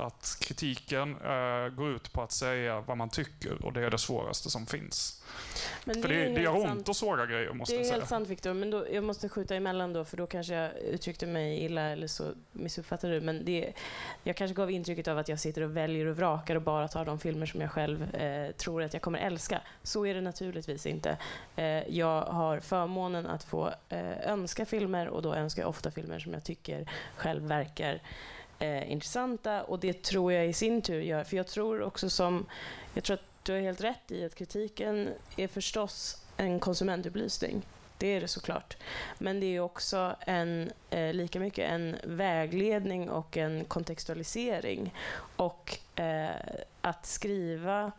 Att 0.00 0.36
kritiken 0.40 1.16
äh, 1.16 1.68
går 1.68 1.90
ut 1.90 2.12
på 2.12 2.22
att 2.22 2.32
säga 2.32 2.80
vad 2.80 2.96
man 2.96 3.08
tycker 3.08 3.64
och 3.64 3.72
det 3.72 3.84
är 3.86 3.90
det 3.90 3.98
svåraste 3.98 4.50
som 4.50 4.66
finns. 4.66 5.22
Men 5.84 6.02
för 6.02 6.08
det, 6.08 6.24
det, 6.24 6.34
det 6.34 6.42
gör 6.42 6.70
ont 6.70 6.88
att 6.88 6.96
såga 6.96 7.26
grejer 7.26 7.52
måste 7.52 7.74
jag 7.74 7.84
säga. 7.84 7.92
Det 7.92 7.96
är 7.96 8.00
helt 8.00 8.08
sant 8.08 8.28
Viktor, 8.28 8.54
men 8.54 8.70
då, 8.70 8.86
jag 8.92 9.04
måste 9.04 9.28
skjuta 9.28 9.54
emellan 9.54 9.92
då 9.92 10.04
för 10.04 10.16
då 10.16 10.26
kanske 10.26 10.54
jag 10.54 10.78
uttryckte 10.78 11.26
mig 11.26 11.64
illa 11.64 11.80
eller 11.80 12.06
så 12.06 12.24
missuppfattade 12.52 13.14
du. 13.14 13.20
Men 13.20 13.44
det, 13.44 13.72
jag 14.24 14.36
kanske 14.36 14.54
gav 14.54 14.70
intrycket 14.70 15.08
av 15.08 15.18
att 15.18 15.28
jag 15.28 15.40
sitter 15.40 15.62
och 15.62 15.76
väljer 15.76 16.06
och 16.06 16.16
vrakar 16.16 16.56
och 16.56 16.62
bara 16.62 16.88
tar 16.88 17.04
de 17.04 17.18
filmer 17.18 17.46
som 17.46 17.60
jag 17.60 17.70
själv 17.70 18.14
eh, 18.14 18.50
tror 18.50 18.82
att 18.82 18.92
jag 18.92 19.02
kommer 19.02 19.18
älska. 19.18 19.60
Så 19.82 20.06
är 20.06 20.14
det 20.14 20.20
naturligtvis 20.20 20.86
inte. 20.86 21.16
Eh, 21.56 21.64
jag 21.88 22.22
har 22.22 22.60
förmånen 22.60 23.26
att 23.26 23.44
få 23.44 23.70
eh, 23.88 24.30
önska 24.30 24.66
filmer 24.66 25.08
och 25.08 25.22
då 25.22 25.34
önskar 25.34 25.62
jag 25.62 25.68
ofta 25.68 25.90
filmer 25.90 26.18
som 26.18 26.32
jag 26.32 26.44
tycker 26.44 26.90
själv 27.16 27.42
verkar 27.42 28.00
eh, 28.60 28.92
intressanta 28.92 29.62
och 29.62 29.78
det 29.78 30.02
tror 30.02 30.32
jag 30.32 30.46
i 30.48 30.52
sin 30.52 30.82
tur 30.82 31.00
gör, 31.00 31.24
för 31.24 31.36
jag 31.36 31.46
tror 31.46 31.82
också 31.82 32.10
som, 32.10 32.46
jag 32.94 33.04
tror 33.04 33.14
att 33.14 33.30
du 33.42 33.52
har 33.52 33.60
helt 33.60 33.80
rätt 33.80 34.10
i 34.10 34.24
att 34.24 34.34
kritiken 34.34 35.08
är 35.36 35.48
förstås 35.48 36.24
en 36.36 36.60
konsumentupplysning. 36.60 37.62
Det 37.98 38.06
är 38.06 38.20
det 38.20 38.28
såklart. 38.28 38.76
Men 39.18 39.40
det 39.40 39.46
är 39.46 39.60
också 39.60 40.16
en, 40.20 40.72
eh, 40.90 41.12
lika 41.12 41.40
mycket 41.40 41.70
en 41.70 41.96
vägledning 42.04 43.10
och 43.10 43.36
en 43.36 43.64
kontextualisering. 43.64 44.94
Och 45.36 45.78
eh, 45.94 46.30
att 46.80 47.06
skriva 47.06 47.92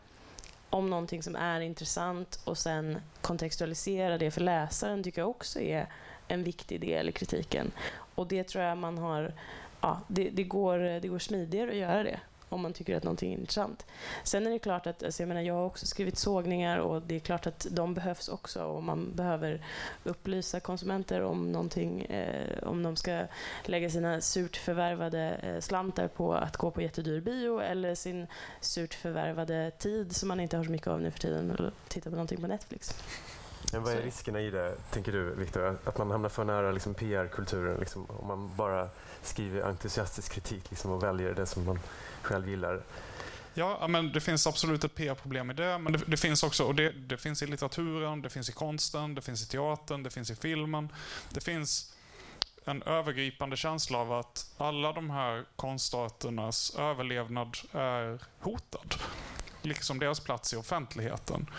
om 0.69 0.89
någonting 0.89 1.24
som 1.24 1.36
är 1.36 1.62
intressant 1.62 2.39
och 2.43 2.58
sen 2.58 3.02
kontextualisera 3.21 4.17
det 4.17 4.32
för 4.32 4.41
läsaren 4.41 5.04
tycker 5.04 5.21
jag 5.21 5.30
också 5.30 5.60
är 5.60 5.88
en 6.28 6.43
viktig 6.43 6.82
del 6.82 7.10
i 7.10 7.12
kritiken. 7.12 7.71
Och 8.15 8.28
det 8.28 8.43
tror 8.43 8.63
jag 8.63 8.78
man 8.78 8.97
har... 8.97 9.34
Ja, 9.82 10.02
det, 10.08 10.30
det, 10.30 10.44
går, 10.44 10.78
det 10.78 11.08
går 11.08 11.20
smidigare 11.20 11.72
att 11.72 11.78
göra 11.78 12.04
det 12.04 12.20
om 12.52 12.62
man 12.62 12.74
tycker 12.74 12.98
att 12.98 13.04
någonting 13.04 13.34
är 13.34 13.38
intressant. 13.38 13.86
Sen 14.24 14.48
är 14.48 14.52
det 14.52 14.60
klart 14.60 14.88
att, 14.88 15.04
alltså 15.04 15.24
jag 15.24 15.28
menar, 15.28 15.41
jag 15.41 15.54
har 15.54 15.65
också 15.65 15.86
skrivit 15.86 16.17
sågningar 16.17 16.78
och 16.78 17.02
det 17.02 17.15
är 17.15 17.20
klart 17.20 17.48
att 17.48 17.67
de 17.72 17.94
behövs 17.94 18.30
också 18.30 18.63
och 18.63 18.84
man 18.84 19.15
behöver 19.15 19.65
upplysa 20.04 20.60
konsumenter 20.60 21.22
om 21.22 21.52
någonting, 21.52 22.02
eh, 22.02 22.63
om 22.63 22.84
de 22.84 22.96
ska 22.96 23.24
lägga 23.65 23.89
sina 23.89 24.22
surt 24.22 24.56
förvärvade 24.56 25.39
eh, 25.44 25.60
slantar 25.60 26.08
på 26.08 26.34
att 26.34 26.58
gå 26.58 26.72
på 26.72 26.82
jättedyr 26.82 27.22
bio 27.22 27.60
eller 27.60 27.96
sin 27.96 28.28
surt 28.62 28.94
förvärvade 28.94 29.72
tid 29.72 30.15
som 30.15 30.28
man 30.28 30.39
inte 30.39 30.58
har 30.58 30.63
så 30.63 30.72
mycket 30.72 30.88
av 30.88 31.02
nu 31.02 31.12
för 31.12 31.20
tiden 31.20 31.52
eller 31.52 31.72
titta 31.88 32.10
på 32.10 32.15
någonting 32.15 32.41
på 32.41 32.48
Netflix. 32.48 32.96
Men 33.72 33.84
vad 33.84 33.94
är 33.94 34.02
riskerna 34.02 34.42
i 34.42 34.50
det, 34.50 34.76
tänker 34.92 35.12
du, 35.12 35.36
Viktor? 35.36 35.78
Att 35.86 35.98
man 35.98 36.12
hamnar 36.12 36.30
för 36.30 36.44
nära 36.44 36.72
liksom, 36.72 36.94
PR-kulturen 36.94 37.80
liksom, 37.80 38.06
om 38.10 38.28
man 38.28 38.56
bara 38.56 38.90
skriver 39.22 39.62
entusiastisk 39.62 40.32
kritik 40.32 40.70
liksom, 40.70 40.92
och 40.92 41.04
väljer 41.04 41.34
det 41.34 41.46
som 41.46 41.66
man 41.66 41.80
själv 42.22 42.50
gillar? 42.50 42.82
Ja, 43.54 43.88
men 43.88 44.12
det 44.12 44.22
finns 44.22 44.48
absolut 44.48 44.84
ett 44.84 44.96
PR-problem 44.96 45.52
i 45.52 45.54
det, 45.54 45.78
men 45.78 45.94
det, 45.94 46.00
det 46.08 46.18
finns 46.18 46.44
också, 46.44 46.64
och 46.64 46.76
det, 46.76 46.92
det, 46.92 47.18
finns 47.18 47.44
i 47.44 47.48
litteraturen, 47.48 48.22
det 48.22 48.30
finns 48.30 48.50
i 48.50 48.54
konsten, 48.54 49.16
det 49.16 49.22
finns 49.22 49.44
i 49.44 49.48
teatern, 49.48 50.04
det 50.04 50.10
finns 50.10 50.32
i 50.32 50.36
filmen. 50.36 50.90
Det 51.30 51.42
finns 51.42 51.94
en 52.66 52.84
övergripande 52.84 53.58
känsla 53.58 53.98
av 53.98 54.12
att 54.12 54.54
alla 54.58 54.94
de 54.94 55.10
här 55.10 55.46
konstarternas 55.56 56.76
överlevnad 56.76 57.58
är 57.72 58.20
hotad. 58.40 58.96
Liksom 59.62 60.00
deras 60.00 60.20
plats 60.20 60.54
i 60.54 60.58
offentligheten. 60.58 61.50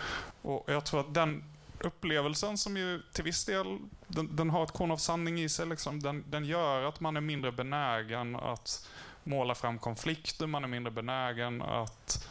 Och 0.41 0.63
jag 0.67 0.85
tror 0.85 0.99
att 0.99 1.13
den 1.13 1.43
upplevelsen 1.85 2.57
som 2.57 2.77
ju 2.77 3.01
till 3.11 3.23
viss 3.23 3.45
del, 3.45 3.79
den, 4.07 4.35
den 4.35 4.49
har 4.49 4.63
ett 4.63 4.71
korn 4.71 4.91
av 4.91 4.97
sanning 4.97 5.41
i 5.41 5.49
sig. 5.49 5.65
Liksom. 5.65 5.99
Den, 5.99 6.23
den, 6.29 6.45
gör 6.45 6.83
att 6.83 6.99
man 6.99 7.17
är 7.17 7.21
mindre 7.21 7.51
benägen 7.51 8.35
att 8.35 8.89
måla 9.23 9.55
fram 9.55 9.79
konflikter, 9.79 10.47
man 10.47 10.63
är 10.63 10.67
mindre 10.67 10.91
benägen 10.91 11.61
att 11.61 12.27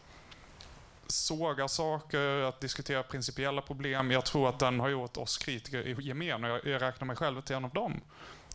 såga 1.07 1.69
saker, 1.69 2.41
att 2.43 2.61
diskutera 2.61 3.03
principiella 3.03 3.63
problem. 3.63 4.11
Jag 4.11 4.25
tror 4.25 4.49
att 4.49 4.59
den 4.59 4.81
har 4.81 4.89
gjort 4.89 5.17
oss 5.17 5.39
kritiker 5.39 5.87
i 5.87 5.97
gemen, 6.03 6.45
och 6.45 6.51
jag, 6.51 6.67
jag 6.67 6.83
räknar 6.83 7.07
mig 7.07 7.17
själv 7.17 7.41
till 7.41 7.57
en 7.57 7.65
av 7.65 7.73
dem. 7.73 8.01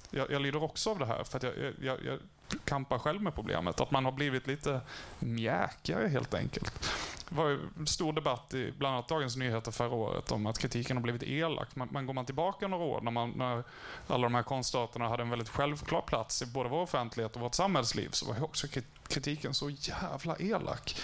Jag, 0.09 0.31
jag 0.31 0.41
lider 0.41 0.63
också 0.63 0.89
av 0.91 0.99
det 0.99 1.05
här, 1.05 1.23
för 1.23 1.45
jag, 1.45 1.73
jag, 1.81 2.05
jag 2.05 2.19
kampar 2.65 2.99
själv 2.99 3.21
med 3.21 3.35
problemet. 3.35 3.81
Att 3.81 3.91
man 3.91 4.05
har 4.05 4.11
blivit 4.11 4.47
lite 4.47 4.81
mjäkigare 5.19 6.07
helt 6.07 6.33
enkelt. 6.33 6.89
Det 7.29 7.35
var 7.35 7.59
en 7.79 7.87
stor 7.87 8.13
debatt 8.13 8.53
i 8.53 8.73
bland 8.77 8.95
annat 8.95 9.07
Dagens 9.07 9.35
Nyheter 9.35 9.71
förra 9.71 9.89
året 9.89 10.31
om 10.31 10.45
att 10.45 10.59
kritiken 10.59 10.97
har 10.97 11.01
blivit 11.01 11.23
elak. 11.23 11.75
Men, 11.75 11.87
men 11.91 12.05
går 12.05 12.13
man 12.13 12.25
tillbaka 12.25 12.67
några 12.67 12.83
år 12.83 13.01
när, 13.01 13.11
man, 13.11 13.29
när 13.29 13.63
alla 14.07 14.23
de 14.23 14.35
här 14.35 14.43
konstarterna 14.43 15.09
hade 15.09 15.23
en 15.23 15.29
väldigt 15.29 15.49
självklar 15.49 16.01
plats 16.01 16.41
i 16.41 16.45
både 16.45 16.69
vår 16.69 16.81
offentlighet 16.81 17.35
och 17.35 17.41
vårt 17.41 17.55
samhällsliv 17.55 18.09
så 18.11 18.25
var 18.25 18.35
ju 18.35 18.41
också 18.41 18.67
kritiken 19.07 19.53
så 19.53 19.69
jävla 19.69 20.37
elak. 20.39 20.95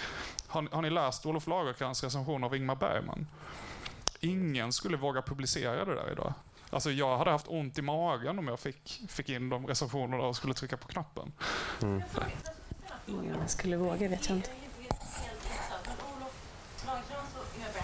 Har, 0.46 0.68
har 0.72 0.82
ni 0.82 0.90
läst 0.90 1.26
Olof 1.26 1.46
Lagercrantz 1.46 2.04
recension 2.04 2.44
av 2.44 2.56
Ingmar 2.56 2.76
Bergman? 2.76 3.26
Ingen 4.20 4.72
skulle 4.72 4.96
våga 4.96 5.22
publicera 5.22 5.84
det 5.84 5.94
där 5.94 6.12
idag. 6.12 6.34
Alltså 6.74 6.90
jag 6.90 7.18
hade 7.18 7.30
haft 7.30 7.48
ont 7.48 7.78
i 7.78 7.82
magen 7.82 8.38
om 8.38 8.48
jag 8.48 8.60
fick, 8.60 9.00
fick 9.08 9.28
in 9.28 9.48
de 9.48 9.66
recensionerna 9.66 10.24
och 10.24 10.36
skulle 10.36 10.54
trycka 10.54 10.76
på 10.76 10.88
knappen. 10.88 11.32
Mm. 11.82 12.02
Om 13.06 13.28
jag 13.40 13.50
skulle 13.50 13.76
våga 13.76 14.08
vet 14.08 14.28
jag 14.28 14.38
inte. 14.38 14.50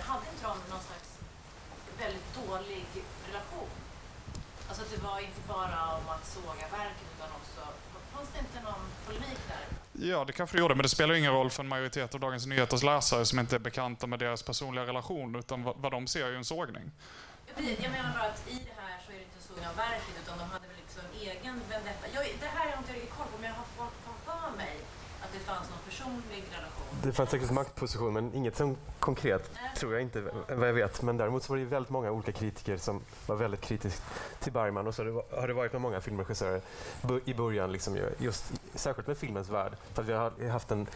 Hade 0.05 0.27
inte 0.33 0.43
de 0.43 0.49
någon 0.71 0.81
slags 0.81 1.19
väldigt 1.99 2.47
dålig 2.47 2.85
relation? 3.29 3.69
Alltså 4.69 4.83
att 4.83 4.91
det 4.91 5.03
var 5.03 5.21
inte 5.21 5.41
bara 5.49 5.95
om 5.97 6.09
att 6.09 6.27
såga 6.27 6.69
verket 6.79 7.07
utan 7.17 7.29
också, 7.41 7.61
fanns 8.13 8.29
det 8.33 8.39
inte 8.39 8.61
någon 8.65 8.85
polemik 9.07 9.39
där? 9.49 9.65
Ja, 10.09 10.25
det 10.25 10.33
kanske 10.33 10.57
det 10.57 10.61
gjorde, 10.61 10.75
men 10.75 10.83
det 10.83 10.89
spelar 10.89 11.15
ingen 11.15 11.33
roll 11.33 11.51
för 11.51 11.63
en 11.63 11.69
majoritet 11.69 12.15
av 12.15 12.21
Dagens 12.21 12.47
Nyheters 12.47 12.83
läsare 12.83 13.27
som 13.27 13.39
inte 13.39 13.57
är 13.57 13.61
bekanta 13.61 14.07
med 14.07 14.19
deras 14.19 14.43
personliga 14.43 14.87
relation, 14.87 15.37
utan 15.37 15.63
vad, 15.63 15.77
vad 15.77 15.93
de 15.93 16.07
ser 16.07 16.27
är 16.27 16.31
ju 16.31 16.37
en 16.37 16.45
sågning. 16.45 16.91
Jag 17.57 17.91
menar 17.91 18.13
bara 18.13 18.29
att 18.29 18.49
i 18.49 18.55
det 18.55 18.80
här 18.80 18.80
sågning 19.61 19.69
av 19.69 19.77
verket 19.77 20.15
utan 20.25 20.39
de 20.39 20.45
hade 20.45 20.67
väl 20.67 20.77
liksom 20.77 21.03
en 21.11 21.21
egen 21.21 21.55
vendetta. 21.71 22.05
Jag, 22.15 22.25
det 22.41 22.47
här 22.47 22.61
har 22.65 22.71
jag 22.71 22.81
inte 22.81 22.93
riktigt 22.93 23.15
koll 23.19 23.27
på 23.33 23.39
men 23.41 23.49
jag 23.51 23.57
har 23.57 23.65
fått 23.77 24.25
för 24.25 24.57
mig 24.57 24.77
att 25.23 25.33
det 25.33 25.39
fanns 25.39 25.71
någon 25.71 25.79
personlig 25.89 26.45
relation. 26.57 26.87
Det 27.03 27.13
fanns 27.13 27.31
säkert 27.31 27.51
maktposition, 27.51 28.13
men 28.13 28.35
inget 28.35 28.57
som 28.57 28.77
konkret 28.99 29.51
tror 29.77 29.93
jag 29.93 30.03
inte, 30.03 30.21
vad 30.49 30.69
jag 30.69 30.73
vet. 30.73 31.03
Men 31.03 31.17
däremot 31.17 31.43
så 31.45 31.53
var 31.53 31.59
det 31.59 31.65
väldigt 31.65 31.91
många 31.91 32.11
olika 32.11 32.33
kritiker 32.33 32.77
som 32.77 33.01
var 33.27 33.37
väldigt 33.37 33.61
kritiska 33.61 34.03
till 34.41 34.53
Bergman. 34.53 34.87
Och 34.87 34.95
så 34.95 35.03
har 35.05 35.07
det- 35.11 35.37
har 35.41 35.49
det 35.49 35.55
varit 35.55 35.73
med 35.73 35.81
många 35.81 36.01
filmregissörer 36.01 36.61
i 37.25 37.35
början, 37.35 37.73
liksom, 37.73 37.97
ju, 37.97 38.11
just, 38.19 38.53
särskilt 38.75 39.09
med 39.09 39.19
filmens 39.19 39.49
värld. 39.49 39.73
För 39.95 40.03
att 40.03 40.09
vi 40.09 40.13
har 40.13 40.49
haft 40.51 40.71
en 40.71 40.87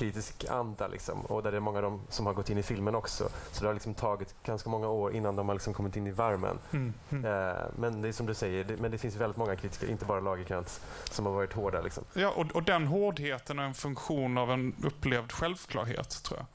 litteraturkritisk 0.00 0.44
anda 0.50 0.88
liksom, 0.88 1.20
och 1.20 1.42
där 1.42 1.50
det 1.50 1.56
är 1.56 1.60
många 1.60 1.78
av 1.78 1.82
dem 1.82 2.00
som 2.08 2.26
har 2.26 2.34
gått 2.34 2.50
in 2.50 2.58
i 2.58 2.62
filmen 2.62 2.94
också. 2.94 3.28
Så 3.52 3.60
det 3.60 3.66
har 3.66 3.74
liksom 3.74 3.94
tagit 3.94 4.34
ganska 4.44 4.70
många 4.70 4.88
år 4.88 5.14
innan 5.14 5.36
de 5.36 5.48
har 5.48 5.54
liksom 5.54 5.74
kommit 5.74 5.96
in 5.96 6.06
i 6.06 6.10
värmen. 6.10 6.58
Mm. 6.72 6.92
Mm. 7.10 7.24
Eh, 7.24 7.62
men 7.76 8.02
det 8.02 8.08
är 8.08 8.12
som 8.12 8.26
du 8.26 8.34
säger, 8.34 8.64
det, 8.64 8.76
men 8.76 8.90
det 8.90 8.98
finns 8.98 9.16
väldigt 9.16 9.36
många 9.36 9.56
kritiker, 9.56 9.90
inte 9.90 10.04
bara 10.04 10.20
Lagercrantz, 10.20 10.80
som 11.10 11.26
har 11.26 11.32
varit 11.32 11.52
hårda. 11.52 11.80
Liksom. 11.80 12.04
Ja, 12.14 12.30
och, 12.30 12.46
och 12.54 12.62
den 12.62 12.86
hårdheten 12.86 13.58
är 13.58 13.62
en 13.64 13.74
funktion 13.74 14.38
av 14.38 14.50
en 14.50 14.74
upplevd 14.84 15.32
självklarhet, 15.32 16.22
tror 16.22 16.38
jag. 16.38 16.46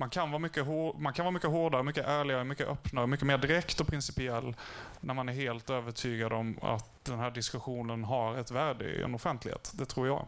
Man 0.00 0.10
kan, 0.10 0.30
vara 0.30 0.38
mycket 0.38 0.66
hår, 0.66 0.94
man 0.98 1.12
kan 1.12 1.24
vara 1.24 1.32
mycket 1.32 1.50
hårdare, 1.50 1.82
mycket 1.82 2.06
ärligare, 2.06 2.44
mycket 2.44 2.68
öppnare, 2.68 3.06
mycket 3.06 3.26
mer 3.26 3.38
direkt 3.38 3.80
och 3.80 3.86
principiell 3.86 4.56
när 5.00 5.14
man 5.14 5.28
är 5.28 5.32
helt 5.32 5.70
övertygad 5.70 6.32
om 6.32 6.58
att 6.62 7.04
den 7.04 7.18
här 7.18 7.30
diskussionen 7.30 8.04
har 8.04 8.36
ett 8.36 8.50
värde 8.50 8.84
i 8.84 9.02
en 9.02 9.14
offentlighet. 9.14 9.72
Det 9.74 9.84
tror 9.84 10.06
jag. 10.06 10.26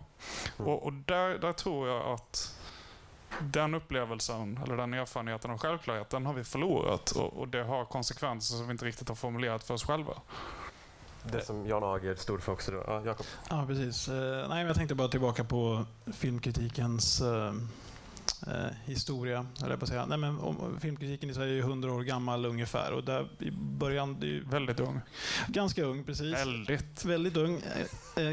Mm. 0.58 0.70
Och, 0.70 0.82
och 0.82 0.92
där, 0.92 1.38
där 1.38 1.52
tror 1.52 1.88
jag 1.88 2.06
att 2.06 2.58
den 3.40 3.74
upplevelsen, 3.74 4.60
eller 4.64 4.76
den 4.76 4.94
erfarenheten 4.94 5.50
av 5.50 5.58
självklarhet, 5.58 6.10
den 6.10 6.26
har 6.26 6.34
vi 6.34 6.44
förlorat. 6.44 7.10
Och, 7.10 7.32
och 7.32 7.48
det 7.48 7.62
har 7.62 7.84
konsekvenser 7.84 8.56
som 8.56 8.66
vi 8.66 8.72
inte 8.72 8.84
riktigt 8.84 9.08
har 9.08 9.16
formulerat 9.16 9.64
för 9.64 9.74
oss 9.74 9.84
själva. 9.84 10.14
Det 11.22 11.44
som 11.44 11.66
Jan 11.66 11.84
Ager 11.84 12.14
stod 12.14 12.42
för 12.42 12.52
också. 12.52 12.72
Då. 12.72 12.84
Ja, 12.86 13.02
Jakob. 13.04 13.26
Ja, 13.50 13.64
precis. 13.66 14.08
Eh, 14.08 14.48
nej, 14.48 14.66
jag 14.66 14.76
tänkte 14.76 14.94
bara 14.94 15.08
tillbaka 15.08 15.44
på 15.44 15.86
filmkritikens 16.12 17.20
eh, 17.20 17.52
eh, 18.46 18.52
historia, 18.84 19.46
jag 19.70 19.80
på 19.80 19.86
säga. 19.86 20.06
Nej, 20.06 20.18
men, 20.18 20.38
om, 20.38 20.78
filmkritiken 20.80 21.30
i 21.30 21.34
Sverige 21.34 21.52
är 21.52 21.54
ju 21.54 21.60
100 21.60 21.92
år 21.92 22.02
gammal 22.02 22.46
ungefär 22.46 22.92
och 22.92 23.04
där 23.04 23.28
i 23.38 23.50
början, 23.50 24.20
det 24.20 24.26
är 24.26 24.30
ju 24.30 24.44
Väldigt 24.44 24.80
ung. 24.80 25.00
ganska 25.48 25.84
ung 25.84 26.04
precis. 26.04 26.34
Väldigt. 26.34 27.04
Väldigt 27.04 27.36
ung. 27.36 27.62
Eh, 28.16 28.32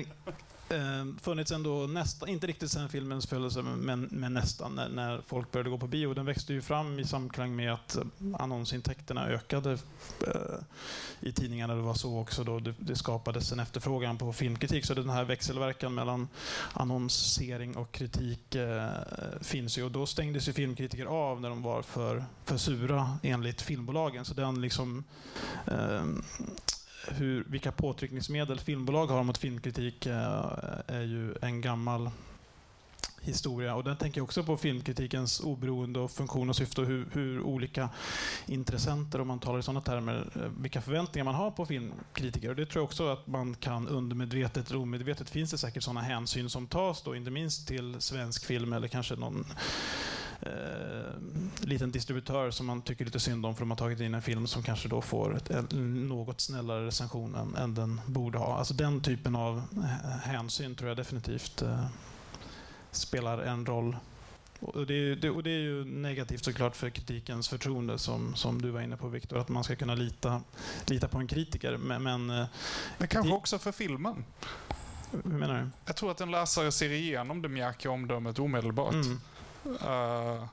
eh, 0.69 1.05
funnits 1.21 1.51
ändå 1.51 1.87
nästan, 1.87 2.29
inte 2.29 2.47
riktigt 2.47 2.71
sen 2.71 2.89
filmens 2.89 3.27
födelse, 3.27 3.61
men, 3.61 4.07
men 4.11 4.33
nästan, 4.33 4.75
när, 4.75 4.89
när 4.89 5.21
folk 5.27 5.51
började 5.51 5.69
gå 5.69 5.77
på 5.77 5.87
bio. 5.87 6.13
Den 6.13 6.25
växte 6.25 6.53
ju 6.53 6.61
fram 6.61 6.99
i 6.99 7.05
samklang 7.05 7.55
med 7.55 7.73
att 7.73 7.97
annonsintäkterna 8.39 9.27
ökade 9.27 9.71
eh, 10.27 10.59
i 11.19 11.31
tidningarna. 11.31 11.75
Det 11.75 11.81
var 11.81 11.93
så 11.93 12.19
också 12.19 12.43
då 12.43 12.59
det, 12.59 12.73
det 12.79 12.95
skapades 12.95 13.51
en 13.51 13.59
efterfrågan 13.59 14.17
på 14.17 14.33
filmkritik. 14.33 14.85
Så 14.85 14.93
den 14.93 15.09
här 15.09 15.23
växelverkan 15.23 15.93
mellan 15.93 16.27
annonsering 16.73 17.77
och 17.77 17.91
kritik 17.91 18.55
eh, 18.55 18.89
finns 19.41 19.77
ju. 19.77 19.83
Och 19.83 19.91
då 19.91 20.05
stängdes 20.05 20.47
ju 20.47 20.53
filmkritiker 20.53 21.05
av 21.05 21.41
när 21.41 21.49
de 21.49 21.61
var 21.61 21.81
för, 21.81 22.25
för 22.45 22.57
sura 22.57 23.17
enligt 23.23 23.61
filmbolagen. 23.61 24.25
Så 24.25 24.33
den 24.33 24.61
liksom 24.61 25.03
eh, 25.65 26.03
hur, 27.07 27.43
vilka 27.47 27.71
påtryckningsmedel 27.71 28.59
filmbolag 28.59 29.07
har 29.07 29.23
mot 29.23 29.37
filmkritik 29.37 30.05
eh, 30.05 30.45
är 30.87 31.01
ju 31.01 31.35
en 31.41 31.61
gammal 31.61 32.09
historia. 33.21 33.75
Och 33.75 33.83
den 33.83 33.97
tänker 33.97 34.19
jag 34.19 34.23
också 34.23 34.43
på 34.43 34.57
filmkritikens 34.57 35.39
oberoende 35.39 35.99
och 35.99 36.11
funktion 36.11 36.49
och 36.49 36.55
syfte 36.55 36.81
och 36.81 36.87
hur, 36.87 37.07
hur 37.13 37.41
olika 37.41 37.89
intressenter, 38.45 39.21
om 39.21 39.27
man 39.27 39.39
talar 39.39 39.59
i 39.59 39.63
sådana 39.63 39.81
termer, 39.81 40.29
eh, 40.35 40.41
vilka 40.61 40.81
förväntningar 40.81 41.25
man 41.25 41.35
har 41.35 41.51
på 41.51 41.65
filmkritiker. 41.65 42.49
Och 42.49 42.55
det 42.55 42.65
tror 42.65 42.81
jag 42.81 42.85
också 42.85 43.07
att 43.07 43.27
man 43.27 43.55
kan 43.55 43.87
undermedvetet 43.87 44.69
eller 44.69 44.79
omedvetet 44.79 45.29
finns 45.29 45.51
det 45.51 45.57
säkert 45.57 45.83
sådana 45.83 46.01
hänsyn 46.01 46.49
som 46.49 46.67
tas 46.67 47.01
då, 47.01 47.15
inte 47.15 47.31
minst 47.31 47.67
till 47.67 47.95
svensk 47.99 48.45
film 48.45 48.73
eller 48.73 48.87
kanske 48.87 49.15
någon 49.15 49.45
eh, 50.41 51.13
liten 51.61 51.91
distributör 51.91 52.51
som 52.51 52.65
man 52.65 52.81
tycker 52.81 53.05
lite 53.05 53.19
synd 53.19 53.45
om 53.45 53.55
för 53.55 53.61
de 53.61 53.69
har 53.71 53.77
tagit 53.77 53.99
in 53.99 54.13
en 54.13 54.21
film 54.21 54.47
som 54.47 54.63
kanske 54.63 54.87
då 54.89 55.01
får 55.01 55.35
ett, 55.37 55.49
en 55.49 56.07
något 56.07 56.41
snällare 56.41 56.85
recension 56.85 57.35
än, 57.35 57.55
än 57.55 57.75
den 57.75 58.01
borde 58.05 58.37
ha. 58.37 58.57
Alltså 58.57 58.73
den 58.73 59.01
typen 59.01 59.35
av 59.35 59.57
eh, 59.77 59.83
hänsyn 60.23 60.75
tror 60.75 60.87
jag 60.89 60.97
definitivt 60.97 61.61
eh, 61.61 61.85
spelar 62.91 63.37
en 63.37 63.65
roll. 63.65 63.95
Och 64.61 64.85
det, 64.87 64.93
är, 64.93 65.15
det, 65.15 65.29
och 65.29 65.43
det 65.43 65.49
är 65.51 65.59
ju 65.59 65.85
negativt 65.85 66.45
såklart 66.45 66.75
för 66.75 66.89
kritikens 66.89 67.49
förtroende 67.49 67.97
som, 67.97 68.35
som 68.35 68.61
du 68.61 68.69
var 68.69 68.81
inne 68.81 68.97
på 68.97 69.07
Viktor, 69.07 69.37
att 69.37 69.49
man 69.49 69.63
ska 69.63 69.75
kunna 69.75 69.95
lita, 69.95 70.41
lita 70.85 71.07
på 71.07 71.17
en 71.17 71.27
kritiker. 71.27 71.77
Men, 71.77 72.03
men 72.03 72.29
eh, 72.29 72.45
Men 72.97 73.07
kanske 73.07 73.29
Det- 73.31 73.35
också 73.35 73.59
för 73.59 73.71
filmen. 73.71 74.23
hur 75.11 75.23
menar 75.31 75.61
du? 75.61 75.69
Jag 75.85 75.95
tror 75.95 76.11
att 76.11 76.21
en 76.21 76.31
läsare 76.31 76.71
ser 76.71 76.89
igenom 76.91 77.41
det 77.41 77.49
mjäkiga 77.49 77.91
omdömet 77.91 78.39
omedelbart. 78.39 78.93
Mm. 78.93 79.21
Eh, 79.83 80.45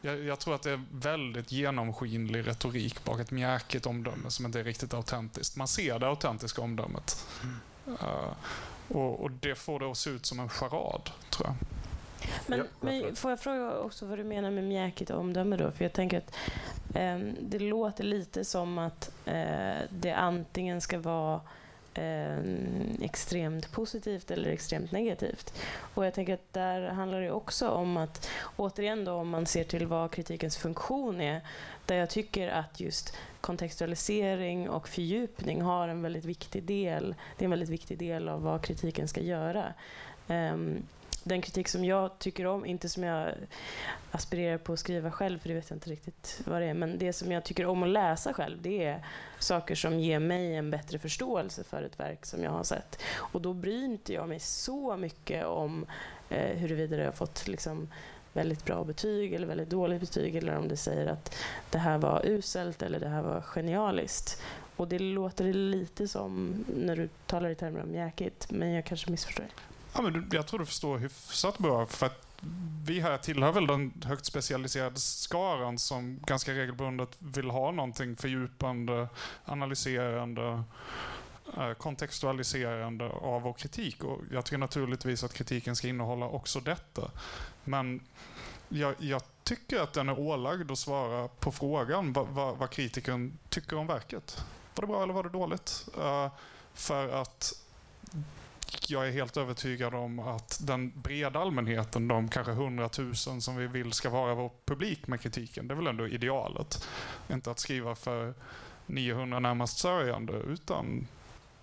jag, 0.00 0.24
jag 0.24 0.38
tror 0.38 0.54
att 0.54 0.62
det 0.62 0.70
är 0.70 0.84
väldigt 0.92 1.52
genomskinlig 1.52 2.46
retorik 2.46 3.04
bak 3.04 3.20
ett 3.20 3.30
mjäkigt 3.30 3.86
omdöme 3.86 4.30
som 4.30 4.46
inte 4.46 4.60
är 4.60 4.64
riktigt 4.64 4.94
autentiskt. 4.94 5.56
Man 5.56 5.68
ser 5.68 5.98
det 5.98 6.08
autentiska 6.08 6.62
omdömet. 6.62 7.26
Eh, 7.86 8.32
och, 8.88 9.20
och 9.20 9.30
det 9.30 9.54
får 9.54 9.80
det 9.80 9.90
att 9.90 9.96
se 9.96 10.10
ut 10.10 10.26
som 10.26 10.40
en 10.40 10.48
charad, 10.48 11.10
tror 11.30 11.46
jag. 11.46 11.54
Men, 12.46 12.58
Ja, 12.58 12.64
men 12.80 13.16
får 13.16 13.30
jag 13.30 13.40
fråga 13.40 13.78
också 13.78 14.06
vad 14.06 14.18
du 14.18 14.24
menar 14.24 14.50
med 14.50 14.64
mjäkigt 14.64 15.10
omdöme 15.10 15.56
då? 15.56 15.70
För 15.70 15.84
jag 15.84 15.92
tänker 15.92 16.18
att 16.18 16.34
ehm, 16.94 17.36
det 17.40 17.58
låter 17.58 18.04
lite 18.04 18.44
som 18.44 18.78
att 18.78 19.10
eh, 19.24 19.78
det 19.90 20.12
antingen 20.12 20.80
ska 20.80 20.98
vara 20.98 21.40
eh, 22.00 23.04
extremt 23.04 23.72
positivt 23.72 24.30
eller 24.30 24.50
extremt 24.50 24.92
negativt. 24.92 25.54
Och 25.94 26.06
jag 26.06 26.14
tänker 26.14 26.34
att 26.34 26.52
där 26.52 26.88
handlar 26.88 27.20
det 27.20 27.30
också 27.30 27.68
om 27.68 27.96
att, 27.96 28.28
återigen 28.56 29.04
då 29.04 29.12
om 29.12 29.28
man 29.28 29.46
ser 29.46 29.64
till 29.64 29.86
vad 29.86 30.10
kritikens 30.10 30.56
funktion 30.56 31.20
är, 31.20 31.40
där 31.86 31.96
jag 31.96 32.10
tycker 32.10 32.48
att 32.48 32.80
just 32.80 33.16
kontextualisering 33.40 34.70
och 34.70 34.88
fördjupning 34.88 35.62
har 35.62 35.88
en 35.88 36.02
väldigt 36.02 36.24
viktig 36.24 36.62
del. 36.62 37.14
Det 37.36 37.42
är 37.42 37.46
en 37.46 37.50
väldigt 37.50 37.68
viktig 37.68 37.98
del 37.98 38.28
av 38.28 38.42
vad 38.42 38.62
kritiken 38.62 39.08
ska 39.08 39.20
göra. 39.20 39.74
Ehm, 40.28 40.82
den 41.24 41.42
kritik 41.42 41.68
som 41.68 41.84
jag 41.84 42.18
tycker 42.18 42.46
om, 42.46 42.66
inte 42.66 42.88
som 42.88 43.02
jag 43.02 43.34
aspirerar 44.10 44.58
på 44.58 44.72
att 44.72 44.78
skriva 44.78 45.10
själv, 45.10 45.38
för 45.38 45.48
det 45.48 45.54
vet 45.54 45.70
jag 45.70 45.76
inte 45.76 45.90
riktigt 45.90 46.42
vad 46.44 46.62
det 46.62 46.66
är, 46.66 46.74
men 46.74 46.98
det 46.98 47.12
som 47.12 47.32
jag 47.32 47.44
tycker 47.44 47.66
om 47.66 47.82
att 47.82 47.88
läsa 47.88 48.32
själv, 48.32 48.62
det 48.62 48.84
är 48.84 49.04
saker 49.38 49.74
som 49.74 50.00
ger 50.00 50.18
mig 50.18 50.56
en 50.56 50.70
bättre 50.70 50.98
förståelse 50.98 51.64
för 51.64 51.82
ett 51.82 52.00
verk 52.00 52.26
som 52.26 52.42
jag 52.42 52.50
har 52.50 52.64
sett. 52.64 53.02
Och 53.16 53.40
då 53.40 53.52
bryr 53.52 53.84
inte 53.84 54.12
jag 54.12 54.28
mig 54.28 54.40
så 54.40 54.96
mycket 54.96 55.46
om 55.46 55.86
eh, 56.28 56.56
huruvida 56.56 56.96
det 56.96 57.04
har 57.04 57.12
fått 57.12 57.48
liksom, 57.48 57.88
väldigt 58.32 58.64
bra 58.64 58.84
betyg 58.84 59.32
eller 59.32 59.46
väldigt 59.46 59.70
dåligt 59.70 60.00
betyg 60.00 60.36
eller 60.36 60.56
om 60.56 60.68
det 60.68 60.76
säger 60.76 61.06
att 61.06 61.36
det 61.70 61.78
här 61.78 61.98
var 61.98 62.26
uselt 62.26 62.82
eller 62.82 63.00
det 63.00 63.08
här 63.08 63.22
var 63.22 63.40
genialiskt. 63.40 64.42
Och 64.76 64.88
det 64.88 64.98
låter 64.98 65.52
lite 65.52 66.08
som 66.08 66.64
när 66.76 66.96
du 66.96 67.08
talar 67.26 67.50
i 67.50 67.54
termer 67.54 67.82
om 67.82 67.92
mjäkigt, 67.92 68.50
men 68.50 68.72
jag 68.72 68.84
kanske 68.84 69.10
missförstår. 69.10 69.46
Ja, 69.94 70.02
men 70.02 70.28
jag 70.32 70.46
tror 70.46 70.58
du 70.58 70.66
förstår 70.66 70.98
hyfsat 70.98 71.58
bra. 71.58 71.86
För 71.86 72.06
att 72.06 72.26
vi 72.84 73.00
här 73.00 73.18
tillhör 73.18 73.52
väl 73.52 73.66
den 73.66 73.92
högt 74.04 74.24
specialiserade 74.24 75.00
skaran 75.00 75.78
som 75.78 76.20
ganska 76.26 76.52
regelbundet 76.52 77.08
vill 77.18 77.50
ha 77.50 77.70
någonting 77.70 78.16
fördjupande, 78.16 79.08
analyserande, 79.44 80.62
eh, 81.56 81.72
kontextualiserande 81.72 83.08
av 83.08 83.42
vår 83.42 83.52
kritik. 83.52 84.04
Och 84.04 84.20
jag 84.32 84.44
tycker 84.44 84.58
naturligtvis 84.58 85.24
att 85.24 85.34
kritiken 85.34 85.76
ska 85.76 85.88
innehålla 85.88 86.26
också 86.26 86.60
detta. 86.60 87.10
Men 87.64 88.00
jag, 88.68 88.94
jag 88.98 89.22
tycker 89.42 89.80
att 89.80 89.92
den 89.92 90.08
är 90.08 90.18
ålagd 90.18 90.70
att 90.70 90.78
svara 90.78 91.28
på 91.28 91.52
frågan 91.52 92.12
vad, 92.12 92.26
vad, 92.28 92.56
vad 92.56 92.70
kritikern 92.70 93.38
tycker 93.48 93.76
om 93.76 93.86
verket. 93.86 94.44
Var 94.74 94.82
det 94.82 94.86
bra 94.86 95.02
eller 95.02 95.14
var 95.14 95.22
det 95.22 95.28
dåligt? 95.28 95.88
Eh, 95.98 96.28
för 96.74 97.08
att 97.08 97.52
jag 98.90 99.08
är 99.08 99.12
helt 99.12 99.36
övertygad 99.36 99.94
om 99.94 100.18
att 100.18 100.58
den 100.62 101.00
breda 101.00 101.40
allmänheten, 101.40 102.08
de 102.08 102.28
kanske 102.28 102.52
hundratusen 102.52 103.42
som 103.42 103.56
vi 103.56 103.66
vill 103.66 103.92
ska 103.92 104.10
vara 104.10 104.34
vår 104.34 104.50
publik 104.64 105.06
med 105.06 105.20
kritiken, 105.20 105.68
det 105.68 105.74
är 105.74 105.76
väl 105.76 105.86
ändå 105.86 106.08
idealet. 106.08 106.88
Inte 107.30 107.50
att 107.50 107.58
skriva 107.58 107.94
för 107.94 108.34
900 108.86 109.38
närmast 109.38 109.78
sörjande, 109.78 110.32
utan 110.32 111.06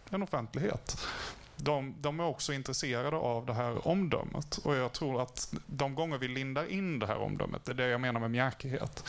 en 0.10 0.24
offentlighet. 0.24 1.08
de, 1.56 1.96
de 2.02 2.20
är 2.20 2.26
också 2.26 2.54
intresserade 2.54 3.18
av 3.18 3.46
det 3.46 3.54
här 3.54 3.88
omdömet. 3.88 4.58
Och 4.58 4.76
jag 4.76 4.94
tror 4.94 5.22
att 5.22 5.54
de 5.66 5.96
gånger 5.96 6.18
vi 6.18 6.28
lindar 6.28 6.72
in 6.72 7.00
det 7.00 7.08
här 7.08 7.18
omdömet, 7.18 7.66
det 7.66 7.72
är 7.72 7.76
det 7.76 7.88
jag 7.88 8.02
menar 8.02 8.20
med 8.20 8.32
mjäkighet, 8.32 9.04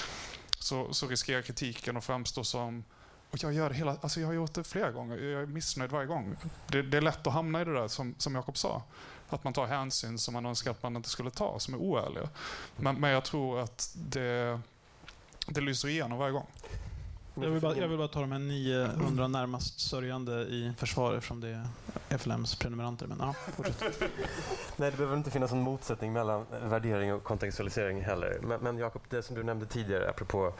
så, 0.59 0.95
så 0.95 1.07
riskerar 1.07 1.43
kritiken 1.43 1.97
att 1.97 2.05
framstå 2.05 2.45
som 2.45 2.85
och 3.31 3.39
jag 3.43 3.53
gör 3.53 3.71
hela, 3.71 3.97
alltså 4.01 4.21
jag 4.21 4.27
har 4.27 4.35
gjort 4.35 4.55
det 4.55 4.65
flera 4.65 4.91
gånger, 4.91 5.17
jag 5.17 5.43
är 5.43 5.47
missnöjd 5.47 5.91
varje 5.91 6.07
gång. 6.07 6.37
Det, 6.67 6.83
det 6.83 6.97
är 6.97 7.01
lätt 7.01 7.27
att 7.27 7.33
hamna 7.33 7.61
i 7.61 7.65
det 7.65 7.75
där 7.75 7.89
som, 7.89 8.15
som 8.19 8.35
Jakob 8.35 8.57
sa. 8.57 8.83
Att 9.29 9.45
man 9.45 9.53
tar 9.53 9.67
hänsyn 9.67 10.19
som 10.19 10.35
man 10.35 10.47
önskar 10.47 10.71
att 10.71 10.83
man 10.83 10.97
inte 10.97 11.09
skulle 11.09 11.31
ta, 11.31 11.59
som 11.59 11.75
är 11.75 11.79
oärliga. 11.79 12.29
Men, 12.77 13.01
men 13.01 13.11
jag 13.11 13.25
tror 13.25 13.61
att 13.61 13.95
det, 13.95 14.61
det 15.47 15.61
lyser 15.61 15.89
igenom 15.89 16.19
varje 16.19 16.33
gång. 16.33 16.47
Jag 17.43 17.51
vill, 17.51 17.61
bara, 17.61 17.77
jag 17.77 17.89
vill 17.89 17.99
bara 17.99 18.09
ta 18.09 18.21
de 18.21 18.33
här 18.33 18.39
900 18.39 19.29
närmast 19.29 19.81
sörjande 19.81 20.33
i 20.33 20.73
försvar 20.77 21.15
eftersom 21.15 21.41
det 21.41 21.49
är 21.49 22.19
FLMs 22.19 22.55
prenumeranter. 22.55 23.07
Men 23.07 23.19
ja, 23.21 23.35
fortsätt. 23.57 23.83
Nej, 24.77 24.91
det 24.91 24.97
behöver 24.97 25.17
inte 25.17 25.31
finnas 25.31 25.53
en 25.53 25.61
motsättning 25.61 26.13
mellan 26.13 26.47
värdering 26.63 27.15
och 27.15 27.25
kontextualisering 27.25 28.05
heller. 28.05 28.39
Men, 28.43 28.61
men 28.61 28.79
Jakob, 28.79 29.03
det 29.09 29.23
som 29.23 29.37
du 29.37 29.43
nämnde 29.43 29.67
tidigare 29.67 30.11
apropå 30.11 30.53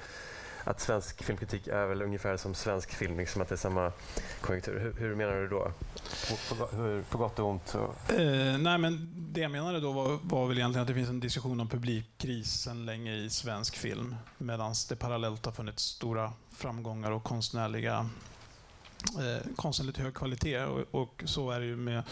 att 0.69 0.81
svensk 0.81 1.23
filmkritik 1.23 1.67
är 1.67 1.87
väl 1.87 2.03
ungefär 2.03 2.37
som 2.37 2.55
svensk 2.55 2.95
film, 2.95 3.17
liksom 3.17 3.43
att 3.43 3.49
det 3.49 3.55
är 3.55 3.57
samma 3.57 3.93
konjunktur. 4.41 4.79
Hur, 4.81 4.93
hur 4.93 5.15
menar 5.15 5.35
du 5.35 5.49
då? 5.49 5.73
På, 6.29 6.55
på, 6.55 6.77
hur, 6.77 7.03
på 7.03 7.19
gott 7.19 7.39
och 7.39 7.49
ont? 7.49 7.75
Och... 7.75 8.15
Eh, 8.15 8.59
nej, 8.59 8.79
men 8.79 9.09
det 9.33 9.41
jag 9.41 9.51
menade 9.51 9.81
då 9.81 9.93
var, 9.93 10.19
var 10.23 10.47
väl 10.47 10.59
egentligen 10.59 10.83
att 10.83 10.89
det 10.89 10.95
finns 10.95 11.09
en 11.09 11.21
diskussion 11.21 11.61
om 11.61 11.69
publikkrisen 11.69 12.87
länge 12.87 13.15
i 13.15 13.31
svensk 13.31 13.77
film, 13.77 14.17
medan 14.39 14.75
det 14.89 14.97
parallellt 14.97 15.45
har 15.45 15.53
funnits 15.53 15.83
stora 15.83 16.33
framgångar 16.57 17.11
och 17.11 17.25
konstnärliga 17.25 18.09
eh, 19.19 19.47
konstnärligt 19.57 19.99
hög 19.99 20.15
kvalitet. 20.15 20.65
Och, 20.65 21.03
och, 21.03 21.23
så 21.27 21.51
är 21.51 21.61
det 21.61 21.67
ju 21.67 21.77
med 21.77 22.03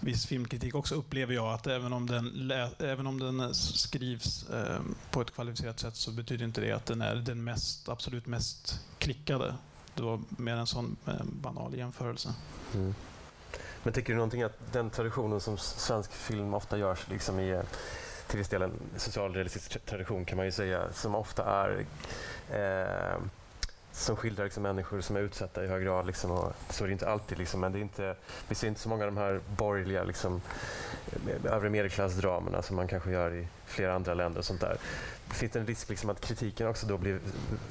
viss 0.00 0.26
filmkritik 0.26 0.74
också, 0.74 0.94
upplever 0.94 1.34
jag. 1.34 1.54
Att 1.54 1.66
även 1.66 1.92
om 1.92 2.06
den, 2.06 2.52
även 2.78 3.06
om 3.06 3.18
den 3.18 3.54
skrivs 3.54 4.50
eh, 4.50 4.80
på 5.10 5.20
ett 5.20 5.30
kvalificerat 5.30 5.80
sätt 5.80 5.96
så 5.96 6.10
betyder 6.10 6.44
inte 6.44 6.60
det 6.60 6.72
att 6.72 6.86
den 6.86 7.00
är 7.00 7.14
den 7.14 7.44
mest, 7.44 7.88
absolut 7.88 8.26
mest 8.26 8.80
klickade. 8.98 9.54
Det 9.94 10.02
var 10.02 10.20
mer 10.28 10.56
en 10.56 10.66
sån 10.66 10.96
eh, 11.06 11.24
banal 11.24 11.74
jämförelse. 11.74 12.34
Mm. 12.74 12.94
Men 13.82 13.92
tycker 13.92 14.12
du 14.12 14.16
någonting 14.16 14.42
att 14.42 14.72
den 14.72 14.90
traditionen 14.90 15.40
som 15.40 15.58
svensk 15.58 16.12
film 16.12 16.54
ofta 16.54 16.78
görs 16.78 17.08
liksom 17.08 17.38
i 17.38 17.50
eh, 17.50 17.62
till 18.26 18.38
viss 18.38 18.48
del 18.48 18.62
en 18.62 18.72
socialrealistisk 18.96 19.86
tradition 19.86 20.24
kan 20.24 20.36
man 20.36 20.46
ju 20.46 20.52
säga, 20.52 20.92
som 20.92 21.14
ofta 21.14 21.44
är 21.44 21.86
eh, 22.50 23.18
som 23.92 24.16
skildrar 24.16 24.44
liksom 24.44 24.62
människor 24.62 25.00
som 25.00 25.16
är 25.16 25.20
utsatta 25.20 25.64
i 25.64 25.66
hög 25.66 25.84
grad. 25.84 26.06
Liksom, 26.06 26.30
och 26.30 26.52
så 26.70 26.84
är 26.84 26.88
det 26.88 26.92
inte 26.92 27.08
alltid, 27.08 27.38
liksom, 27.38 27.60
men 27.60 27.72
det 27.72 27.78
är 27.78 27.82
inte, 27.82 28.16
vi 28.48 28.54
ser 28.54 28.68
inte 28.68 28.80
så 28.80 28.88
många 28.88 29.04
av 29.04 29.12
de 29.14 29.20
här 29.20 29.40
borgerliga 29.56 30.04
liksom, 30.04 30.40
övre 31.44 31.70
medelklassdramerna 31.70 32.62
som 32.62 32.76
man 32.76 32.88
kanske 32.88 33.10
gör 33.10 33.34
i 33.34 33.46
flera 33.66 33.94
andra 33.94 34.14
länder. 34.14 34.38
och 34.38 34.44
sånt 34.44 34.60
där. 34.60 34.76
Finns 35.26 35.52
det 35.52 35.58
en 35.58 35.66
risk 35.66 35.88
liksom, 35.88 36.10
att 36.10 36.20
kritiken 36.20 36.68
också 36.68 36.86
då 36.86 36.98
blir 36.98 37.20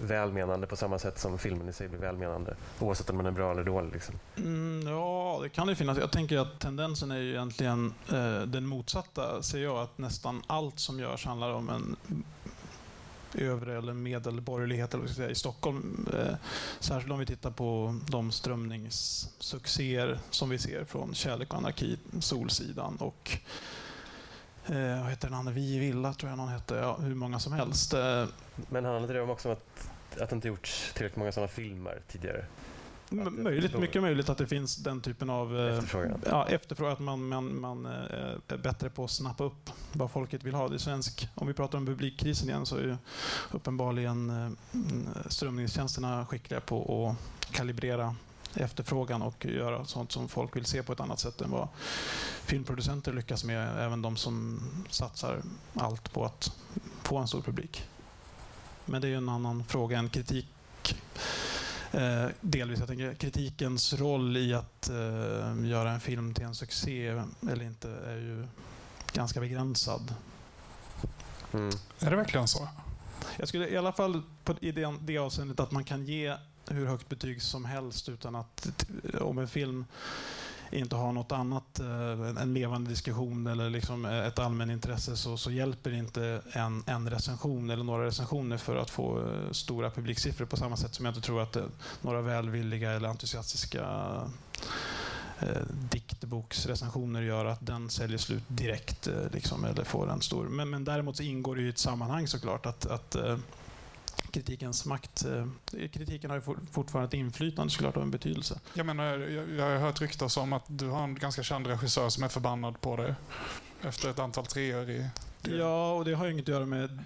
välmenande 0.02 0.68
på 0.68 0.76
samma 0.76 1.00
sätt 1.00 1.20
som 1.20 1.38
filmen 1.38 1.70
i 1.70 1.74
sig 1.74 1.88
blir 1.88 2.00
välmenande? 2.00 2.56
Oavsett 2.80 3.10
om 3.10 3.18
den 3.18 3.26
är 3.26 3.32
bra 3.32 3.52
eller 3.52 3.64
dålig? 3.64 3.94
Liksom? 3.94 4.16
Mm, 4.38 4.88
ja, 4.88 5.40
det 5.44 5.50
kan 5.50 5.68
det 5.68 5.76
finnas. 5.76 5.98
Jag 5.98 6.12
tänker 6.12 6.38
att 6.38 6.60
tendensen 6.60 7.12
är 7.12 7.18
ju 7.18 7.30
egentligen 7.30 7.94
eh, 8.12 8.42
den 8.42 8.66
motsatta. 8.66 9.44
Ser 9.44 9.60
jag 9.60 9.78
att 9.78 9.98
nästan 9.98 10.42
allt 10.48 10.80
som 10.80 11.00
görs 11.00 11.26
handlar 11.26 11.54
om 11.54 11.70
en 11.70 11.96
övre 13.36 13.78
eller 13.78 13.94
medelborgerlighet 13.94 14.94
eller 14.94 15.08
säga, 15.08 15.30
i 15.30 15.36
Stockholm. 15.36 16.08
Eh, 16.14 16.36
särskilt 16.80 17.12
om 17.14 17.20
vi 17.20 17.26
tittar 17.26 17.52
på 17.52 18.00
de 18.10 18.32
strömningssuccéer 18.32 20.20
som 20.30 20.50
vi 20.50 20.58
ser 20.58 20.86
från 20.86 21.14
Kärlek 21.14 21.52
och 21.54 21.58
anarki, 21.58 21.98
Solsidan 22.20 22.96
och 22.96 23.38
eh, 24.66 25.02
vad 25.02 25.10
heter 25.10 25.28
den 25.28 25.38
andra? 25.38 25.52
Vi 25.54 25.76
i 25.76 25.80
Villa 25.80 26.14
tror 26.14 26.30
jag 26.30 26.38
någon 26.38 26.50
hette. 26.50 26.76
Ja, 26.76 26.98
hur 26.98 27.16
många 27.16 27.40
som 27.40 27.54
helst. 27.54 27.94
Eh, 27.94 28.26
Men 28.70 28.86
handlar 28.86 29.02
inte 29.02 29.14
det 29.14 29.22
om 29.22 29.30
också 29.30 29.50
om 29.50 29.54
att, 29.54 29.90
att 30.22 30.30
det 30.30 30.36
inte 30.36 30.48
gjorts 30.48 30.92
tillräckligt 30.94 31.18
många 31.18 31.32
sådana 31.32 31.48
filmer 31.48 32.02
tidigare? 32.08 32.46
Möjligt, 33.12 33.80
mycket 33.80 34.02
möjligt 34.02 34.30
att 34.30 34.38
det 34.38 34.48
finns 34.48 34.76
den 34.76 35.02
typen 35.02 35.30
av 35.30 35.60
eh, 35.60 35.74
efterfrågan. 35.74 36.22
Ja, 36.26 36.48
efterfrågan 36.48 36.94
att 36.94 37.00
man, 37.00 37.28
man, 37.28 37.60
man 37.62 37.86
eh, 37.86 37.92
är 38.48 38.58
bättre 38.58 38.90
på 38.90 39.04
att 39.04 39.12
snappa 39.12 39.44
upp 39.44 39.70
vad 39.94 40.12
folket 40.12 40.44
vill 40.44 40.54
ha. 40.54 40.68
Det 40.68 40.80
svensk, 40.80 41.28
om 41.36 41.48
vi 41.48 41.54
pratar 41.54 41.78
om 41.78 41.86
publikkrisen 41.86 42.50
igen 42.50 42.66
så 42.66 42.76
är 42.76 42.82
ju 42.82 42.98
uppenbarligen 43.52 44.30
eh, 44.30 44.50
strömningstjänsterna 45.28 46.26
skickliga 46.26 46.60
på 46.60 47.10
att 47.10 47.54
kalibrera 47.54 48.16
efterfrågan 48.54 49.22
och 49.22 49.46
göra 49.46 49.86
sånt 49.86 50.12
som 50.12 50.30
folk 50.30 50.56
vill 50.56 50.66
se 50.66 50.84
på 50.84 50.94
ett 50.94 51.00
annat 51.00 51.20
sätt 51.20 51.42
än 51.42 51.52
vad 51.52 51.68
filmproducenter 52.46 53.14
lyckas 53.14 53.44
med. 53.44 53.86
Även 53.86 54.02
de 54.02 54.16
som 54.16 54.60
satsar 54.90 55.42
allt 55.74 56.14
på 56.14 56.26
att 56.26 56.58
få 57.04 57.18
en 57.18 57.28
stor 57.28 57.42
publik. 57.42 57.84
Men 58.86 59.02
det 59.02 59.08
är 59.08 59.10
ju 59.10 59.18
en 59.18 59.30
annan 59.30 59.64
fråga 59.64 60.00
än 60.00 60.10
kritik 60.10 60.48
Eh, 61.92 62.30
delvis, 62.42 62.80
jag 62.80 62.88
tänker 62.88 63.14
kritikens 63.14 63.94
roll 63.94 64.38
i 64.38 64.54
att 64.54 64.90
eh, 64.90 65.66
göra 65.66 65.92
en 65.92 66.00
film 66.00 66.34
till 66.34 66.46
en 66.46 66.56
succé 66.56 67.08
eller 67.52 67.64
inte 67.66 67.90
är 67.90 68.18
ju 68.18 68.48
ganska 69.14 69.40
begränsad. 69.40 70.16
Mm. 71.54 71.70
Är 72.00 72.10
det 72.10 72.16
verkligen 72.16 72.48
så? 72.48 72.68
Jag 73.38 73.48
skulle 73.48 73.70
i 73.70 73.78
alla 73.78 73.92
fall 73.92 74.22
på, 74.44 74.56
i 74.62 74.72
det, 74.72 74.94
det 75.02 75.18
avseendet 75.18 75.60
att 75.60 75.72
man 75.72 75.84
kan 75.84 76.06
ge 76.06 76.36
hur 76.68 76.86
högt 76.86 77.10
betyg 77.10 77.42
som 77.42 77.66
helst 77.66 78.10
utan 78.10 78.36
att 78.36 78.68
om 79.22 79.38
en 79.38 79.48
film 79.48 79.86
inte 80.72 80.96
har 80.96 81.12
något 81.12 81.32
annat, 81.32 81.80
eh, 81.80 82.42
en 82.42 82.54
levande 82.54 82.90
diskussion 82.90 83.48
eller 83.48 83.70
liksom 83.70 84.06
eh, 84.06 84.26
ett 84.26 84.40
allmänintresse 84.40 85.18
så, 85.18 85.38
så 85.38 85.52
hjälper 85.52 85.94
inte 85.94 86.42
en, 86.52 86.84
en 86.88 87.10
recension 87.10 87.70
eller 87.70 87.84
några 87.84 88.06
recensioner 88.06 88.58
för 88.58 88.76
att 88.76 88.90
få 88.90 89.20
eh, 89.20 89.52
stora 89.52 89.90
publiksiffror 89.90 90.46
på 90.46 90.58
samma 90.58 90.78
sätt 90.78 90.96
som 90.96 91.06
jag 91.06 91.12
inte 91.12 91.26
tror 91.26 91.42
att 91.42 91.58
några 92.02 92.22
välvilliga 92.22 92.92
eller 92.92 93.10
entusiastiska 93.10 93.88
eh, 95.40 95.62
diktboksrecensioner 95.92 97.22
gör 97.22 97.46
att 97.46 97.66
den 97.66 97.90
säljer 97.90 98.18
slut 98.18 98.44
direkt 98.48 99.08
liksom, 99.32 99.66
eller 99.66 99.84
får 99.84 100.12
en 100.12 100.22
stor... 100.22 100.46
Men, 100.46 100.70
men 100.70 100.84
däremot 100.84 101.18
så 101.18 101.24
ingår 101.24 101.56
det 101.56 101.62
i 101.62 101.70
ett 101.70 101.78
sammanhang 101.78 102.28
såklart 102.28 102.66
att, 102.66 102.86
att 102.86 103.16
kritikens 104.32 104.86
makt. 104.86 105.26
Eh, 105.26 105.88
kritiken 105.88 106.30
har 106.30 106.38
ju 106.38 106.56
fortfarande 106.72 107.08
ett 107.08 107.14
inflytande 107.14 107.72
såklart 107.72 107.98
och 107.98 108.04
en 108.04 108.12
betydelse. 108.12 108.60
Jag 108.74 108.86
menar, 108.86 109.04
jag, 109.04 109.50
jag 109.50 109.66
har 109.66 109.78
hört 109.78 110.02
ryktas 110.02 110.38
om 110.38 110.54
att 110.54 110.66
du 110.68 110.88
har 110.88 111.04
en 111.04 111.16
ganska 111.16 111.44
känd 111.44 111.68
regissör 111.68 112.10
som 112.10 112.24
är 112.24 112.28
förbannad 112.28 112.82
på 112.82 112.96
dig 112.96 113.16
efter 113.82 114.10
ett 114.10 114.20
antal 114.20 114.46
treor 114.46 114.90
i 114.90 115.10
Ja, 115.44 115.94
och 115.94 116.06
det 116.06 116.14
har 116.14 116.26
ju 116.26 116.32
inget 116.32 116.44
att 116.44 116.48
göra 116.48 116.66
med 116.66 117.00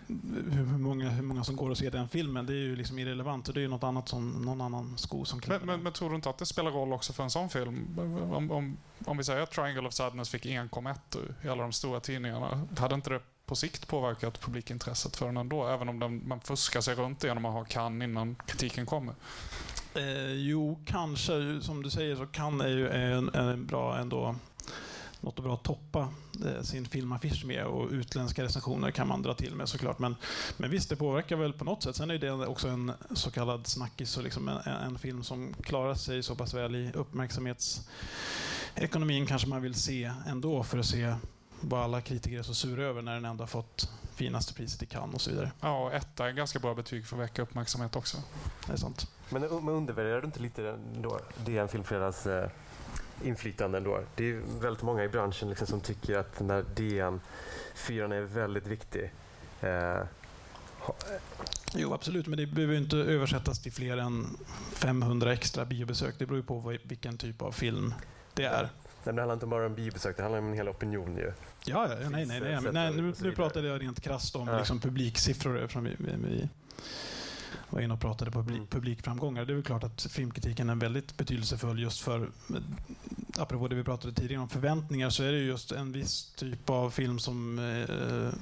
hur 0.51 0.77
många, 0.77 1.09
hur 1.09 1.23
många 1.23 1.43
som 1.43 1.55
går 1.55 1.69
och 1.69 1.77
ser 1.77 1.91
den 1.91 2.09
filmen. 2.09 2.45
Det 2.45 2.53
är 2.53 2.57
ju 2.57 2.75
liksom 2.75 2.99
irrelevant. 2.99 3.53
Det 3.53 3.59
är 3.59 3.61
ju 3.61 3.67
något 3.67 3.83
annat 3.83 4.09
som 4.09 4.31
någon 4.31 4.61
annan 4.61 4.97
sko 4.97 5.25
som 5.25 5.41
men, 5.47 5.61
men, 5.65 5.83
men, 5.83 5.93
tror 5.93 6.09
du 6.09 6.15
inte 6.15 6.29
att 6.29 6.37
det 6.37 6.45
spelar 6.45 6.71
roll 6.71 6.93
också 6.93 7.13
för 7.13 7.23
en 7.23 7.29
sån 7.29 7.49
film? 7.49 7.99
Om, 8.33 8.51
om, 8.51 8.77
om 9.05 9.17
vi 9.17 9.23
säger 9.23 9.41
att 9.41 9.51
Triangle 9.51 9.87
of 9.87 9.93
Sadness 9.93 10.29
fick 10.29 10.45
1,1 10.45 11.45
i 11.45 11.49
alla 11.49 11.61
de 11.61 11.71
stora 11.71 11.99
tidningarna. 11.99 12.67
Hade 12.77 12.95
inte 12.95 13.09
det 13.09 13.21
på 13.45 13.55
sikt 13.55 13.87
påverkat 13.87 14.41
publikintresset 14.41 15.15
för 15.15 15.25
den 15.25 15.37
ändå, 15.37 15.67
även 15.67 15.89
om 15.89 15.99
den, 15.99 16.27
man 16.27 16.41
fuskar 16.41 16.81
sig 16.81 16.95
runt 16.95 17.19
det 17.19 17.27
genom 17.27 17.45
att 17.45 17.53
ha 17.53 17.63
kan 17.63 18.01
innan 18.01 18.35
kritiken 18.45 18.85
kommer? 18.85 19.15
Eh, 19.95 20.33
jo, 20.33 20.79
kanske. 20.85 21.61
Som 21.61 21.83
du 21.83 21.89
säger 21.89 22.15
så 22.15 22.25
kan 22.25 22.61
är 22.61 22.67
ju 22.67 22.89
en, 22.89 23.35
en 23.35 23.65
bra 23.65 23.97
ändå 23.97 24.35
något 25.25 25.39
bra 25.39 25.53
att 25.53 25.63
toppa 25.63 26.09
eh, 26.45 26.61
sin 26.61 26.85
filmaffisch 26.85 27.45
med 27.45 27.65
och 27.65 27.89
utländska 27.91 28.43
recensioner 28.43 28.91
kan 28.91 29.07
man 29.07 29.21
dra 29.21 29.33
till 29.33 29.55
med 29.55 29.69
såklart. 29.69 29.99
Men, 29.99 30.15
men 30.57 30.69
visst, 30.69 30.89
det 30.89 30.95
påverkar 30.95 31.35
väl 31.35 31.53
på 31.53 31.65
något 31.65 31.83
sätt. 31.83 31.95
Sen 31.95 32.11
är 32.11 32.17
det 32.17 32.31
också 32.31 32.67
en 32.67 32.91
så 33.13 33.31
kallad 33.31 33.67
snackis 33.67 34.17
och 34.17 34.23
liksom 34.23 34.47
en, 34.47 34.57
en 34.65 34.99
film 34.99 35.23
som 35.23 35.53
klarar 35.61 35.95
sig 35.95 36.23
så 36.23 36.35
pass 36.35 36.53
väl 36.53 36.75
i 36.75 36.91
uppmärksamhetsekonomin 36.93 39.25
kanske 39.25 39.47
man 39.47 39.61
vill 39.61 39.75
se 39.75 40.11
ändå 40.27 40.63
för 40.63 40.77
att 40.77 40.85
se 40.85 41.15
vad 41.69 41.81
alla 41.83 42.01
kritiker 42.01 42.39
är 42.39 42.43
så 42.43 42.53
sura 42.53 42.83
över 42.83 43.01
när 43.01 43.13
den 43.15 43.25
ändå 43.25 43.41
har 43.41 43.47
fått 43.47 43.89
finaste 44.15 44.53
priset 44.53 44.83
i 44.83 44.85
Cannes 44.85 45.15
och 45.15 45.21
så 45.21 45.29
vidare. 45.29 45.51
Ja, 45.61 45.85
och 45.85 45.93
etta 45.93 46.27
är 46.27 46.31
ganska 46.31 46.59
bra 46.59 46.73
betyg 46.73 47.05
för 47.05 47.15
att 47.15 47.23
väcka 47.23 47.41
uppmärksamhet 47.41 47.95
också. 47.95 48.17
Det 48.67 48.73
är 48.73 48.77
sant. 48.77 49.07
Men, 49.29 49.41
men 49.41 49.69
undervärderar 49.69 50.21
du 50.21 50.25
inte 50.25 50.39
lite 50.39 50.77
då, 51.01 51.19
DN 51.45 51.67
Filmfredags 51.67 52.27
eh, 52.27 52.49
inflytande 53.23 53.77
ändå? 53.77 53.99
Det 54.15 54.29
är 54.29 54.41
väldigt 54.59 54.83
många 54.83 55.03
i 55.03 55.07
branschen 55.09 55.49
liksom 55.49 55.67
som 55.67 55.81
tycker 55.81 56.17
att 56.17 56.37
den 56.37 56.47
där 56.47 56.65
DN-fyran 56.75 58.11
är 58.11 58.21
väldigt 58.21 58.67
viktig. 58.67 59.11
Eh, 59.61 59.99
Jo, 61.77 61.93
absolut, 61.93 62.27
men 62.27 62.37
det 62.37 62.45
behöver 62.45 62.75
inte 62.75 62.97
översättas 62.97 63.61
till 63.61 63.71
fler 63.71 63.97
än 63.97 64.37
500 64.73 65.33
extra 65.33 65.65
biobesök. 65.65 66.15
Det 66.19 66.25
beror 66.25 66.37
ju 66.37 66.43
på 66.43 66.77
vilken 66.83 67.17
typ 67.17 67.41
av 67.41 67.51
film 67.51 67.93
det 68.33 68.43
är. 68.43 68.69
Nej, 69.03 69.15
det 69.15 69.21
handlar 69.21 69.33
inte 69.33 69.45
bara 69.45 69.65
om 69.65 69.75
biobesök, 69.75 70.17
det 70.17 70.23
handlar 70.23 70.39
om 70.39 70.47
en 70.47 70.53
hel 70.53 70.69
opinion 70.69 71.17
ju. 71.17 71.31
Ja, 71.67 71.89
ja 72.01 72.09
nej, 72.09 72.25
nej, 72.25 72.39
nej, 72.39 72.71
nej 72.71 72.93
nu, 72.93 73.13
nu 73.21 73.31
pratade 73.31 73.67
jag 73.67 73.81
rent 73.81 74.01
krasst 74.01 74.35
om 74.35 74.47
ja. 74.47 74.57
liksom, 74.57 74.79
publiksiffror 74.79 75.59
eftersom 75.59 75.83
vi, 75.83 75.95
vi, 75.99 76.11
vi 76.17 76.49
var 77.69 77.81
inne 77.81 77.93
och 77.93 77.99
pratade 77.99 78.31
på 78.31 78.39
publik, 78.39 78.57
mm. 78.57 78.67
publikframgångar. 78.67 79.45
Det 79.45 79.53
är 79.53 79.55
väl 79.55 79.63
klart 79.63 79.83
att 79.83 80.07
filmkritiken 80.09 80.69
är 80.69 80.75
väldigt 80.75 81.17
betydelsefull 81.17 81.79
just 81.79 82.01
för 82.01 82.29
apropå 83.37 83.67
det 83.67 83.75
vi 83.75 83.83
pratade 83.83 84.13
tidigare 84.13 84.41
om 84.41 84.49
förväntningar, 84.49 85.09
så 85.09 85.23
är 85.23 85.31
det 85.31 85.37
just 85.37 85.71
en 85.71 85.91
viss 85.91 86.33
typ 86.35 86.69
av 86.69 86.89
film 86.89 87.19
som 87.19 87.59
eh, 87.59 88.33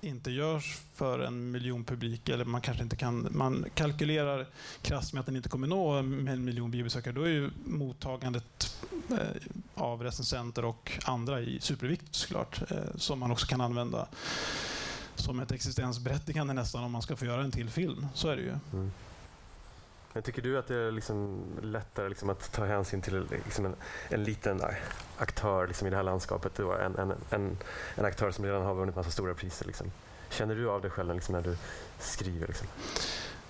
inte 0.00 0.30
görs 0.30 0.78
för 0.94 1.18
en 1.18 1.50
miljon 1.50 1.84
publik 1.84 2.28
eller 2.28 2.44
man 2.44 2.60
kanske 2.60 2.82
inte 2.82 2.96
kan, 2.96 3.28
man 3.30 3.64
kalkylerar 3.74 4.46
krasst 4.82 5.12
med 5.12 5.20
att 5.20 5.26
den 5.26 5.36
inte 5.36 5.48
kommer 5.48 5.66
nå 5.66 5.90
en 5.92 6.44
miljon 6.44 6.70
biobesökare, 6.70 7.14
då 7.14 7.22
är 7.22 7.28
ju 7.28 7.50
mottagandet 7.64 8.76
eh, 9.10 9.18
av 9.74 10.02
recensenter 10.02 10.64
och 10.64 10.92
andra 11.04 11.40
i 11.40 11.60
superviktigt 11.60 12.14
såklart, 12.14 12.70
eh, 12.70 12.76
som 12.96 13.18
man 13.18 13.30
också 13.30 13.46
kan 13.46 13.60
använda 13.60 14.08
som 15.14 15.40
ett 15.40 15.52
existensberättigande 15.52 16.54
nästan 16.54 16.84
om 16.84 16.92
man 16.92 17.02
ska 17.02 17.16
få 17.16 17.24
göra 17.24 17.44
en 17.44 17.50
till 17.50 17.70
film. 17.70 18.06
Så 18.14 18.28
är 18.28 18.36
det 18.36 18.42
ju. 18.42 18.54
Mm. 18.72 18.90
Men 20.12 20.22
tycker 20.22 20.42
du 20.42 20.58
att 20.58 20.66
det 20.66 20.76
är 20.76 20.90
liksom 20.92 21.44
lättare 21.62 22.08
liksom 22.08 22.30
att 22.30 22.52
ta 22.52 22.64
hänsyn 22.64 23.02
till 23.02 23.26
liksom 23.44 23.66
en, 23.66 23.76
en 24.08 24.24
liten 24.24 24.60
aktör 25.18 25.66
liksom 25.66 25.86
i 25.86 25.90
det 25.90 25.96
här 25.96 26.02
landskapet? 26.02 26.52
Då, 26.56 26.72
en, 26.72 26.96
en, 26.96 27.12
en, 27.30 27.58
en 27.94 28.04
aktör 28.04 28.30
som 28.30 28.44
redan 28.44 28.62
har 28.62 28.74
vunnit 28.74 28.96
massa 28.96 29.10
stora 29.10 29.34
priser. 29.34 29.66
Liksom. 29.66 29.92
Känner 30.30 30.54
du 30.54 30.70
av 30.70 30.82
det 30.82 30.90
själv 30.90 31.14
liksom, 31.14 31.34
när 31.34 31.42
du 31.42 31.56
skriver? 31.98 32.46
Liksom? 32.46 32.68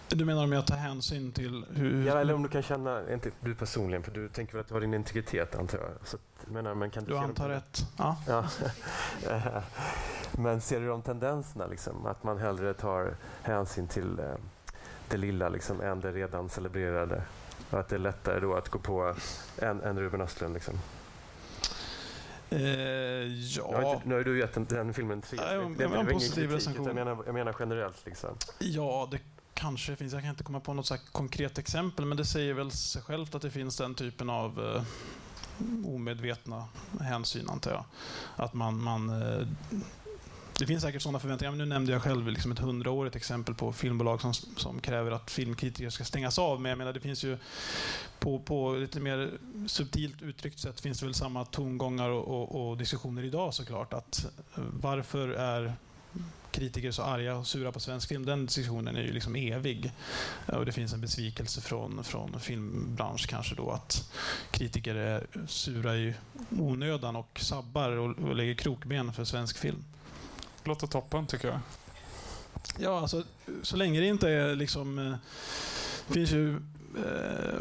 Du 0.08 0.24
menar 0.24 0.44
om 0.44 0.52
jag 0.52 0.66
tar 0.66 0.76
hänsyn 0.76 1.32
till 1.32 1.64
hur... 1.70 2.06
Ja, 2.06 2.20
eller 2.20 2.34
om 2.34 2.42
du 2.42 2.48
kan 2.48 2.62
känna, 2.62 3.12
inte 3.12 3.30
du 3.40 3.54
personligen, 3.54 4.02
för 4.02 4.10
du 4.10 4.28
tänker 4.28 4.52
väl 4.52 4.60
att 4.60 4.68
du 4.68 4.74
har 4.74 4.80
din 4.80 4.94
integritet 4.94 5.56
antar 5.56 5.78
jag? 5.78 6.08
Så, 6.08 6.18
menar, 6.44 6.74
men 6.74 6.90
kan 6.90 7.04
du, 7.04 7.10
du 7.10 7.18
antar 7.18 7.48
rätt, 7.48 7.78
ja. 7.96 8.16
ja. 8.26 8.44
men 10.32 10.60
ser 10.60 10.80
du 10.80 10.86
de 10.86 11.02
tendenserna, 11.02 11.66
liksom, 11.66 12.06
att 12.06 12.24
man 12.24 12.38
hellre 12.38 12.74
tar 12.74 13.16
hänsyn 13.42 13.88
till 13.88 14.18
eh, 14.18 14.34
det 15.10 15.16
lilla 15.16 15.48
liksom, 15.48 15.80
än 15.80 16.00
det 16.00 16.12
redan 16.12 16.48
celebrerade? 16.48 17.22
Och 17.70 17.80
att 17.80 17.88
det 17.88 17.96
är 17.96 18.00
lättare 18.00 18.40
då 18.40 18.54
att 18.54 18.68
gå 18.68 18.78
på 18.78 19.14
en, 19.56 19.80
en 19.80 19.98
Ruben 19.98 20.20
Östlund? 20.20 20.54
Liksom? 20.54 20.74
Eh, 22.50 22.60
ja. 23.56 23.94
Inte, 23.94 24.08
nu 24.08 24.14
har 24.14 24.22
du 24.22 24.38
gett 24.38 24.54
den, 24.54 24.64
den 24.64 24.94
filmen 24.94 25.22
tre. 25.22 25.38
Ja, 25.42 25.52
jag, 25.52 25.76
det, 25.76 25.86
det, 25.86 25.96
en 25.96 26.06
positiv 26.06 26.50
recension. 26.50 26.86
Jag 26.86 26.94
menar, 26.94 27.22
jag 27.26 27.34
menar 27.34 27.56
generellt. 27.58 28.06
Liksom. 28.06 28.36
Ja, 28.58 29.08
det 29.10 29.18
kanske 29.54 29.96
finns. 29.96 30.12
Jag 30.12 30.22
kan 30.22 30.30
inte 30.30 30.44
komma 30.44 30.60
på 30.60 30.74
något 30.74 30.86
så 30.86 30.96
konkret 31.12 31.58
exempel, 31.58 32.04
men 32.04 32.16
det 32.16 32.24
säger 32.24 32.54
väl 32.54 32.70
sig 32.70 33.02
självt 33.02 33.34
att 33.34 33.42
det 33.42 33.50
finns 33.50 33.76
den 33.76 33.94
typen 33.94 34.30
av 34.30 34.74
eh, 34.74 34.82
omedvetna 35.86 36.64
hänsyn, 37.00 37.50
antar 37.50 37.70
jag. 37.70 37.84
Att 38.36 38.54
man, 38.54 38.82
man 38.82 39.22
eh, 39.22 39.46
det 40.58 40.66
finns 40.66 40.82
säkert 40.82 41.02
sådana 41.02 41.18
förväntningar, 41.18 41.50
men 41.50 41.58
nu 41.58 41.64
nämnde 41.64 41.92
jag 41.92 42.02
själv 42.02 42.28
liksom 42.28 42.52
ett 42.52 42.58
hundraårigt 42.58 43.16
exempel 43.16 43.54
på 43.54 43.72
filmbolag 43.72 44.20
som, 44.20 44.34
som 44.34 44.80
kräver 44.80 45.10
att 45.10 45.30
filmkritiker 45.30 45.90
ska 45.90 46.04
stängas 46.04 46.38
av. 46.38 46.60
Men 46.60 46.70
jag 46.70 46.78
menar, 46.78 46.92
det 46.92 47.00
finns 47.00 47.24
ju 47.24 47.38
på, 48.18 48.38
på 48.38 48.72
lite 48.72 49.00
mer 49.00 49.30
subtilt 49.66 50.22
uttryckt 50.22 50.58
sätt 50.58 50.80
finns 50.80 51.00
det 51.00 51.06
väl 51.06 51.14
samma 51.14 51.44
tongångar 51.44 52.10
och, 52.10 52.28
och, 52.28 52.68
och 52.68 52.76
diskussioner 52.76 53.22
idag 53.22 53.54
såklart. 53.54 53.92
Att 53.92 54.26
eh, 54.56 54.62
varför 54.80 55.28
är 55.28 55.72
kritiker 56.50 56.90
så 56.90 57.02
arga 57.02 57.36
och 57.36 57.46
sura 57.46 57.72
på 57.72 57.80
svensk 57.80 58.08
film, 58.08 58.26
den 58.26 58.46
diskussionen 58.46 58.96
är 58.96 59.02
ju 59.02 59.12
liksom 59.12 59.36
evig. 59.36 59.92
Och 60.46 60.66
det 60.66 60.72
finns 60.72 60.92
en 60.92 61.00
besvikelse 61.00 61.60
från, 61.60 62.04
från 62.04 62.40
filmbransch 62.40 63.28
kanske 63.28 63.54
då 63.54 63.70
att 63.70 64.12
kritiker 64.50 64.94
är 64.94 65.26
sura 65.46 65.96
i 65.96 66.14
onödan 66.50 67.16
och 67.16 67.40
sabbar 67.42 67.90
och, 67.90 68.18
och 68.18 68.36
lägger 68.36 68.54
krokben 68.54 69.12
för 69.12 69.24
svensk 69.24 69.58
film. 69.58 69.84
Låter 70.68 70.86
toppen 70.86 71.26
tycker 71.26 71.48
jag. 71.48 71.60
Ja, 72.78 73.00
alltså 73.00 73.24
så 73.62 73.76
länge 73.76 74.00
det 74.00 74.06
inte 74.06 74.28
är 74.28 74.54
liksom... 74.54 74.98
Eh, 74.98 75.14
det 76.06 76.14
finns 76.14 76.32
ju 76.32 76.56
eh, 76.96 77.60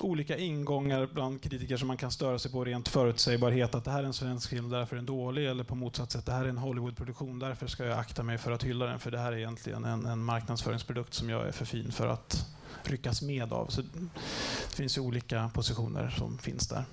olika 0.00 0.36
ingångar 0.36 1.08
bland 1.12 1.42
kritiker 1.42 1.76
som 1.76 1.88
man 1.88 1.96
kan 1.96 2.10
störa 2.10 2.38
sig 2.38 2.50
på 2.50 2.64
rent 2.64 2.88
förutsägbarhet. 2.88 3.74
Att 3.74 3.84
det 3.84 3.90
här 3.90 4.02
är 4.02 4.06
en 4.06 4.12
svensk 4.12 4.50
film, 4.50 4.70
därför 4.70 4.96
är 4.96 4.98
den 4.98 5.06
dålig. 5.06 5.46
Eller 5.46 5.64
på 5.64 5.74
motsatt 5.74 6.10
sätt, 6.10 6.26
det 6.26 6.32
här 6.32 6.44
är 6.44 6.48
en 6.48 6.58
Hollywoodproduktion, 6.58 7.38
därför 7.38 7.66
ska 7.66 7.84
jag 7.84 7.98
akta 7.98 8.22
mig 8.22 8.38
för 8.38 8.52
att 8.52 8.62
hylla 8.62 8.86
den. 8.86 8.98
För 8.98 9.10
det 9.10 9.18
här 9.18 9.32
är 9.32 9.36
egentligen 9.36 9.84
en, 9.84 10.06
en 10.06 10.24
marknadsföringsprodukt 10.24 11.14
som 11.14 11.30
jag 11.30 11.48
är 11.48 11.52
för 11.52 11.64
fin 11.64 11.92
för 11.92 12.06
att 12.06 12.46
ryckas 12.82 13.22
med 13.22 13.52
av. 13.52 13.66
Så 13.66 13.82
det 13.82 14.74
finns 14.74 14.98
ju 14.98 15.00
olika 15.00 15.50
positioner 15.54 16.10
som 16.10 16.38
finns 16.38 16.68
där. 16.68 16.84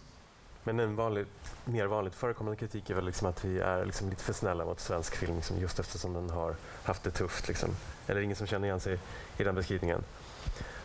Men 0.68 0.80
en 0.80 0.95
vanlig, 0.95 1.26
mer 1.66 1.86
vanligt 1.86 2.16
förekommande 2.16 2.57
kritik 2.57 2.89
är 2.89 2.95
väl 2.95 3.05
liksom 3.05 3.28
att 3.28 3.45
vi 3.45 3.59
är 3.59 3.86
liksom 3.86 4.09
lite 4.09 4.24
för 4.24 4.34
snälla 4.34 4.66
mot 4.66 4.80
svensk 4.80 5.16
film 5.16 5.36
liksom 5.36 5.57
just 5.59 5.80
eftersom 5.80 6.13
den 6.13 6.30
har 6.30 6.55
haft 6.84 7.03
det 7.03 7.11
tufft. 7.11 7.47
Liksom. 7.47 7.70
Det 8.05 8.24
ingen 8.24 8.36
som 8.36 8.47
känner 8.47 8.68
igen 8.68 8.80
sig 8.80 8.99
i 9.38 9.43
den 9.43 9.55
beskrivningen? 9.55 10.03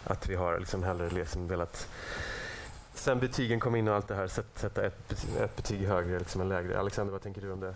Att 0.05 0.28
vi 0.28 0.35
har 0.35 0.59
liksom 0.59 0.83
hellre 0.83 1.11
liksom 1.11 1.49
velat 1.49 1.89
sen 2.95 3.18
betygen 3.20 3.61
kom 3.61 3.76
in 3.76 3.89
och 3.89 3.95
allt 3.95 4.09
det 4.09 4.14
här 4.14 4.28
sätta 4.28 4.87
ett, 4.87 5.26
ett 5.41 5.57
betyg 5.57 5.87
högre 5.89 6.18
liksom 6.18 6.41
än 6.41 6.49
lägre. 6.49 6.78
Alexander, 6.78 7.12
vad 7.12 7.22
tänker 7.22 7.41
du 7.41 7.53
om 7.53 7.61
det? 7.61 7.74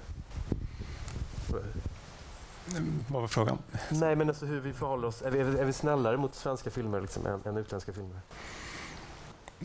Vad 3.08 3.20
var 3.22 3.28
frågan? 3.28 3.58
Nej, 3.90 4.16
men 4.16 4.28
alltså 4.28 4.46
hur 4.46 4.60
vi 4.60 4.72
förhåller 4.72 5.08
oss. 5.08 5.22
Är 5.22 5.30
vi, 5.30 5.38
är 5.38 5.64
vi 5.64 5.72
snällare 5.72 6.16
mot 6.16 6.34
svenska 6.34 6.70
filmer 6.70 7.00
liksom, 7.00 7.26
än, 7.26 7.40
än 7.44 7.56
utländska 7.56 7.92
filmer? 7.92 8.20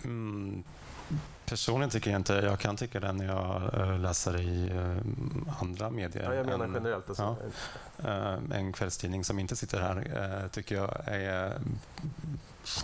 Mm, 0.03 0.63
Personligen 1.49 1.89
tycker 1.89 2.11
jag 2.11 2.19
inte 2.19 2.33
Jag 2.33 2.59
kan 2.59 2.77
tycka 2.77 2.99
det 2.99 3.11
när 3.11 3.25
jag 3.25 3.73
eh, 3.73 3.99
läser 3.99 4.41
i 4.41 4.69
eh, 4.69 5.61
andra 5.61 5.89
medier. 5.89 6.23
Ja, 6.23 6.33
jag 6.33 6.45
menar 6.45 6.65
en, 6.65 6.73
generellt. 6.73 7.09
Alltså. 7.09 7.35
Ja, 7.97 8.09
eh, 8.09 8.57
en 8.57 8.73
kvällstidning 8.73 9.23
som 9.23 9.39
inte 9.39 9.55
sitter 9.55 9.81
här 9.81 10.49
tycker 10.51 10.75
jag 10.75 11.01
är 11.05 11.59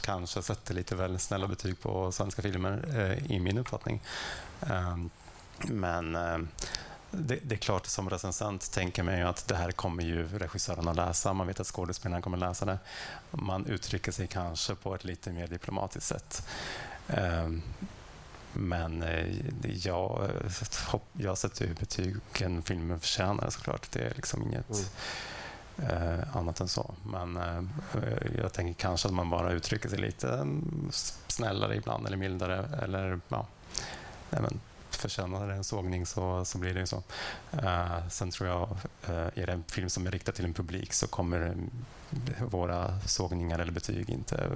kanske 0.02 0.42
sätter 0.42 0.74
lite 0.74 0.96
väl 0.96 1.20
snälla 1.20 1.48
betyg 1.48 1.82
på 1.82 2.12
svenska 2.12 2.42
filmer, 2.42 2.86
i 3.28 3.40
min 3.40 3.58
uppfattning. 3.58 4.02
Men 5.58 6.14
det, 7.12 7.40
det, 7.42 7.56
är 7.56 7.60
klart, 7.60 7.86
som 7.86 8.10
recensent 8.10 8.72
tänker 8.72 9.04
man 9.04 9.18
ju 9.18 9.24
att 9.24 9.48
det 9.48 9.56
här 9.56 9.72
kommer 9.72 10.04
ju 10.04 10.28
regissören 10.28 10.88
att 10.88 10.96
läsa. 10.96 11.34
Man 11.34 11.48
vet 11.48 11.60
att 11.60 11.68
skådespelaren 11.68 12.22
kommer 12.22 12.38
läsa 12.38 12.66
det. 12.66 12.80
Man 13.32 13.66
uttrycker 13.66 14.12
sig 14.12 14.28
kanske 14.28 14.76
på 14.76 14.96
ett 14.96 15.04
lite 15.04 15.32
mer 15.32 15.48
diplomatiskt 15.48 16.08
sätt. 16.08 16.48
Men 18.56 19.04
eh, 19.04 19.26
jag, 19.88 20.30
jag 21.14 21.38
sätter 21.38 21.66
ju 21.66 21.74
betygen 21.74 22.62
filmen 22.62 23.00
förtjänar 23.00 23.50
såklart. 23.50 23.92
Det 23.92 24.00
är 24.00 24.14
liksom 24.16 24.44
inget 24.44 24.70
mm. 25.78 26.20
eh, 26.20 26.38
annat 26.38 26.60
än 26.60 26.68
så. 26.68 26.94
Men 27.06 27.38
eh, 27.38 27.64
jag 28.38 28.54
tänker 28.54 28.74
kanske 28.74 29.08
att 29.08 29.14
man 29.14 29.30
bara 29.30 29.52
uttrycker 29.52 29.90
sig 29.90 30.00
lite 30.00 30.34
mm, 30.34 30.90
snällare 31.28 31.76
ibland 31.76 32.08
eller 32.08 32.18
mildare. 32.18 32.80
Eller, 32.84 33.20
ja, 33.28 33.48
men, 34.30 34.60
förtjänar 34.90 35.48
det 35.48 35.54
en 35.54 35.64
sågning 35.64 36.06
så, 36.06 36.46
så 36.46 36.58
blir 36.58 36.74
det 36.74 36.80
ju 36.80 36.86
så. 36.86 37.04
Uh, 37.54 38.08
sen 38.10 38.32
tror 38.32 38.50
jag, 38.50 38.70
uh, 39.10 39.30
är 39.36 39.46
det 39.46 39.54
en 39.54 39.64
film 39.64 39.90
som 39.90 40.08
är 40.08 40.12
riktad 40.12 40.32
till 40.32 40.46
en 40.46 40.54
publik 40.54 40.94
så 40.94 41.08
kommer 41.08 41.56
våra 42.50 43.00
sågningar 43.00 43.60
eller 43.60 43.72
betyg 43.72 44.10
inte 44.10 44.50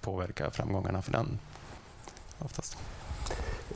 påverka 0.00 0.50
framgångarna 0.50 1.02
för 1.02 1.12
den 1.12 1.38
oftast. 2.38 2.78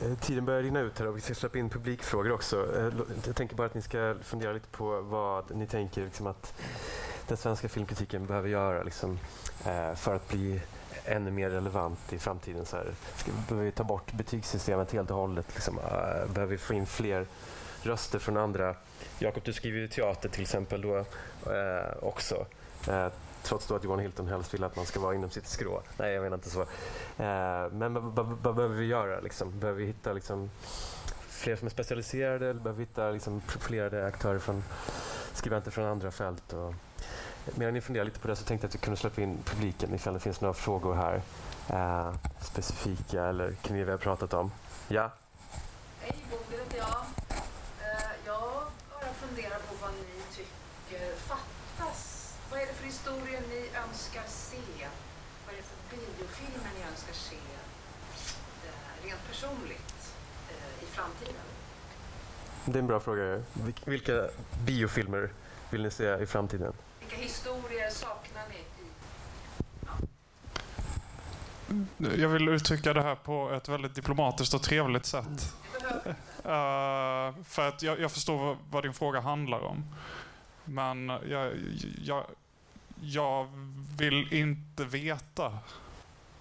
Eh, 0.01 0.15
tiden 0.17 0.45
börjar 0.45 0.61
rinna 0.61 0.79
ut 0.79 0.99
här 0.99 1.07
och 1.07 1.17
vi 1.17 1.21
ska 1.21 1.33
släppa 1.33 1.57
in 1.57 1.69
publikfrågor 1.69 2.31
också. 2.31 2.77
Eh, 2.77 2.93
jag 3.25 3.35
tänker 3.35 3.55
bara 3.55 3.67
att 3.67 3.73
ni 3.73 3.81
ska 3.81 4.15
fundera 4.23 4.53
lite 4.53 4.67
på 4.67 5.01
vad 5.01 5.55
ni 5.55 5.67
tänker 5.67 6.01
liksom 6.05 6.27
att 6.27 6.53
den 7.27 7.37
svenska 7.37 7.69
filmkritiken 7.69 8.25
behöver 8.25 8.49
göra 8.49 8.83
liksom, 8.83 9.19
eh, 9.65 9.95
för 9.95 10.15
att 10.15 10.27
bli 10.27 10.61
ännu 11.05 11.31
mer 11.31 11.49
relevant 11.49 12.13
i 12.13 12.19
framtiden. 12.19 12.65
Så 12.65 12.77
här. 12.77 12.87
Behöver 13.47 13.65
vi 13.65 13.71
ta 13.71 13.83
bort 13.83 14.13
betygssystemet 14.13 14.91
helt 14.91 15.11
och 15.11 15.17
hållet? 15.17 15.45
Liksom, 15.53 15.75
behöver 16.33 16.45
vi 16.45 16.57
få 16.57 16.73
in 16.73 16.85
fler 16.85 17.27
röster 17.81 18.19
från 18.19 18.37
andra? 18.37 18.75
Jakob, 19.19 19.43
du 19.43 19.53
skriver 19.53 19.79
ju 19.79 19.87
teater 19.87 20.29
till 20.29 20.41
exempel 20.41 20.81
då, 20.81 21.05
också. 21.99 22.45
Trots 23.45 23.67
då 23.67 23.75
att 23.75 23.83
Johan 23.83 23.99
Hilton 23.99 24.27
helst 24.27 24.53
vill 24.53 24.63
att 24.63 24.75
man 24.75 24.85
ska 24.85 24.99
vara 24.99 25.15
inom 25.15 25.29
sitt 25.29 25.47
skrå. 25.47 25.81
Nej, 25.97 26.13
jag 26.13 26.23
menar 26.23 26.37
inte 26.37 26.49
så. 26.49 26.61
Eh, 26.61 27.71
men 27.71 28.15
vad 28.15 28.55
behöver 28.55 28.75
vi 28.75 28.85
göra? 28.85 29.19
Liksom? 29.19 29.59
Behöver 29.59 29.79
vi 29.79 29.85
hitta 29.85 30.13
liksom, 30.13 30.49
fler 31.27 31.55
som 31.55 31.65
är 31.65 31.69
specialiserade? 31.69 32.49
Eller 32.49 32.59
behöver 32.59 32.77
vi 32.77 32.83
hitta 32.83 33.09
liksom, 33.11 33.41
profilerade 33.41 34.05
aktörer 34.05 34.39
från 34.39 34.63
skribenter 35.33 35.71
från 35.71 35.85
andra 35.85 36.11
fält? 36.11 36.53
Och, 36.53 36.73
medan 37.55 37.73
ni 37.73 37.81
funderar 37.81 38.05
lite 38.05 38.19
på 38.19 38.27
det 38.27 38.35
så 38.35 38.45
tänkte 38.45 38.65
jag 38.65 38.69
att 38.69 38.75
vi 38.75 38.79
kunde 38.79 38.99
släppa 38.99 39.21
in 39.21 39.37
publiken 39.45 39.93
ifall 39.93 40.13
det 40.13 40.19
finns 40.19 40.41
några 40.41 40.53
frågor 40.53 40.93
här. 40.95 41.21
Eh, 41.69 42.15
specifika 42.41 43.23
eller 43.25 43.51
kring 43.51 43.77
det 43.77 43.83
vi 43.83 43.91
har 43.91 43.97
pratat 43.97 44.33
om. 44.33 44.51
Ja? 44.87 45.11
Hej, 46.01 46.15
Bodil 46.31 46.59
heter 46.59 46.77
jag. 46.77 47.05
Eh, 47.81 48.11
jag 48.25 48.41
bara 48.89 49.13
funderar 49.13 49.57
på 49.57 49.75
vad 49.81 49.91
ni 49.91 50.35
tycker 50.35 51.15
fattas 51.15 52.15
vad 52.55 52.63
är 52.63 52.67
det 52.67 52.73
för 52.73 52.85
historier 52.85 53.41
ni 53.49 53.69
önskar 53.87 54.23
se? 54.27 54.57
Vad 55.45 55.53
är 55.53 55.57
det 55.57 55.63
för 55.63 55.97
biofilmer 55.97 56.71
ni 56.79 56.83
önskar 56.91 57.13
se 57.13 57.35
rent 59.03 59.27
personligt 59.27 60.15
eh, 60.49 60.83
i 60.83 60.85
framtiden? 60.85 61.45
Det 62.65 62.77
är 62.77 62.79
en 62.79 62.87
bra 62.87 62.99
fråga. 62.99 63.43
Vilka 63.85 64.27
biofilmer 64.65 65.29
vill 65.69 65.83
ni 65.83 65.91
se 65.91 66.17
i 66.17 66.25
framtiden? 66.25 66.73
Vilka 66.99 67.15
historier 67.15 67.89
saknar 67.89 68.43
ni? 68.49 68.57
Jag 72.21 72.29
vill 72.29 72.49
uttrycka 72.49 72.93
det 72.93 73.01
här 73.01 73.15
på 73.15 73.49
ett 73.49 73.69
väldigt 73.69 73.95
diplomatiskt 73.95 74.53
och 74.53 74.63
trevligt 74.63 75.05
sätt. 75.05 75.53
Uh, 76.45 77.43
för 77.43 77.67
att 77.67 77.81
jag, 77.81 77.99
jag 77.99 78.11
förstår 78.11 78.37
vad, 78.37 78.57
vad, 78.69 78.83
din 78.83 78.93
fråga 78.93 79.19
handlar 79.19 79.59
om. 79.59 79.85
Men 80.65 81.09
jag, 81.09 81.53
jag, 82.03 82.25
jag 83.05 83.47
vill 83.97 84.33
inte 84.33 84.85
veta 84.85 85.57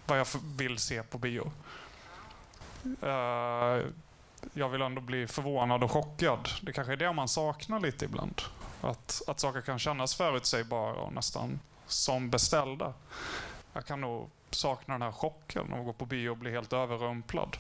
vad 0.06 0.18
jag 0.18 0.26
vill 0.56 0.78
se 0.78 1.02
på 1.02 1.18
bio. 1.18 1.52
Uh, 3.02 3.86
jag 4.52 4.68
vill 4.68 4.82
ändå 4.82 5.00
bli 5.00 5.26
förvånad 5.26 5.84
och 5.84 5.90
chockad. 5.90 6.48
Det 6.62 6.72
kanske 6.72 6.92
är 6.92 6.96
det 6.96 7.12
man 7.12 7.28
saknar 7.28 7.80
lite 7.80 8.04
ibland. 8.04 8.42
Att, 8.80 9.22
att 9.26 9.40
saker 9.40 9.60
kan 9.60 9.78
kännas 9.78 10.14
förutsägbara 10.14 10.94
och 10.94 11.12
nästan 11.12 11.60
som 11.86 12.30
beställda. 12.30 12.94
Jag 13.72 13.86
kan 13.86 14.00
nog 14.00 14.30
sakna 14.50 14.94
den 14.94 15.02
här 15.02 15.12
chocken 15.12 15.72
av 15.72 15.78
att 15.78 15.84
gå 15.84 15.92
på 15.92 16.06
bio 16.06 16.30
och 16.30 16.36
bli 16.36 16.50
helt 16.50 16.72
överrumplad. 16.72 17.56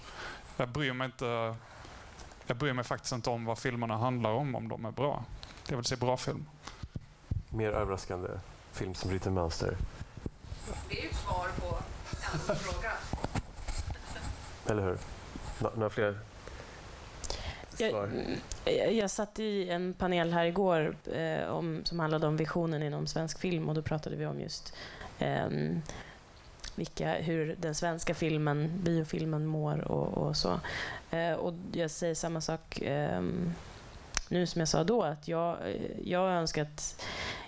Jag 0.56 0.68
bryr 0.68 0.92
mig 0.92 1.04
inte 1.04 1.56
jag 2.46 2.56
bryr 2.56 2.72
mig 2.72 2.84
faktiskt 2.84 3.12
inte 3.12 3.30
om 3.30 3.44
vad 3.44 3.58
filmerna 3.58 3.96
handlar 3.96 4.30
om, 4.30 4.54
om 4.54 4.68
de 4.68 4.84
är 4.84 4.90
bra. 4.90 5.24
Jag 5.68 5.76
vill 5.76 5.84
se 5.84 5.96
bra 5.96 6.16
film. 6.16 6.46
Mer 7.48 7.70
överraskande 7.70 8.28
film 8.74 8.94
som 8.94 9.10
bryter 9.10 9.30
mönster. 9.30 9.76
Det 10.88 10.98
är 10.98 11.02
ju 11.02 11.08
ett 11.08 11.16
svar 11.16 11.48
på 11.60 11.76
en 12.50 12.56
fråga. 12.56 12.92
Eller 14.66 14.82
hur? 14.82 14.98
Några 15.74 15.90
fler 15.90 16.18
jag, 18.64 18.92
jag, 18.92 19.10
satt 19.10 19.38
i 19.38 19.68
en 19.70 19.94
panel 19.94 20.32
här 20.32 20.44
igår 20.44 20.96
eh, 21.12 21.48
om, 21.48 21.80
som 21.84 22.00
handlade 22.00 22.26
om 22.26 22.36
visionen 22.36 22.82
inom 22.82 23.06
svensk 23.06 23.38
film 23.38 23.68
och 23.68 23.74
då 23.74 23.82
pratade 23.82 24.16
vi 24.16 24.26
om 24.26 24.40
just 24.40 24.74
eh, 25.18 25.46
vilka, 26.74 27.14
hur 27.14 27.56
den 27.58 27.74
svenska 27.74 28.14
filmen, 28.14 28.80
biofilmen 28.82 29.46
mår 29.46 29.92
och, 29.92 30.26
och 30.26 30.36
så. 30.36 30.60
Eh, 31.10 31.32
och 31.32 31.54
jag 31.72 31.90
säger 31.90 32.14
samma 32.14 32.40
sak 32.40 32.80
eh, 32.82 33.22
nu 34.28 34.46
som 34.46 34.58
jag 34.58 34.68
sa 34.68 34.84
då, 34.84 35.02
att 35.02 35.28
jag, 35.28 35.56
jag 36.04 36.30
önskar 36.30 36.62
att 36.62 37.04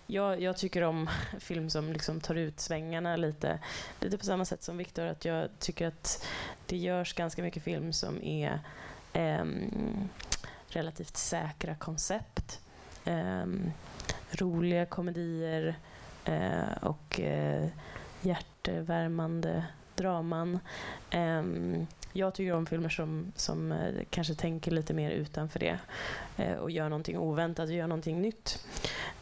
jag, 0.06 0.42
jag, 0.42 0.56
tycker 0.56 0.82
om 0.82 1.10
film 1.38 1.70
som 1.70 1.92
liksom 1.92 2.20
tar 2.20 2.34
ut 2.34 2.60
svängarna 2.60 3.16
lite. 3.16 3.58
Lite 4.00 4.18
på 4.18 4.24
samma 4.24 4.44
sätt 4.44 4.62
som 4.62 4.76
Viktor, 4.76 5.06
att 5.06 5.24
jag 5.24 5.48
tycker 5.58 5.86
att 5.86 6.26
det 6.66 6.76
görs 6.76 7.14
ganska 7.14 7.42
mycket 7.42 7.62
film 7.62 7.92
som 7.92 8.22
är 8.22 8.60
eh, 9.12 9.44
relativt 10.68 11.16
säkra 11.16 11.74
koncept. 11.74 12.60
Eh, 13.04 13.46
roliga 14.30 14.86
komedier 14.86 15.76
eh, 16.24 16.76
och 16.82 17.20
eh, 17.20 17.68
hjärtevärmande 18.20 19.64
draman. 19.96 20.58
Um, 21.14 21.86
jag 22.12 22.34
tycker 22.34 22.52
om 22.52 22.66
filmer 22.66 22.88
som, 22.88 23.32
som 23.36 23.72
eh, 23.72 24.04
kanske 24.10 24.34
tänker 24.34 24.70
lite 24.70 24.94
mer 24.94 25.10
utanför 25.10 25.58
det 25.58 25.78
eh, 26.36 26.52
och 26.54 26.70
gör 26.70 26.88
någonting 26.88 27.18
oväntat 27.18 27.68
och 27.68 27.74
gör 27.74 27.86
någonting 27.86 28.22
nytt. 28.22 28.64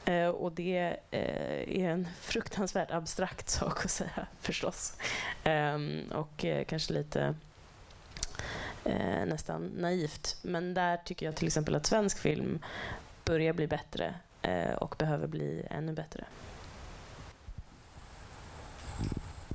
Uh, 0.09 0.29
och 0.29 0.53
det 0.53 0.99
är 1.11 1.69
en 1.69 2.09
fruktansvärt 2.21 2.91
abstrakt 2.91 3.49
sak 3.49 3.85
att 3.85 3.91
säga 3.91 4.27
förstås. 4.41 4.97
Um, 5.45 6.13
och 6.13 6.45
kanske 6.67 6.93
lite 6.93 7.35
nästan 9.27 9.67
naivt. 9.67 10.37
Men 10.43 10.75
där 10.75 10.97
tycker 10.97 11.27
jag 11.27 11.37
till 11.37 11.47
exempel 11.47 11.75
att 11.75 11.87
svensk 11.87 12.19
film 12.19 12.59
börjar 13.25 13.53
bli 13.53 13.67
bättre 13.67 14.15
och 14.79 14.95
behöver 14.99 15.27
bli 15.27 15.67
ännu 15.71 15.93
bättre. 15.93 16.25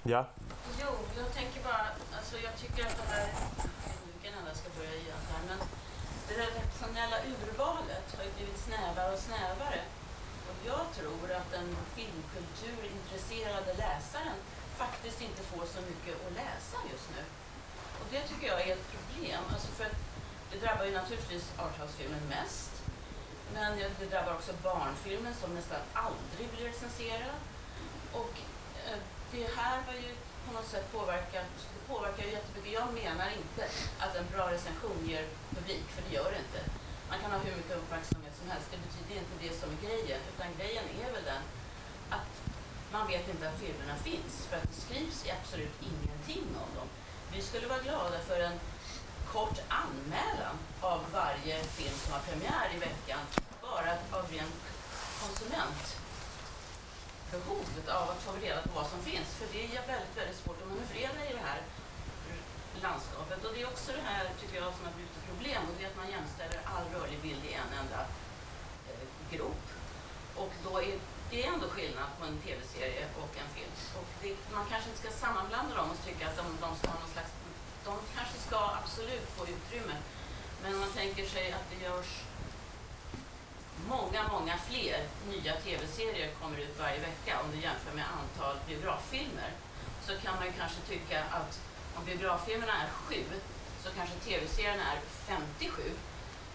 Ja. 0.03 0.27
Jo, 0.81 0.91
jag 1.17 1.33
tänker 1.33 1.63
bara, 1.63 1.85
alltså 2.17 2.35
jag 2.37 2.55
tycker 2.57 2.85
att 2.85 2.97
det 2.97 3.09
här, 3.13 3.27
ska 4.53 4.69
börja 4.77 4.95
igen 4.95 5.23
här, 5.31 5.41
men 5.47 5.57
det 6.27 6.33
redaktionella 6.33 7.17
urvalet 7.33 8.07
har 8.17 8.23
ju 8.23 8.31
blivit 8.31 8.57
snävare 8.57 9.13
och 9.13 9.19
snävare. 9.19 9.81
Jag 10.65 10.85
tror 10.97 11.31
att 11.31 11.51
den 11.51 11.77
filmkulturintresserade 11.95 13.73
läsaren 13.73 14.39
faktiskt 14.77 15.21
inte 15.21 15.41
får 15.41 15.65
så 15.65 15.81
mycket 15.81 16.15
att 16.27 16.33
läsa 16.33 16.77
just 16.91 17.09
nu. 17.15 17.23
Och 17.99 18.07
det 18.11 18.21
tycker 18.21 18.47
jag 18.47 18.67
är 18.67 18.73
ett 18.73 18.91
problem. 18.91 19.43
Alltså 19.53 19.67
för 19.67 19.87
det 20.51 20.57
drabbar 20.57 20.85
ju 20.85 20.91
naturligtvis 20.91 21.45
arthouse-filmen 21.57 22.27
mest. 22.29 22.71
Men 23.53 23.77
det 23.99 24.05
drabbar 24.05 24.33
också 24.33 24.53
barnfilmen 24.63 25.33
som 25.41 25.55
nästan 25.55 25.79
aldrig 25.93 26.49
blir 26.49 26.65
recenserad. 26.65 27.35
Och 28.11 28.33
eh, 28.85 28.99
det 29.31 29.47
här 29.57 29.81
har 29.87 29.93
ju 29.93 30.15
på 30.47 30.53
något 30.53 30.67
sätt 30.67 30.91
påverkat, 30.91 31.45
det 31.73 31.93
påverkar 31.93 32.23
ju 32.23 32.31
jättemycket. 32.31 32.73
Jag 32.73 32.93
menar 32.93 33.29
inte 33.29 33.63
att 33.99 34.15
en 34.15 34.25
bra 34.33 34.51
recension 34.51 34.97
ger 35.07 35.25
publik, 35.49 35.85
för 35.89 36.01
det 36.09 36.15
gör 36.15 36.31
det 36.31 36.37
inte. 36.37 36.78
Man 37.09 37.19
kan 37.21 37.31
ha 37.31 37.37
hur 37.37 37.55
mycket 37.57 37.77
uppmärksamhet 37.77 38.33
som 38.39 38.49
helst, 38.51 38.67
det 38.71 38.79
betyder 38.87 39.15
inte 39.21 39.35
det 39.45 39.53
som 39.59 39.69
är 39.73 39.79
grejen, 39.87 40.21
utan 40.31 40.47
grejen 40.57 40.85
är 41.03 41.11
väl 41.13 41.23
den 41.23 41.43
att 42.09 42.31
man 42.91 43.07
vet 43.07 43.29
inte 43.29 43.49
att 43.49 43.59
filmerna 43.59 43.95
finns, 43.95 44.33
för 44.47 44.57
att 44.57 44.67
det 44.71 44.81
skrivs 44.85 45.25
absolut 45.39 45.75
ingenting 45.91 46.45
om 46.63 46.69
dem. 46.77 46.89
Vi 47.33 47.41
skulle 47.41 47.67
vara 47.67 47.79
glada 47.87 48.19
för 48.19 48.39
en 48.39 48.59
kort 49.33 49.59
anmälan 49.67 50.55
av 50.81 50.99
varje 51.13 51.63
film 51.63 51.95
som 52.03 52.13
har 52.13 52.19
premiär 52.19 52.67
i 52.75 52.79
veckan, 52.79 53.19
bara 53.61 53.91
av 54.17 54.31
rent 54.31 54.59
konsument 55.21 55.99
behovet 57.31 57.87
av 57.99 58.09
att 58.09 58.21
få 58.23 58.31
reda 58.45 58.61
på 58.61 58.73
vad 58.75 58.87
som 58.93 58.99
finns. 59.09 59.29
För 59.39 59.47
det 59.53 59.63
är 59.77 59.87
väldigt, 59.93 60.17
väldigt 60.19 60.39
svårt 60.41 60.61
att 60.61 60.69
manövrera 60.73 61.19
i 61.29 61.33
det 61.33 61.45
här 61.49 61.61
landskapet. 62.85 63.45
Och 63.45 63.53
det 63.53 63.61
är 63.61 63.67
också 63.67 63.91
det 63.91 64.05
här, 64.11 64.23
tycker 64.41 64.55
jag, 64.61 64.73
som 64.75 64.85
har 64.85 64.93
blivit 64.97 65.18
problem. 65.29 65.61
Och 65.67 65.75
det 65.77 65.83
är 65.85 65.89
att 65.89 66.01
man 66.03 66.11
jämställer 66.17 66.59
all 66.73 66.85
rörlig 66.95 67.19
bild 67.27 67.43
i 67.49 67.53
en 67.63 67.71
enda 67.81 68.01
eh, 68.89 69.05
grop. 69.31 69.63
Och 70.35 70.53
då 70.65 70.81
är 70.81 70.93
det 71.31 71.43
är 71.43 71.53
ändå 71.53 71.67
skillnad 71.67 72.09
på 72.19 72.25
en 72.25 72.37
tv-serie 72.45 73.05
och 73.21 73.31
en 73.41 73.49
film. 73.55 73.73
Och 73.99 74.09
det, 74.21 74.35
man 74.53 74.65
kanske 74.71 74.89
inte 74.89 75.01
ska 75.01 75.11
sammanblanda 75.25 75.75
dem 75.75 75.91
och 75.91 76.05
tycka 76.05 76.27
att 76.27 76.37
de, 76.37 76.45
de 76.65 76.69
ska 76.77 76.87
ha 76.87 76.99
någon 76.99 77.13
slags... 77.15 77.31
De 77.85 77.93
kanske 78.15 78.37
ska 78.47 78.59
absolut 78.81 79.27
få 79.35 79.43
utrymme. 79.43 79.95
Men 80.61 80.73
om 80.73 80.79
man 80.79 80.91
tänker 81.01 81.25
sig 81.25 81.51
att 81.51 81.67
det 81.71 81.85
görs 81.85 82.11
många, 83.87 84.27
många 84.27 84.57
fler 84.57 84.97
nya 85.29 85.53
tv-serier 85.55 86.29
kommer 86.41 86.57
ut 86.57 86.79
varje 86.79 86.99
vecka 86.99 87.41
om 87.43 87.51
du 87.51 87.57
jämför 87.61 87.93
med 87.95 88.05
antal 88.19 88.55
biograffilmer 88.67 89.51
så 90.05 90.11
kan 90.23 90.35
man 90.35 90.53
kanske 90.57 90.81
tycka 90.81 91.23
att 91.23 91.59
om 91.95 92.05
biograffilmerna 92.05 92.73
är 92.83 92.89
sju 92.89 93.23
så 93.83 93.89
kanske 93.97 94.15
tv-serierna 94.15 94.85
är 94.93 94.99
57. 95.27 95.91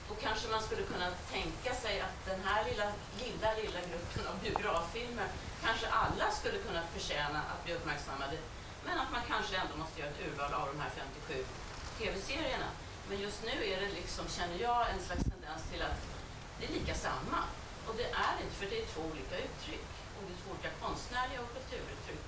Då 0.09 0.15
kanske 0.15 0.49
man 0.49 0.63
skulle 0.63 0.83
kunna 0.83 1.09
tänka 1.37 1.75
sig 1.75 2.01
att 2.01 2.17
den 2.27 2.41
här 2.47 2.65
lilla, 2.69 2.87
lilla, 3.23 3.49
lilla 3.61 3.81
gruppen 3.91 4.27
av 4.31 4.37
biograffilmer 4.45 5.29
kanske 5.65 5.87
alla 5.89 6.27
skulle 6.39 6.59
kunna 6.67 6.83
förtjäna 6.95 7.41
att 7.51 7.65
bli 7.65 7.75
uppmärksammade. 7.75 8.37
Men 8.87 8.99
att 8.99 9.13
man 9.13 9.23
kanske 9.33 9.57
ändå 9.57 9.75
måste 9.77 10.01
göra 10.01 10.11
ett 10.11 10.25
urval 10.27 10.53
av 10.61 10.67
de 10.73 10.81
här 10.81 10.91
57 10.91 11.45
tv-serierna. 11.99 12.71
Men 13.09 13.21
just 13.27 13.41
nu 13.49 13.57
är 13.73 13.81
det 13.81 13.91
liksom, 14.01 14.25
känner 14.37 14.59
jag, 14.67 14.81
en 14.93 15.03
slags 15.07 15.25
tendens 15.33 15.63
till 15.71 15.83
att 15.83 16.01
det 16.59 16.65
är 16.67 16.73
lika 16.79 16.95
samma. 16.95 17.41
Och 17.87 17.95
det 18.01 18.09
är 18.27 18.35
inte, 18.43 18.57
för 18.61 18.67
det 18.71 18.79
är 18.83 18.87
två 18.95 19.03
olika 19.13 19.37
uttryck. 19.47 19.91
Och 20.15 20.23
det 20.27 20.33
är 20.35 20.41
två 20.43 20.51
olika 20.55 20.73
konstnärliga 20.83 21.41
och 21.45 21.53
kulturuttryck. 21.57 22.25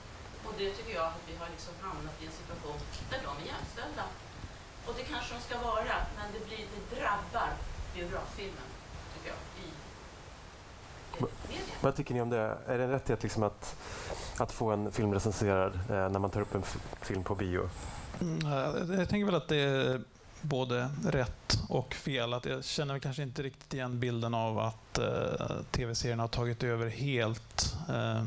Och 0.46 0.54
det 0.58 0.68
tycker 0.76 0.94
jag 1.00 1.06
att 1.14 1.24
vi 1.28 1.34
har 1.40 1.48
liksom 1.54 1.74
hamnat 1.86 2.16
i 2.22 2.26
en 2.26 2.36
situation 2.40 2.78
där 3.10 3.20
de 3.26 3.32
är 3.42 3.46
jämställda. 3.52 4.04
Och 4.86 4.94
det 4.96 5.02
kanske 5.02 5.34
de 5.34 5.40
ska 5.40 5.58
vara, 5.58 5.96
men 6.16 6.32
det, 6.32 6.46
blir, 6.46 6.58
det 6.58 6.96
drabbar 6.96 7.50
biograffilmen, 7.94 8.68
tycker 9.14 9.28
jag, 9.28 9.38
i 9.64 9.70
Vad 11.80 11.96
tycker 11.96 12.14
ni 12.14 12.20
om 12.20 12.30
det? 12.30 12.58
Är 12.66 12.78
det 12.78 12.84
en 12.84 12.90
rättighet 12.90 13.22
liksom 13.22 13.42
att, 13.42 13.76
att 14.38 14.52
få 14.52 14.70
en 14.70 14.92
film 14.92 15.14
recenserad 15.14 15.74
eh, 15.74 16.08
när 16.08 16.18
man 16.18 16.30
tar 16.30 16.40
upp 16.40 16.54
en 16.54 16.62
film 17.02 17.24
på 17.24 17.34
bio? 17.34 17.68
Mm, 18.20 18.98
jag 18.98 19.08
tänker 19.08 19.24
väl 19.24 19.34
att 19.34 19.48
det 19.48 19.56
är 19.56 20.00
både 20.40 20.90
rätt 21.04 21.58
och 21.68 21.94
fel. 21.94 22.34
Att 22.34 22.44
jag 22.44 22.64
känner 22.64 22.98
kanske 22.98 23.22
inte 23.22 23.42
riktigt 23.42 23.74
igen 23.74 24.00
bilden 24.00 24.34
av 24.34 24.58
att 24.58 24.98
eh, 24.98 25.56
tv-serierna 25.70 26.22
har 26.22 26.28
tagit 26.28 26.62
över 26.62 26.88
helt. 26.88 27.74
Eh, 27.88 28.22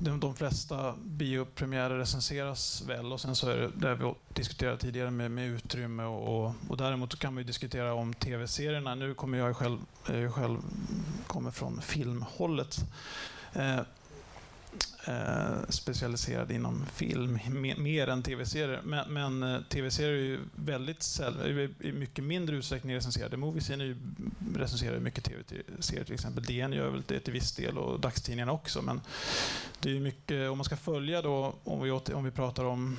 de, 0.00 0.20
de 0.20 0.34
flesta 0.34 0.94
biopremiärer 1.04 1.98
recenseras 1.98 2.82
väl 2.88 3.12
och 3.12 3.20
sen 3.20 3.36
så 3.36 3.48
är 3.48 3.56
det 3.56 3.70
det 3.74 3.94
vi 3.94 4.14
diskuterade 4.34 4.78
tidigare 4.78 5.10
med, 5.10 5.30
med 5.30 5.48
utrymme 5.48 6.02
och, 6.02 6.44
och, 6.44 6.54
och 6.68 6.76
däremot 6.76 7.18
kan 7.18 7.34
man 7.34 7.46
diskutera 7.46 7.94
om 7.94 8.14
tv-serierna. 8.14 8.94
Nu 8.94 9.14
kommer 9.14 9.38
jag 9.38 9.56
själv, 9.56 9.78
jag 10.06 10.34
själv 10.34 10.58
kommer 11.26 11.50
från 11.50 11.80
filmhållet. 11.80 12.76
Eh, 13.52 13.80
eh, 15.06 15.68
specialiserad 15.68 16.50
inom 16.50 16.86
film, 16.86 17.38
mer, 17.48 17.76
mer 17.76 18.08
än 18.08 18.22
tv-serier. 18.22 18.80
Men, 18.84 19.12
men 19.12 19.42
eh, 19.42 19.60
tv-serier 19.62 20.12
är 20.12 20.24
ju 20.24 20.38
väldigt 20.54 21.02
sällan, 21.02 21.46
i 21.80 21.92
mycket 21.92 22.24
mindre 22.24 22.56
utsträckning 22.56 22.96
recenserade. 22.96 23.36
Moviescene 23.36 23.96
recenserar 24.56 24.94
ju 24.94 25.00
mycket 25.00 25.24
tv-serier 25.24 26.04
till 26.04 26.14
exempel. 26.14 26.44
DN 26.44 26.72
gör 26.72 26.90
väl 26.90 27.02
det 27.06 27.20
till 27.20 27.32
viss 27.32 27.52
del 27.52 27.78
och 27.78 28.00
dagstidningarna 28.00 28.52
också. 28.52 28.82
Men 28.82 29.00
det 29.80 29.88
är 29.88 29.94
ju 29.94 30.00
mycket, 30.00 30.50
om 30.50 30.58
man 30.58 30.64
ska 30.64 30.76
följa 30.76 31.22
då, 31.22 31.54
om 31.64 31.82
vi, 31.82 31.90
om 31.90 32.24
vi 32.24 32.30
pratar 32.30 32.64
om 32.64 32.96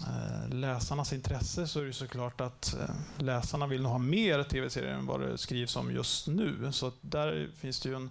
Eh, 0.00 0.54
läsarnas 0.54 1.12
intresse 1.12 1.66
så 1.66 1.80
är 1.80 1.84
det 1.84 1.92
såklart 1.92 2.40
att 2.40 2.74
eh, 2.74 2.94
läsarna 3.18 3.66
vill 3.66 3.82
nog 3.82 3.92
ha 3.92 3.98
mer 3.98 4.42
tv-serier 4.42 4.94
än 4.94 5.06
vad 5.06 5.20
det 5.20 5.38
skrivs 5.38 5.76
om 5.76 5.92
just 5.94 6.26
nu. 6.26 6.72
Så 6.72 6.92
där 7.00 7.50
finns 7.56 7.80
det 7.80 7.88
ju 7.88 7.94
en 7.94 8.10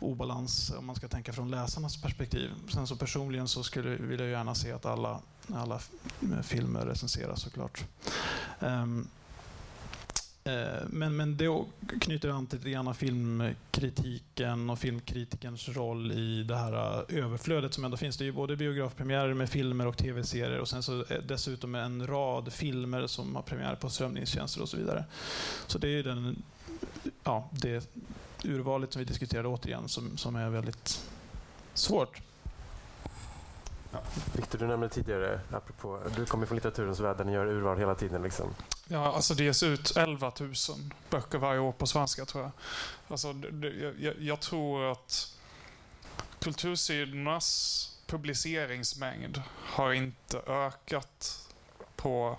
obalans 0.00 0.72
om 0.78 0.86
man 0.86 0.96
ska 0.96 1.08
tänka 1.08 1.32
från 1.32 1.50
läsarnas 1.50 2.02
perspektiv. 2.02 2.50
Sen 2.68 2.86
så 2.86 2.96
personligen 2.96 3.48
så 3.48 3.62
skulle, 3.62 3.96
vill 3.96 4.20
jag 4.20 4.28
gärna 4.28 4.54
se 4.54 4.72
att 4.72 4.86
alla, 4.86 5.20
alla 5.54 5.80
filmer 6.42 6.86
recenseras 6.86 7.42
såklart. 7.42 7.84
Um, 8.60 9.08
Eh, 10.48 10.82
men, 10.86 11.16
men 11.16 11.36
det 11.36 11.64
knyter 12.00 12.28
an 12.28 12.46
till 12.46 12.58
grann 12.58 12.94
filmkritiken 12.94 14.70
och 14.70 14.78
filmkritikerns 14.78 15.68
roll 15.68 16.12
i 16.12 16.42
det 16.42 16.56
här 16.56 16.72
eh, 16.72 17.24
överflödet 17.24 17.74
som 17.74 17.84
ändå 17.84 17.96
finns. 17.96 18.16
Det 18.16 18.24
är 18.24 18.26
ju 18.26 18.32
både 18.32 18.56
biografpremiärer 18.56 19.34
med 19.34 19.50
filmer 19.50 19.86
och 19.86 19.96
tv-serier 19.96 20.58
och 20.58 20.68
sen 20.68 20.82
så 20.82 21.00
eh, 21.00 21.22
dessutom 21.26 21.74
en 21.74 22.06
rad 22.06 22.52
filmer 22.52 23.06
som 23.06 23.34
har 23.34 23.42
premiär 23.42 23.74
på 23.74 23.90
strömningstjänster 23.90 24.62
och 24.62 24.68
så 24.68 24.76
vidare. 24.76 25.04
Så 25.66 25.78
det 25.78 25.88
är 25.88 26.02
den, 26.02 26.42
ja, 27.24 27.48
det 27.50 27.90
urvalet 28.44 28.92
som 28.92 29.00
vi 29.00 29.04
diskuterade 29.04 29.48
återigen 29.48 29.88
som, 29.88 30.16
som 30.16 30.36
är 30.36 30.50
väldigt 30.50 31.06
svårt. 31.74 32.20
Ja. 33.92 33.98
Viktor, 34.32 34.58
du 34.58 34.66
nämnde 34.66 34.88
tidigare, 34.88 35.40
apropå, 35.50 36.00
du 36.16 36.24
kommer 36.24 36.46
från 36.46 36.56
litteraturens 36.56 37.00
värld 37.00 37.16
där 37.16 37.24
ni 37.24 37.32
gör 37.32 37.46
urval 37.46 37.78
hela 37.78 37.94
tiden. 37.94 38.22
Liksom. 38.22 38.54
Ja, 38.90 39.12
alltså 39.12 39.34
det 39.34 39.44
ges 39.44 39.62
ut 39.62 39.96
11 39.96 40.32
000 40.40 40.54
böcker 41.10 41.38
varje 41.38 41.60
år 41.60 41.72
på 41.72 41.86
svenska 41.86 42.24
tror 42.24 42.42
jag. 42.42 42.52
Alltså, 43.08 43.32
det, 43.32 43.68
jag, 43.98 44.14
jag 44.20 44.40
tror 44.40 44.92
att 44.92 45.36
kultursidornas 46.38 47.98
publiceringsmängd 48.06 49.42
har 49.64 49.92
inte 49.92 50.38
ökat 50.38 51.46
på... 51.96 52.38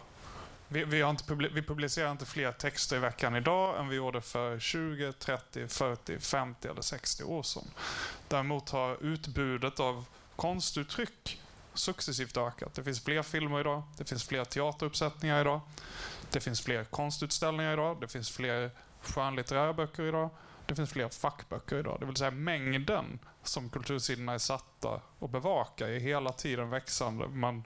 Vi, 0.68 0.84
vi, 0.84 1.02
har 1.02 1.10
inte, 1.10 1.36
vi 1.36 1.62
publicerar 1.62 2.12
inte 2.12 2.26
fler 2.26 2.52
texter 2.52 2.96
i 2.96 3.00
veckan 3.00 3.36
idag 3.36 3.80
än 3.80 3.88
vi 3.88 3.96
gjorde 3.96 4.22
för 4.22 4.60
20, 4.60 5.14
30, 5.14 5.68
40, 5.68 6.20
50 6.20 6.68
eller 6.68 6.82
60 6.82 7.24
år 7.24 7.44
sedan. 7.44 7.72
Däremot 8.28 8.70
har 8.70 9.04
utbudet 9.04 9.80
av 9.80 10.06
konstuttryck 10.36 11.42
successivt 11.74 12.38
ökat. 12.38 12.74
Det 12.74 12.84
finns 12.84 13.04
fler 13.04 13.24
filmer 13.24 13.60
idag, 13.60 13.84
det 13.98 14.06
finns 14.06 14.24
fler 14.24 14.46
teateruppsättningar 14.46 15.42
idag, 15.42 15.62
det 16.32 16.40
finns 16.40 16.62
fler 16.62 16.84
konstutställningar 16.84 17.74
idag, 17.74 17.98
det 18.02 18.08
finns 18.08 18.32
fler 18.32 18.72
skönlitterära 19.02 19.74
böcker 19.74 20.04
idag, 20.04 20.30
det 20.66 20.76
finns 20.76 20.92
fler 20.92 21.10
fackböcker 21.10 21.80
idag. 21.80 21.98
Det 22.00 22.06
vill 22.06 22.16
säga 22.16 22.32
mängden 22.32 23.20
som 23.44 23.70
kultursidorna 23.70 24.34
är 24.34 24.38
satta 24.38 25.02
att 25.20 25.30
bevaka 25.30 25.88
är 25.88 26.00
hela 26.00 26.32
tiden 26.32 26.70
växande. 26.70 27.28
Men 27.28 27.64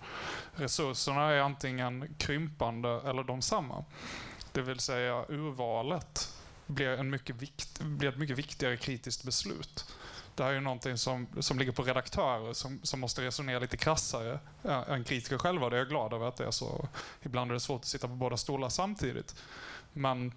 resurserna 0.55 1.32
är 1.32 1.39
antingen 1.39 2.16
krympande 2.18 3.01
eller 3.05 3.24
de 3.24 3.41
samma. 3.41 3.86
Det 4.51 4.61
vill 4.61 4.80
säga 4.80 5.26
urvalet 5.30 6.34
blir, 6.68 6.89
en 6.89 7.09
mycket 7.09 7.36
vikt, 7.36 7.80
blir 7.80 8.09
ett 8.09 8.18
mycket 8.18 8.38
viktigare 8.38 8.78
kritiskt 8.78 9.24
beslut. 9.24 9.95
Det 10.36 10.44
här 10.44 10.50
är 10.50 10.54
ju 10.54 10.62
någonting 10.62 10.98
som, 10.98 11.28
som 11.40 11.60
ligger 11.60 11.72
på 11.72 11.84
redaktörer 11.84 12.54
som, 12.54 12.80
som 12.84 13.00
måste 13.00 13.22
resonera 13.22 13.60
lite 13.60 13.78
krassare 13.78 14.40
än 14.64 15.04
kritiker 15.04 15.38
själva. 15.38 15.70
Det 15.70 15.76
är 15.76 15.80
jag 15.80 15.90
glad 15.90 16.14
över 16.14 16.28
att 16.28 16.38
det 16.38 16.46
är 16.46 16.52
så. 16.52 16.88
Ibland 17.22 17.52
är 17.52 17.54
det 17.54 17.60
svårt 17.60 17.82
att 17.82 17.88
sitta 17.88 18.08
på 18.08 18.14
båda 18.14 18.38
stolar 18.38 18.70
samtidigt. 18.70 19.36
Men 19.94 20.32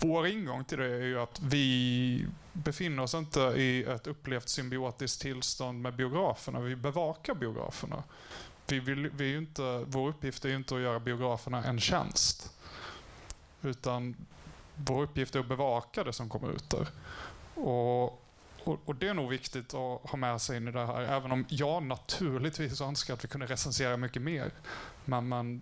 vår 0.00 0.26
ingång 0.26 0.64
till 0.64 0.78
det 0.78 0.86
är 0.86 1.02
ju 1.02 1.20
att 1.20 1.40
vi 1.40 2.26
befinner 2.52 3.02
oss 3.02 3.14
inte 3.14 3.40
i 3.40 3.84
ett 3.84 4.06
upplevt 4.06 4.48
symbiotiskt 4.48 5.22
tillstånd 5.22 5.82
med 5.82 5.94
biograferna. 5.96 6.60
Vi 6.60 6.76
bevakar 6.76 7.34
biograferna. 7.34 8.02
Vi 8.66 8.80
vill, 8.80 9.10
vi 9.10 9.34
är 9.34 9.38
inte, 9.38 9.84
vår 9.86 10.08
uppgift 10.08 10.44
är 10.44 10.48
ju 10.48 10.56
inte 10.56 10.74
att 10.74 10.80
göra 10.80 11.00
biograferna 11.00 11.64
en 11.64 11.80
tjänst. 11.80 12.52
Utan 13.62 14.16
vår 14.76 15.02
uppgift 15.02 15.34
är 15.34 15.40
att 15.40 15.48
bevaka 15.48 16.04
det 16.04 16.12
som 16.12 16.28
kommer 16.28 16.52
ut 16.52 16.70
där. 16.70 16.88
Och, 17.54 18.04
och, 18.64 18.80
och, 18.84 18.94
det 18.94 19.08
är 19.08 19.14
nog 19.14 19.30
viktigt 19.30 19.74
att 19.74 20.10
ha 20.10 20.16
med 20.16 20.40
sig 20.40 20.56
in 20.56 20.68
i 20.68 20.70
det 20.70 20.86
här. 20.86 21.02
Även 21.02 21.32
om 21.32 21.46
jag 21.48 21.82
naturligtvis 21.82 22.80
önskar 22.80 23.14
att 23.14 23.24
vi 23.24 23.28
kunde 23.28 23.46
recensera 23.46 23.96
mycket 23.96 24.22
mer. 24.22 24.50
Men, 25.04 25.28
men 25.28 25.60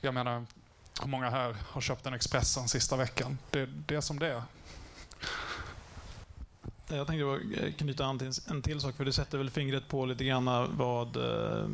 jag 0.00 0.14
menar, 0.14 0.46
hur 1.02 1.08
många 1.08 1.30
här 1.30 1.56
har 1.68 1.80
köpt 1.80 2.06
en 2.06 2.14
Expressen 2.14 2.68
sista 2.68 2.96
veckan? 2.96 3.38
Det, 3.50 3.66
det 3.66 3.94
är 3.94 4.00
som 4.00 4.18
det 4.18 4.26
är. 4.26 4.42
Jag 6.88 7.06
tänkte 7.06 7.72
knyta 7.72 8.04
an 8.04 8.18
till 8.18 8.32
en 8.50 8.62
till 8.62 8.80
sak, 8.80 8.96
för 8.96 9.04
det 9.04 9.12
sätter 9.12 9.38
väl 9.38 9.50
fingret 9.50 9.88
på 9.88 10.06
lite 10.06 10.24
grann 10.24 10.76
vad 10.76 11.16
eh, 11.16 11.68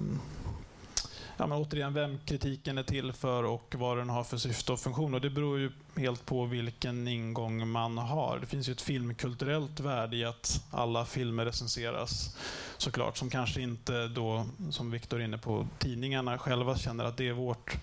ja, 1.36 1.46
men 1.46 1.58
återigen 1.58 1.94
vem 1.94 2.18
kritiken 2.24 2.78
är 2.78 2.82
till 2.82 3.12
för 3.12 3.44
och 3.44 3.74
vad 3.78 3.98
den 3.98 4.10
har 4.10 4.24
för 4.24 4.36
syfte 4.36 4.72
och 4.72 4.80
funktion. 4.80 5.14
Och 5.14 5.20
det 5.20 5.30
beror 5.30 5.58
ju 5.58 5.70
helt 5.96 6.26
på 6.26 6.44
vilken 6.44 7.08
ingång 7.08 7.68
man 7.68 7.98
har. 7.98 8.38
Det 8.38 8.46
finns 8.46 8.68
ju 8.68 8.72
ett 8.72 8.80
filmkulturellt 8.80 9.80
värde 9.80 10.16
i 10.16 10.24
att 10.24 10.64
alla 10.70 11.04
filmer 11.04 11.44
recenseras 11.44 12.36
såklart, 12.78 13.16
som 13.16 13.30
kanske 13.30 13.60
inte 13.60 14.08
då, 14.08 14.46
som 14.70 14.90
Viktor 14.90 15.20
är 15.20 15.24
inne 15.24 15.38
på, 15.38 15.66
tidningarna 15.78 16.38
själva 16.38 16.76
känner 16.76 17.04
att 17.04 17.16
det 17.16 17.28
är 17.28 17.32
vårt 17.32 17.76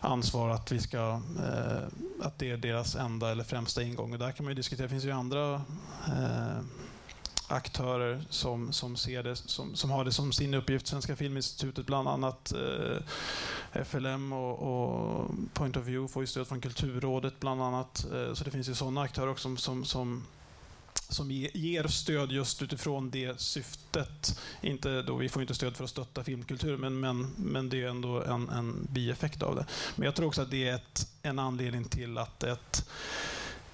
ansvar 0.00 0.50
att 0.50 0.72
vi 0.72 0.80
ska 0.80 1.20
eh, 1.38 1.82
att 2.22 2.38
det 2.38 2.50
är 2.50 2.56
deras 2.56 2.96
enda 2.96 3.30
eller 3.30 3.44
främsta 3.44 3.82
ingång. 3.82 4.12
Och 4.12 4.18
där 4.18 4.32
kan 4.32 4.44
man 4.44 4.50
ju 4.50 4.54
diskutera, 4.54 4.86
det 4.86 4.90
finns 4.90 5.04
ju 5.04 5.10
andra 5.10 5.54
eh, 6.06 6.60
aktörer 7.52 8.24
som, 8.30 8.72
som, 8.72 8.96
ser 8.96 9.22
det, 9.22 9.36
som, 9.36 9.74
som 9.76 9.90
har 9.90 10.04
det 10.04 10.12
som 10.12 10.32
sin 10.32 10.54
uppgift. 10.54 10.86
Svenska 10.86 11.16
Filminstitutet 11.16 11.86
bland 11.86 12.08
annat, 12.08 12.52
eh, 12.52 13.84
FLM 13.84 14.32
och, 14.32 14.58
och, 14.58 15.30
Point 15.54 15.76
of 15.76 15.86
View 15.86 16.12
får 16.12 16.22
ju 16.22 16.26
stöd 16.26 16.48
från 16.48 16.60
Kulturrådet 16.60 17.40
bland 17.40 17.62
annat. 17.62 18.06
Eh, 18.12 18.34
så 18.34 18.44
det 18.44 18.50
finns 18.50 18.68
ju 18.68 18.74
sådana 18.74 19.00
aktörer 19.00 19.28
också 19.28 19.56
som, 19.56 19.84
som, 19.84 20.24
som 21.08 21.30
ger 21.30 21.86
stöd 21.86 22.32
just 22.32 22.62
utifrån 22.62 23.10
det 23.10 23.40
syftet. 23.40 24.40
Inte 24.60 25.02
då, 25.02 25.16
vi 25.16 25.28
får 25.28 25.42
inte 25.42 25.54
stöd 25.54 25.76
för 25.76 25.84
att 25.84 25.90
stötta 25.90 26.24
filmkultur, 26.24 26.76
men, 26.76 27.00
men, 27.00 27.34
men 27.36 27.68
det 27.68 27.82
är 27.82 27.88
ändå 27.88 28.22
en, 28.22 28.48
en 28.48 28.86
bieffekt 28.90 29.42
av 29.42 29.56
det. 29.56 29.66
Men 29.96 30.04
jag 30.04 30.14
tror 30.14 30.26
också 30.26 30.42
att 30.42 30.50
det 30.50 30.68
är 30.68 30.74
ett, 30.74 31.08
en 31.22 31.38
anledning 31.38 31.84
till 31.84 32.18
att 32.18 32.42
ett 32.42 32.88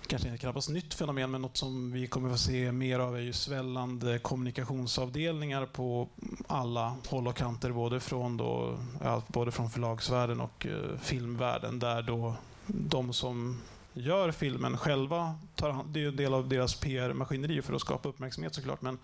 kanske 0.09 0.37
knappast 0.37 0.69
nytt 0.69 0.95
fenomen, 0.95 1.31
men 1.31 1.43
något 1.43 1.57
som 1.57 1.93
vi 1.93 2.07
kommer 2.07 2.29
att 2.29 2.35
få 2.35 2.39
se 2.39 2.73
mer 2.73 2.99
av 2.99 3.17
är 3.17 3.21
ju 3.21 3.33
svällande 3.33 4.19
kommunikationsavdelningar 4.19 5.67
på 5.67 6.09
alla 6.47 6.97
håll 7.09 7.29
och 7.29 7.37
kanter, 7.37 7.73
både 7.73 8.01
från, 8.01 8.37
då, 8.37 8.79
ja, 9.03 9.23
både 9.27 9.51
från 9.51 9.71
förlagsvärlden 9.71 10.41
och 10.41 10.67
eh, 10.67 10.99
filmvärlden, 11.01 11.79
där 11.79 12.03
då 12.03 12.35
de 12.67 13.13
som 13.13 13.61
gör 13.93 14.31
filmen 14.31 14.77
själva 14.77 15.35
tar 15.55 15.85
Det 15.89 15.99
är 15.99 16.03
ju 16.03 16.09
en 16.09 16.17
del 16.17 16.35
av 16.35 16.49
deras 16.49 16.75
PR-maskineri 16.75 17.63
för 17.63 17.75
att 17.75 17.81
skapa 17.81 18.09
uppmärksamhet 18.09 18.55
såklart, 18.55 18.83
men 18.83 18.99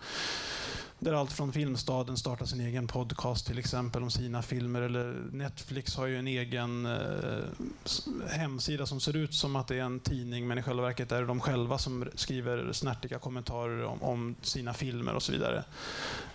där 0.99 1.13
allt 1.13 1.31
från 1.31 1.53
Filmstaden 1.53 2.17
startar 2.17 2.45
sin 2.45 2.61
egen 2.61 2.87
podcast 2.87 3.47
till 3.47 3.59
exempel 3.59 4.03
om 4.03 4.11
sina 4.11 4.41
filmer. 4.41 4.81
Eller 4.81 5.23
Netflix 5.31 5.95
har 5.95 6.05
ju 6.05 6.19
en 6.19 6.27
egen 6.27 6.85
eh, 6.85 7.43
hemsida 8.29 8.85
som 8.85 8.99
ser 8.99 9.15
ut 9.15 9.33
som 9.33 9.55
att 9.55 9.67
det 9.67 9.75
är 9.75 9.83
en 9.83 9.99
tidning 9.99 10.47
men 10.47 10.57
i 10.57 10.61
själva 10.61 10.83
verket 10.83 11.11
är 11.11 11.21
det 11.21 11.27
de 11.27 11.39
själva 11.39 11.77
som 11.77 12.05
skriver 12.15 12.71
snärtiga 12.73 13.19
kommentarer 13.19 13.83
om, 13.83 14.03
om 14.03 14.35
sina 14.41 14.73
filmer 14.73 15.15
och 15.15 15.23
så 15.23 15.31
vidare. 15.31 15.63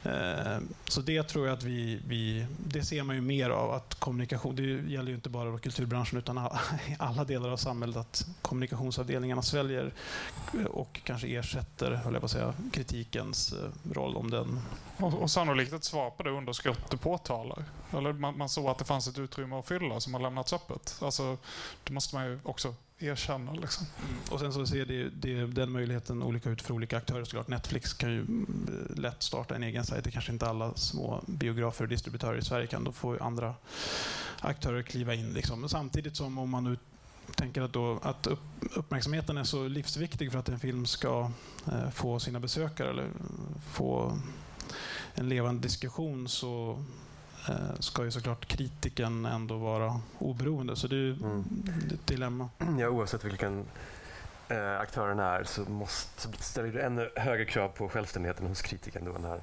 Eh, 0.03 0.59
så 0.89 1.01
det 1.01 1.23
tror 1.23 1.47
jag 1.47 1.57
att 1.57 1.65
vi, 1.65 2.01
vi, 2.07 2.47
det 2.67 2.83
ser 2.83 3.03
man 3.03 3.17
ju 3.17 3.23
mer 3.23 3.51
av 3.51 3.73
att 3.73 3.95
kommunikation, 3.95 4.57
det 4.57 4.63
gäller 4.63 5.09
ju 5.09 5.15
inte 5.15 5.29
bara 5.29 5.59
kulturbranschen 5.59 6.19
utan 6.19 6.39
alla, 6.39 6.61
alla 6.99 7.25
delar 7.25 7.49
av 7.49 7.57
samhället 7.57 7.97
att 7.97 8.27
kommunikationsavdelningarna 8.43 9.43
sväljer 9.43 9.93
och 10.71 11.01
kanske 11.05 11.29
ersätter, 11.29 11.93
höll 11.93 12.13
jag 12.13 12.23
på 12.23 12.27
att 12.27 12.31
säga, 12.31 12.55
kritikens 12.73 13.53
eh, 13.53 13.93
roll 13.93 14.17
om 14.17 14.31
den 14.31 14.50
och, 14.97 15.15
och 15.15 15.31
sannolikt 15.31 15.73
ett 15.73 15.85
svar 15.85 16.11
på 16.11 16.23
det 16.23 16.31
underskott 16.31 16.91
du 16.91 16.97
påtalar. 16.97 17.65
Eller 17.93 18.13
man, 18.13 18.39
man 18.39 18.49
såg 18.49 18.67
att 18.67 18.79
det 18.79 18.85
fanns 18.85 19.09
ett 19.09 19.19
utrymme 19.19 19.57
att 19.57 19.69
fylla 19.69 20.01
som 20.01 20.15
har 20.15 20.21
lämnats 20.21 20.53
öppet. 20.53 20.99
Alltså, 21.03 21.39
det 21.85 21.93
måste 21.93 22.15
man 22.15 22.27
ju 22.27 22.41
också 22.43 22.75
erkänna. 22.99 23.53
Liksom. 23.53 23.87
Mm. 23.99 24.21
Och 24.31 24.41
sen 24.41 24.53
så 24.53 24.67
ser 24.67 24.87
det, 24.87 25.09
det, 25.09 25.47
den 25.47 25.71
möjligheten 25.71 26.23
olika 26.23 26.51
ut 26.51 26.63
för 26.63 26.75
olika 26.75 26.97
aktörer 26.97 27.25
såklart. 27.25 27.49
Netflix 27.49 27.93
kan 27.93 28.11
ju 28.11 28.19
mm, 28.19 28.95
lätt 28.97 29.23
starta 29.23 29.55
en 29.55 29.63
egen 29.63 29.85
sajt. 29.85 30.05
Det 30.05 30.11
kanske 30.11 30.33
inte 30.33 30.49
alla 30.49 30.75
små 30.75 31.21
biografer 31.27 31.85
och 31.85 31.89
distributörer 31.89 32.39
i 32.39 32.45
Sverige 32.45 32.67
kan. 32.67 32.85
Då 32.85 32.93
får 32.93 33.23
andra 33.23 33.55
aktörer 34.41 34.83
kliva 34.83 35.15
in. 35.15 35.33
Liksom. 35.33 35.61
Men 35.61 35.69
samtidigt 35.69 36.17
som 36.17 36.39
om 36.39 36.51
man 36.51 36.65
nu 36.65 36.77
tänker 37.35 37.63
att, 37.63 37.73
då, 37.73 37.99
att 38.03 38.27
upp, 38.27 38.41
uppmärksamheten 38.75 39.39
är 39.39 39.45
så 39.45 39.69
livsviktig 39.69 40.33
för 40.33 40.39
att 40.39 40.49
en 40.49 40.59
film 40.59 40.87
ska 40.87 41.31
eh, 41.67 41.91
få 41.91 42.21
sina 42.21 42.41
besökare 42.41 42.91
eller 42.91 43.09
få 43.73 44.19
en 45.21 45.29
levande 45.29 45.63
diskussion 45.63 46.29
så 46.29 46.85
eh, 47.49 47.75
ska 47.81 48.05
ju 48.05 48.11
såklart 48.11 48.47
kritiken 48.47 49.25
ändå 49.27 49.57
vara 49.59 50.01
oberoende. 50.19 50.77
Så 50.77 50.87
det 50.87 50.97
är, 50.97 51.13
Mm. 51.25 51.45
det 51.49 51.95
är 51.95 51.95
ett 51.95 52.07
dilemma. 52.07 52.49
Ja, 52.79 52.89
oavsett 52.89 53.25
vilken 53.25 53.65
eh, 54.49 54.81
aktören 54.81 55.19
är 55.19 55.45
så, 55.45 55.61
måste, 55.61 56.23
så 56.23 56.29
ställer 56.39 56.69
det 56.73 56.83
ännu 56.83 57.11
högre 57.17 57.45
krav 57.45 57.69
på 57.69 57.89
självständigheten 57.89 58.47
hos 58.47 58.63
kritiken 58.63 59.05
då 59.05 59.11
när 59.13 59.41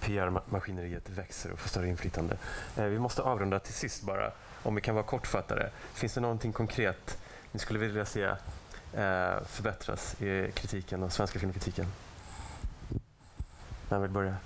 PR-maskineriet 0.00 1.08
växer 1.10 1.50
och 1.52 1.58
får 1.58 1.68
större 1.68 1.88
inflytande. 1.88 2.36
Eh, 2.76 2.84
vi 2.84 2.98
måste 2.98 3.22
avrunda 3.22 3.58
till 3.58 3.74
sist 3.74 4.02
bara, 4.02 4.32
om 4.62 4.74
vi 4.74 4.80
kan 4.80 4.94
vara 4.94 5.04
kortfattade. 5.04 5.70
Finns 5.94 6.14
det 6.14 6.20
någonting 6.20 6.52
konkret 6.52 7.18
ni 7.52 7.58
skulle 7.58 7.78
vilja 7.78 8.04
se 8.04 8.22
eh, 8.24 9.44
förbättras 9.46 10.22
i 10.22 10.52
kritiken 10.54 11.02
och 11.02 11.12
svenska 11.12 11.38
filmkritiken? 11.38 11.86
Vem 13.88 14.02
vill 14.02 14.10
börja? 14.10 14.36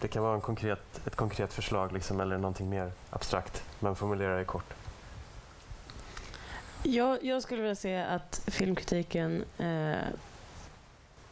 Det 0.00 0.08
kan 0.08 0.22
vara 0.22 0.34
en 0.34 0.40
konkret, 0.40 1.06
ett 1.06 1.16
konkret 1.16 1.52
förslag 1.52 1.92
liksom, 1.92 2.20
eller 2.20 2.38
någonting 2.38 2.70
mer 2.70 2.92
abstrakt, 3.10 3.64
men 3.78 3.96
formulera 3.96 4.38
det 4.38 4.44
kort. 4.44 4.74
Jag, 6.82 7.24
jag 7.24 7.42
skulle 7.42 7.62
vilja 7.62 7.74
se 7.74 7.96
att 7.96 8.42
filmkritiken 8.46 9.44
eh, 9.58 10.08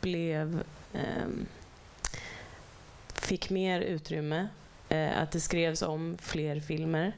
blev 0.01 0.65
Eh, 0.93 1.29
fick 3.15 3.51
mer 3.51 3.81
utrymme. 3.81 4.49
Eh, 4.89 5.23
att 5.23 5.31
det 5.31 5.41
skrevs 5.41 5.83
om 5.83 6.17
fler 6.21 6.61
filmer. 6.61 7.13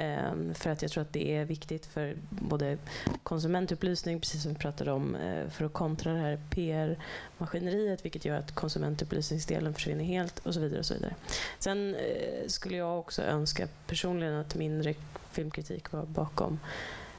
Ehm, 0.00 0.54
för 0.54 0.70
att 0.70 0.82
jag 0.82 0.90
tror 0.90 1.02
att 1.02 1.12
det 1.12 1.36
är 1.36 1.44
viktigt 1.44 1.86
för 1.86 2.16
både 2.28 2.78
konsumentupplysning, 3.22 4.20
precis 4.20 4.42
som 4.42 4.52
vi 4.52 4.58
pratade 4.58 4.92
om, 4.92 5.14
eh, 5.14 5.48
för 5.48 5.64
att 5.64 5.72
kontra 5.72 6.12
det 6.12 6.18
här 6.18 6.40
PR-maskineriet, 6.50 8.04
vilket 8.04 8.24
gör 8.24 8.38
att 8.38 8.54
konsumentupplysningsdelen 8.54 9.74
försvinner 9.74 10.04
helt 10.04 10.38
och 10.38 10.54
så 10.54 10.60
vidare. 10.60 10.78
och 10.78 10.86
så 10.86 10.94
vidare. 10.94 11.14
Sen 11.58 11.94
eh, 11.94 12.46
skulle 12.46 12.76
jag 12.76 12.98
också 12.98 13.22
önska 13.22 13.68
personligen 13.86 14.34
att 14.34 14.54
mindre 14.54 14.94
filmkritik 15.30 15.92
var 15.92 16.06
bakom 16.06 16.60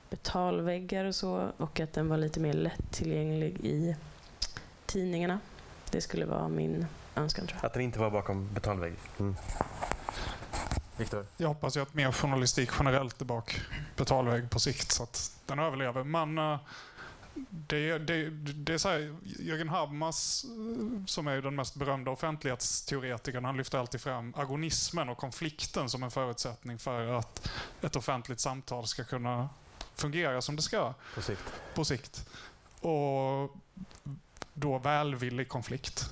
betalväggar 0.09 1.05
och 1.05 1.15
så 1.15 1.51
och 1.57 1.79
att 1.79 1.93
den 1.93 2.09
var 2.09 2.17
lite 2.17 2.39
mer 2.39 2.53
lättillgänglig 2.53 3.57
i 3.65 3.95
tidningarna. 4.85 5.39
Det 5.91 6.01
skulle 6.01 6.25
vara 6.25 6.47
min 6.47 6.85
önskan 7.15 7.47
tror 7.47 7.59
jag. 7.61 7.65
Att 7.65 7.73
den 7.73 7.83
inte 7.83 7.99
var 7.99 8.09
bakom 8.09 8.53
betalvägg. 8.53 8.93
Mm. 9.19 9.35
Viktor? 11.01 11.25
Jag 11.37 11.47
hoppas 11.47 11.77
ju 11.77 11.81
att 11.81 11.93
mer 11.93 12.11
journalistik 12.11 12.69
generellt 12.79 13.21
är 13.21 13.25
bak 13.25 13.61
betalvägg 13.95 14.49
på 14.49 14.59
sikt 14.59 14.91
så 14.91 15.03
att 15.03 15.31
den 15.45 15.59
överlever. 15.59 16.03
Men 16.03 16.37
eh, 16.37 16.59
det, 17.49 17.97
det, 17.97 18.29
det 18.53 18.73
är 18.73 18.77
så 18.77 18.89
här, 18.89 19.15
Jörgen 19.39 19.69
Habermas, 19.69 20.43
eh, 20.43 21.05
som 21.05 21.27
är 21.27 21.41
den 21.41 21.55
mest 21.55 21.75
berömda 21.75 22.11
offentlighetsteoretikern, 22.11 23.45
han 23.45 23.57
lyfter 23.57 23.77
alltid 23.77 24.01
fram 24.01 24.33
agonismen 24.37 25.09
och 25.09 25.17
konflikten 25.17 25.89
som 25.89 26.03
en 26.03 26.11
förutsättning 26.11 26.79
för 26.79 27.07
att 27.07 27.51
ett 27.81 27.95
offentligt 27.95 28.39
samtal 28.39 28.87
ska 28.87 29.03
kunna 29.03 29.49
fungera 29.95 30.41
som 30.41 30.55
det 30.55 30.61
ska 30.61 30.93
På 31.15 31.21
sikt. 31.21 31.43
på 31.73 31.85
sikt. 31.85 32.29
Och 32.79 33.55
då 34.53 34.77
välvillig 34.77 35.49
konflikt. 35.49 36.09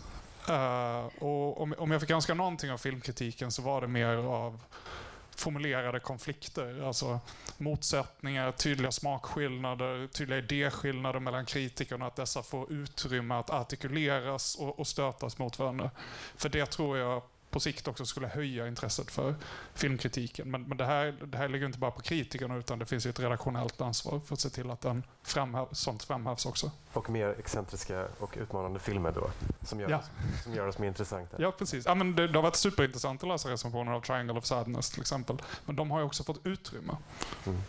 Eh, 0.50 1.24
och 1.24 1.62
om, 1.62 1.76
om 1.78 1.92
jag 1.92 2.02
fick 2.02 2.10
önska 2.10 2.34
någonting 2.34 2.72
av 2.72 2.78
filmkritiken 2.78 3.52
så 3.52 3.62
var 3.62 3.82
det 3.82 3.88
mer 3.88 4.16
av 4.16 4.62
formulerade 5.36 6.00
konflikter. 6.00 6.88
Alltså 6.88 7.20
motsättningar, 7.58 8.52
tydliga 8.52 8.92
smakskillnader, 8.92 10.08
tydliga 10.08 10.40
idéskillnader 10.40 11.20
mellan 11.20 11.46
kritikerna. 11.46 12.06
Att 12.08 12.16
dessa 12.16 12.44
får 12.44 12.72
utrymme 12.72 13.36
att 13.36 13.50
artikuleras 13.50 14.56
och, 14.56 14.80
och 14.80 14.88
stötas 14.88 15.38
mot 15.38 15.60
varandra. 15.60 15.92
För 16.36 16.50
det 16.50 16.66
tror 16.66 16.98
jag 16.98 17.22
på 17.50 17.60
sikt 17.60 17.88
också 17.88 18.06
skulle 18.06 18.28
höja 18.28 18.68
intresset 18.68 19.12
för 19.12 19.36
filmkritiken. 19.74 20.52
Men, 20.52 20.64
men 20.64 20.78
det, 20.78 20.86
här, 20.86 21.12
det 21.26 21.38
här 21.38 21.50
ligger 21.50 21.66
inte 21.66 21.80
bara 21.80 21.92
på 21.92 22.02
kritikerna 22.02 22.56
utan 22.58 22.80
det 22.80 22.86
finns 22.86 23.06
ett 23.06 23.20
redaktionellt 23.20 23.82
ansvar 23.82 24.20
för 24.26 24.34
att 24.34 24.40
se 24.40 24.50
till 24.50 24.70
att 24.72 24.82
den 24.82 25.04
framhäv, 25.24 25.66
sånt 25.72 26.04
framhävs 26.04 26.46
också. 26.46 26.72
Och 26.94 27.10
mer 27.10 27.36
excentriska 27.40 28.08
och 28.20 28.38
utmanande 28.42 28.80
filmer 28.80 29.12
då, 29.12 29.32
som 29.66 29.80
gör, 29.80 29.90
Ja. 29.90 29.98
oss, 29.98 30.06
som 30.44 30.54
gör 30.54 30.68
oss 30.68 30.78
mer 30.78 30.88
intressanta. 30.88 31.38
Ja, 31.40 31.52
precis. 31.52 31.86
Ja, 31.86 31.96
men 31.96 32.16
det, 32.16 32.28
det 32.28 32.38
har 32.38 32.44
varit 32.44 32.56
superintressant 32.56 33.24
att 33.24 33.30
läsa 33.30 33.50
recensioner 33.50 33.92
av 33.92 34.02
Triangle 34.02 34.38
of 34.38 34.46
Sadness 34.46 34.90
till 34.90 35.02
exempel. 35.02 35.42
Men 35.66 35.76
de 35.76 35.92
har 35.92 36.00
ju 36.00 36.06
också 36.06 36.24
fått 36.24 36.46
utrymme. 36.46 36.98
Mm. 37.46 37.62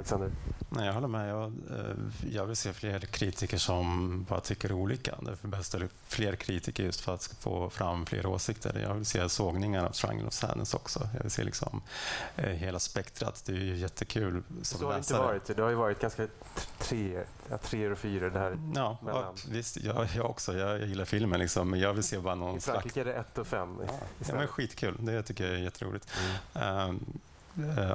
Alexander? 0.00 0.30
Nej, 0.68 0.86
jag 0.86 0.92
håller 0.92 1.08
med. 1.08 1.30
Jag, 1.30 1.44
eh, 1.44 1.96
jag 2.30 2.46
vill 2.46 2.56
se 2.56 2.72
fler 2.72 3.00
kritiker 3.00 3.58
som 3.58 4.22
bara 4.28 4.40
tycker 4.40 4.72
olika. 4.72 5.14
Därför 5.20 5.48
bäst 5.48 5.74
eller 5.74 5.88
fler 6.06 6.36
kritiker 6.36 6.82
just 6.82 7.00
för 7.00 7.14
att 7.14 7.34
få 7.40 7.70
fram 7.70 8.06
fler 8.06 8.26
åsikter. 8.26 8.80
Jag 8.82 8.94
vill 8.94 9.06
se 9.06 9.28
sågningar 9.28 9.84
av 9.84 9.90
Triangle 9.90 10.26
of 10.26 10.32
Sadness 10.32 10.74
också. 10.74 11.08
Jag 11.14 11.22
vill 11.22 11.30
se 11.30 11.44
liksom, 11.44 11.82
eh, 12.36 12.44
hela 12.44 12.78
spektrat. 12.78 13.42
Det 13.46 13.52
är 13.52 13.56
ju 13.56 13.76
jättekul 13.76 14.42
som 14.62 14.78
Så 14.78 14.86
har 14.86 14.92
det 14.92 14.98
inte 14.98 15.14
varit. 15.14 15.56
Det 15.56 15.62
har 15.62 15.70
ju 15.70 15.76
varit 15.76 16.00
ganska 16.00 16.26
tre, 16.78 17.24
treor 17.62 17.92
och 17.92 17.98
fyror 17.98 18.30
det 18.30 18.38
här. 18.38 18.58
Ja, 18.74 18.98
mellan. 19.02 19.34
visst, 19.48 19.76
jag, 19.76 20.08
jag 20.16 20.30
också. 20.30 20.58
Jag 20.58 20.86
gillar 20.86 21.04
filmen, 21.04 21.40
liksom, 21.40 21.70
men 21.70 21.80
jag 21.80 21.94
vill 21.94 22.04
se 22.04 22.18
bara 22.18 22.34
någon 22.34 22.56
I 22.56 22.60
slags... 22.60 22.80
Frankrike 22.80 23.00
är 23.00 23.04
det 23.04 23.14
ett 23.14 23.38
och 23.38 23.46
fem. 23.46 23.78
Ja, 23.86 24.34
men 24.34 24.48
skitkul. 24.48 24.96
Det 25.00 25.22
tycker 25.22 25.44
jag 25.44 25.54
är 25.54 25.58
jätteroligt. 25.58 26.08
Mm. 26.54 26.88
Eh, 26.90 26.94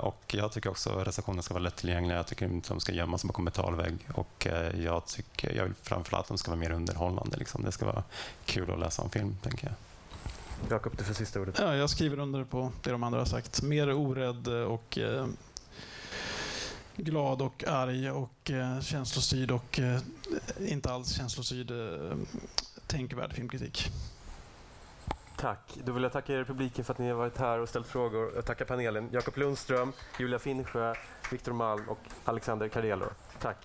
och 0.01 0.33
jag 0.33 0.51
tycker 0.51 0.69
också 0.69 0.89
att 0.89 1.07
recensionerna 1.07 1.41
ska 1.41 1.53
vara 1.53 1.63
lättillgängliga. 1.63 2.17
Jag 2.17 2.27
tycker 2.27 2.45
inte 2.45 2.69
de 2.69 2.79
ska 2.79 2.91
gömmas 2.91 3.23
bakom 3.23 3.45
betalvägg. 3.45 3.97
Och 4.13 4.47
eh, 4.47 4.81
jag, 4.81 5.05
tycker, 5.05 5.55
jag 5.55 5.63
vill 5.63 5.73
framförallt 5.81 6.23
att 6.23 6.27
de 6.27 6.37
ska 6.37 6.51
vara 6.51 6.59
mer 6.59 6.71
underhållande. 6.71 7.37
Liksom. 7.37 7.63
Det 7.63 7.71
ska 7.71 7.85
vara 7.85 8.03
kul 8.45 8.71
att 8.71 8.79
läsa 8.79 9.01
om 9.01 9.09
film, 9.09 9.37
tänker 9.41 9.67
jag. 9.67 9.75
Jakob, 10.69 10.97
du 10.97 11.03
får 11.03 11.13
sista 11.13 11.41
ordet. 11.41 11.55
Ja, 11.59 11.75
jag 11.75 11.89
skriver 11.89 12.19
under 12.19 12.43
på 12.43 12.71
det 12.83 12.91
de 12.91 13.03
andra 13.03 13.19
har 13.19 13.25
sagt. 13.25 13.61
Mer 13.61 13.93
orädd 13.93 14.47
och 14.47 14.97
eh, 14.97 15.27
glad 16.95 17.41
och 17.41 17.63
arg 17.67 18.11
och 18.11 18.51
eh, 18.51 18.81
känslostyrd 18.81 19.51
och 19.51 19.79
eh, 19.79 19.99
inte 20.59 20.91
alls 20.91 21.13
känslostyrd 21.13 21.71
eh, 21.71 22.17
tänkvärd 22.87 23.33
filmkritik. 23.33 23.91
Tack. 25.37 25.77
Då 25.83 25.91
vill 25.91 26.03
jag 26.03 26.11
tacka 26.11 26.33
er 26.33 26.41
i 26.41 26.45
publiken 26.45 26.85
för 26.85 26.93
att 26.93 26.99
ni 26.99 27.09
har 27.09 27.15
varit 27.15 27.37
här 27.37 27.59
och 27.59 27.69
ställt 27.69 27.87
frågor. 27.87 28.31
Jag 28.35 28.45
tackar 28.45 28.65
panelen 28.65 29.09
Jakob 29.11 29.37
Lundström, 29.37 29.93
Julia 30.19 30.39
Finnsjö, 30.39 30.93
Viktor 31.31 31.53
Malm 31.53 31.89
och 31.89 31.99
Alexander 32.25 32.67
Cardello. 32.67 33.05
Tack. 33.39 33.57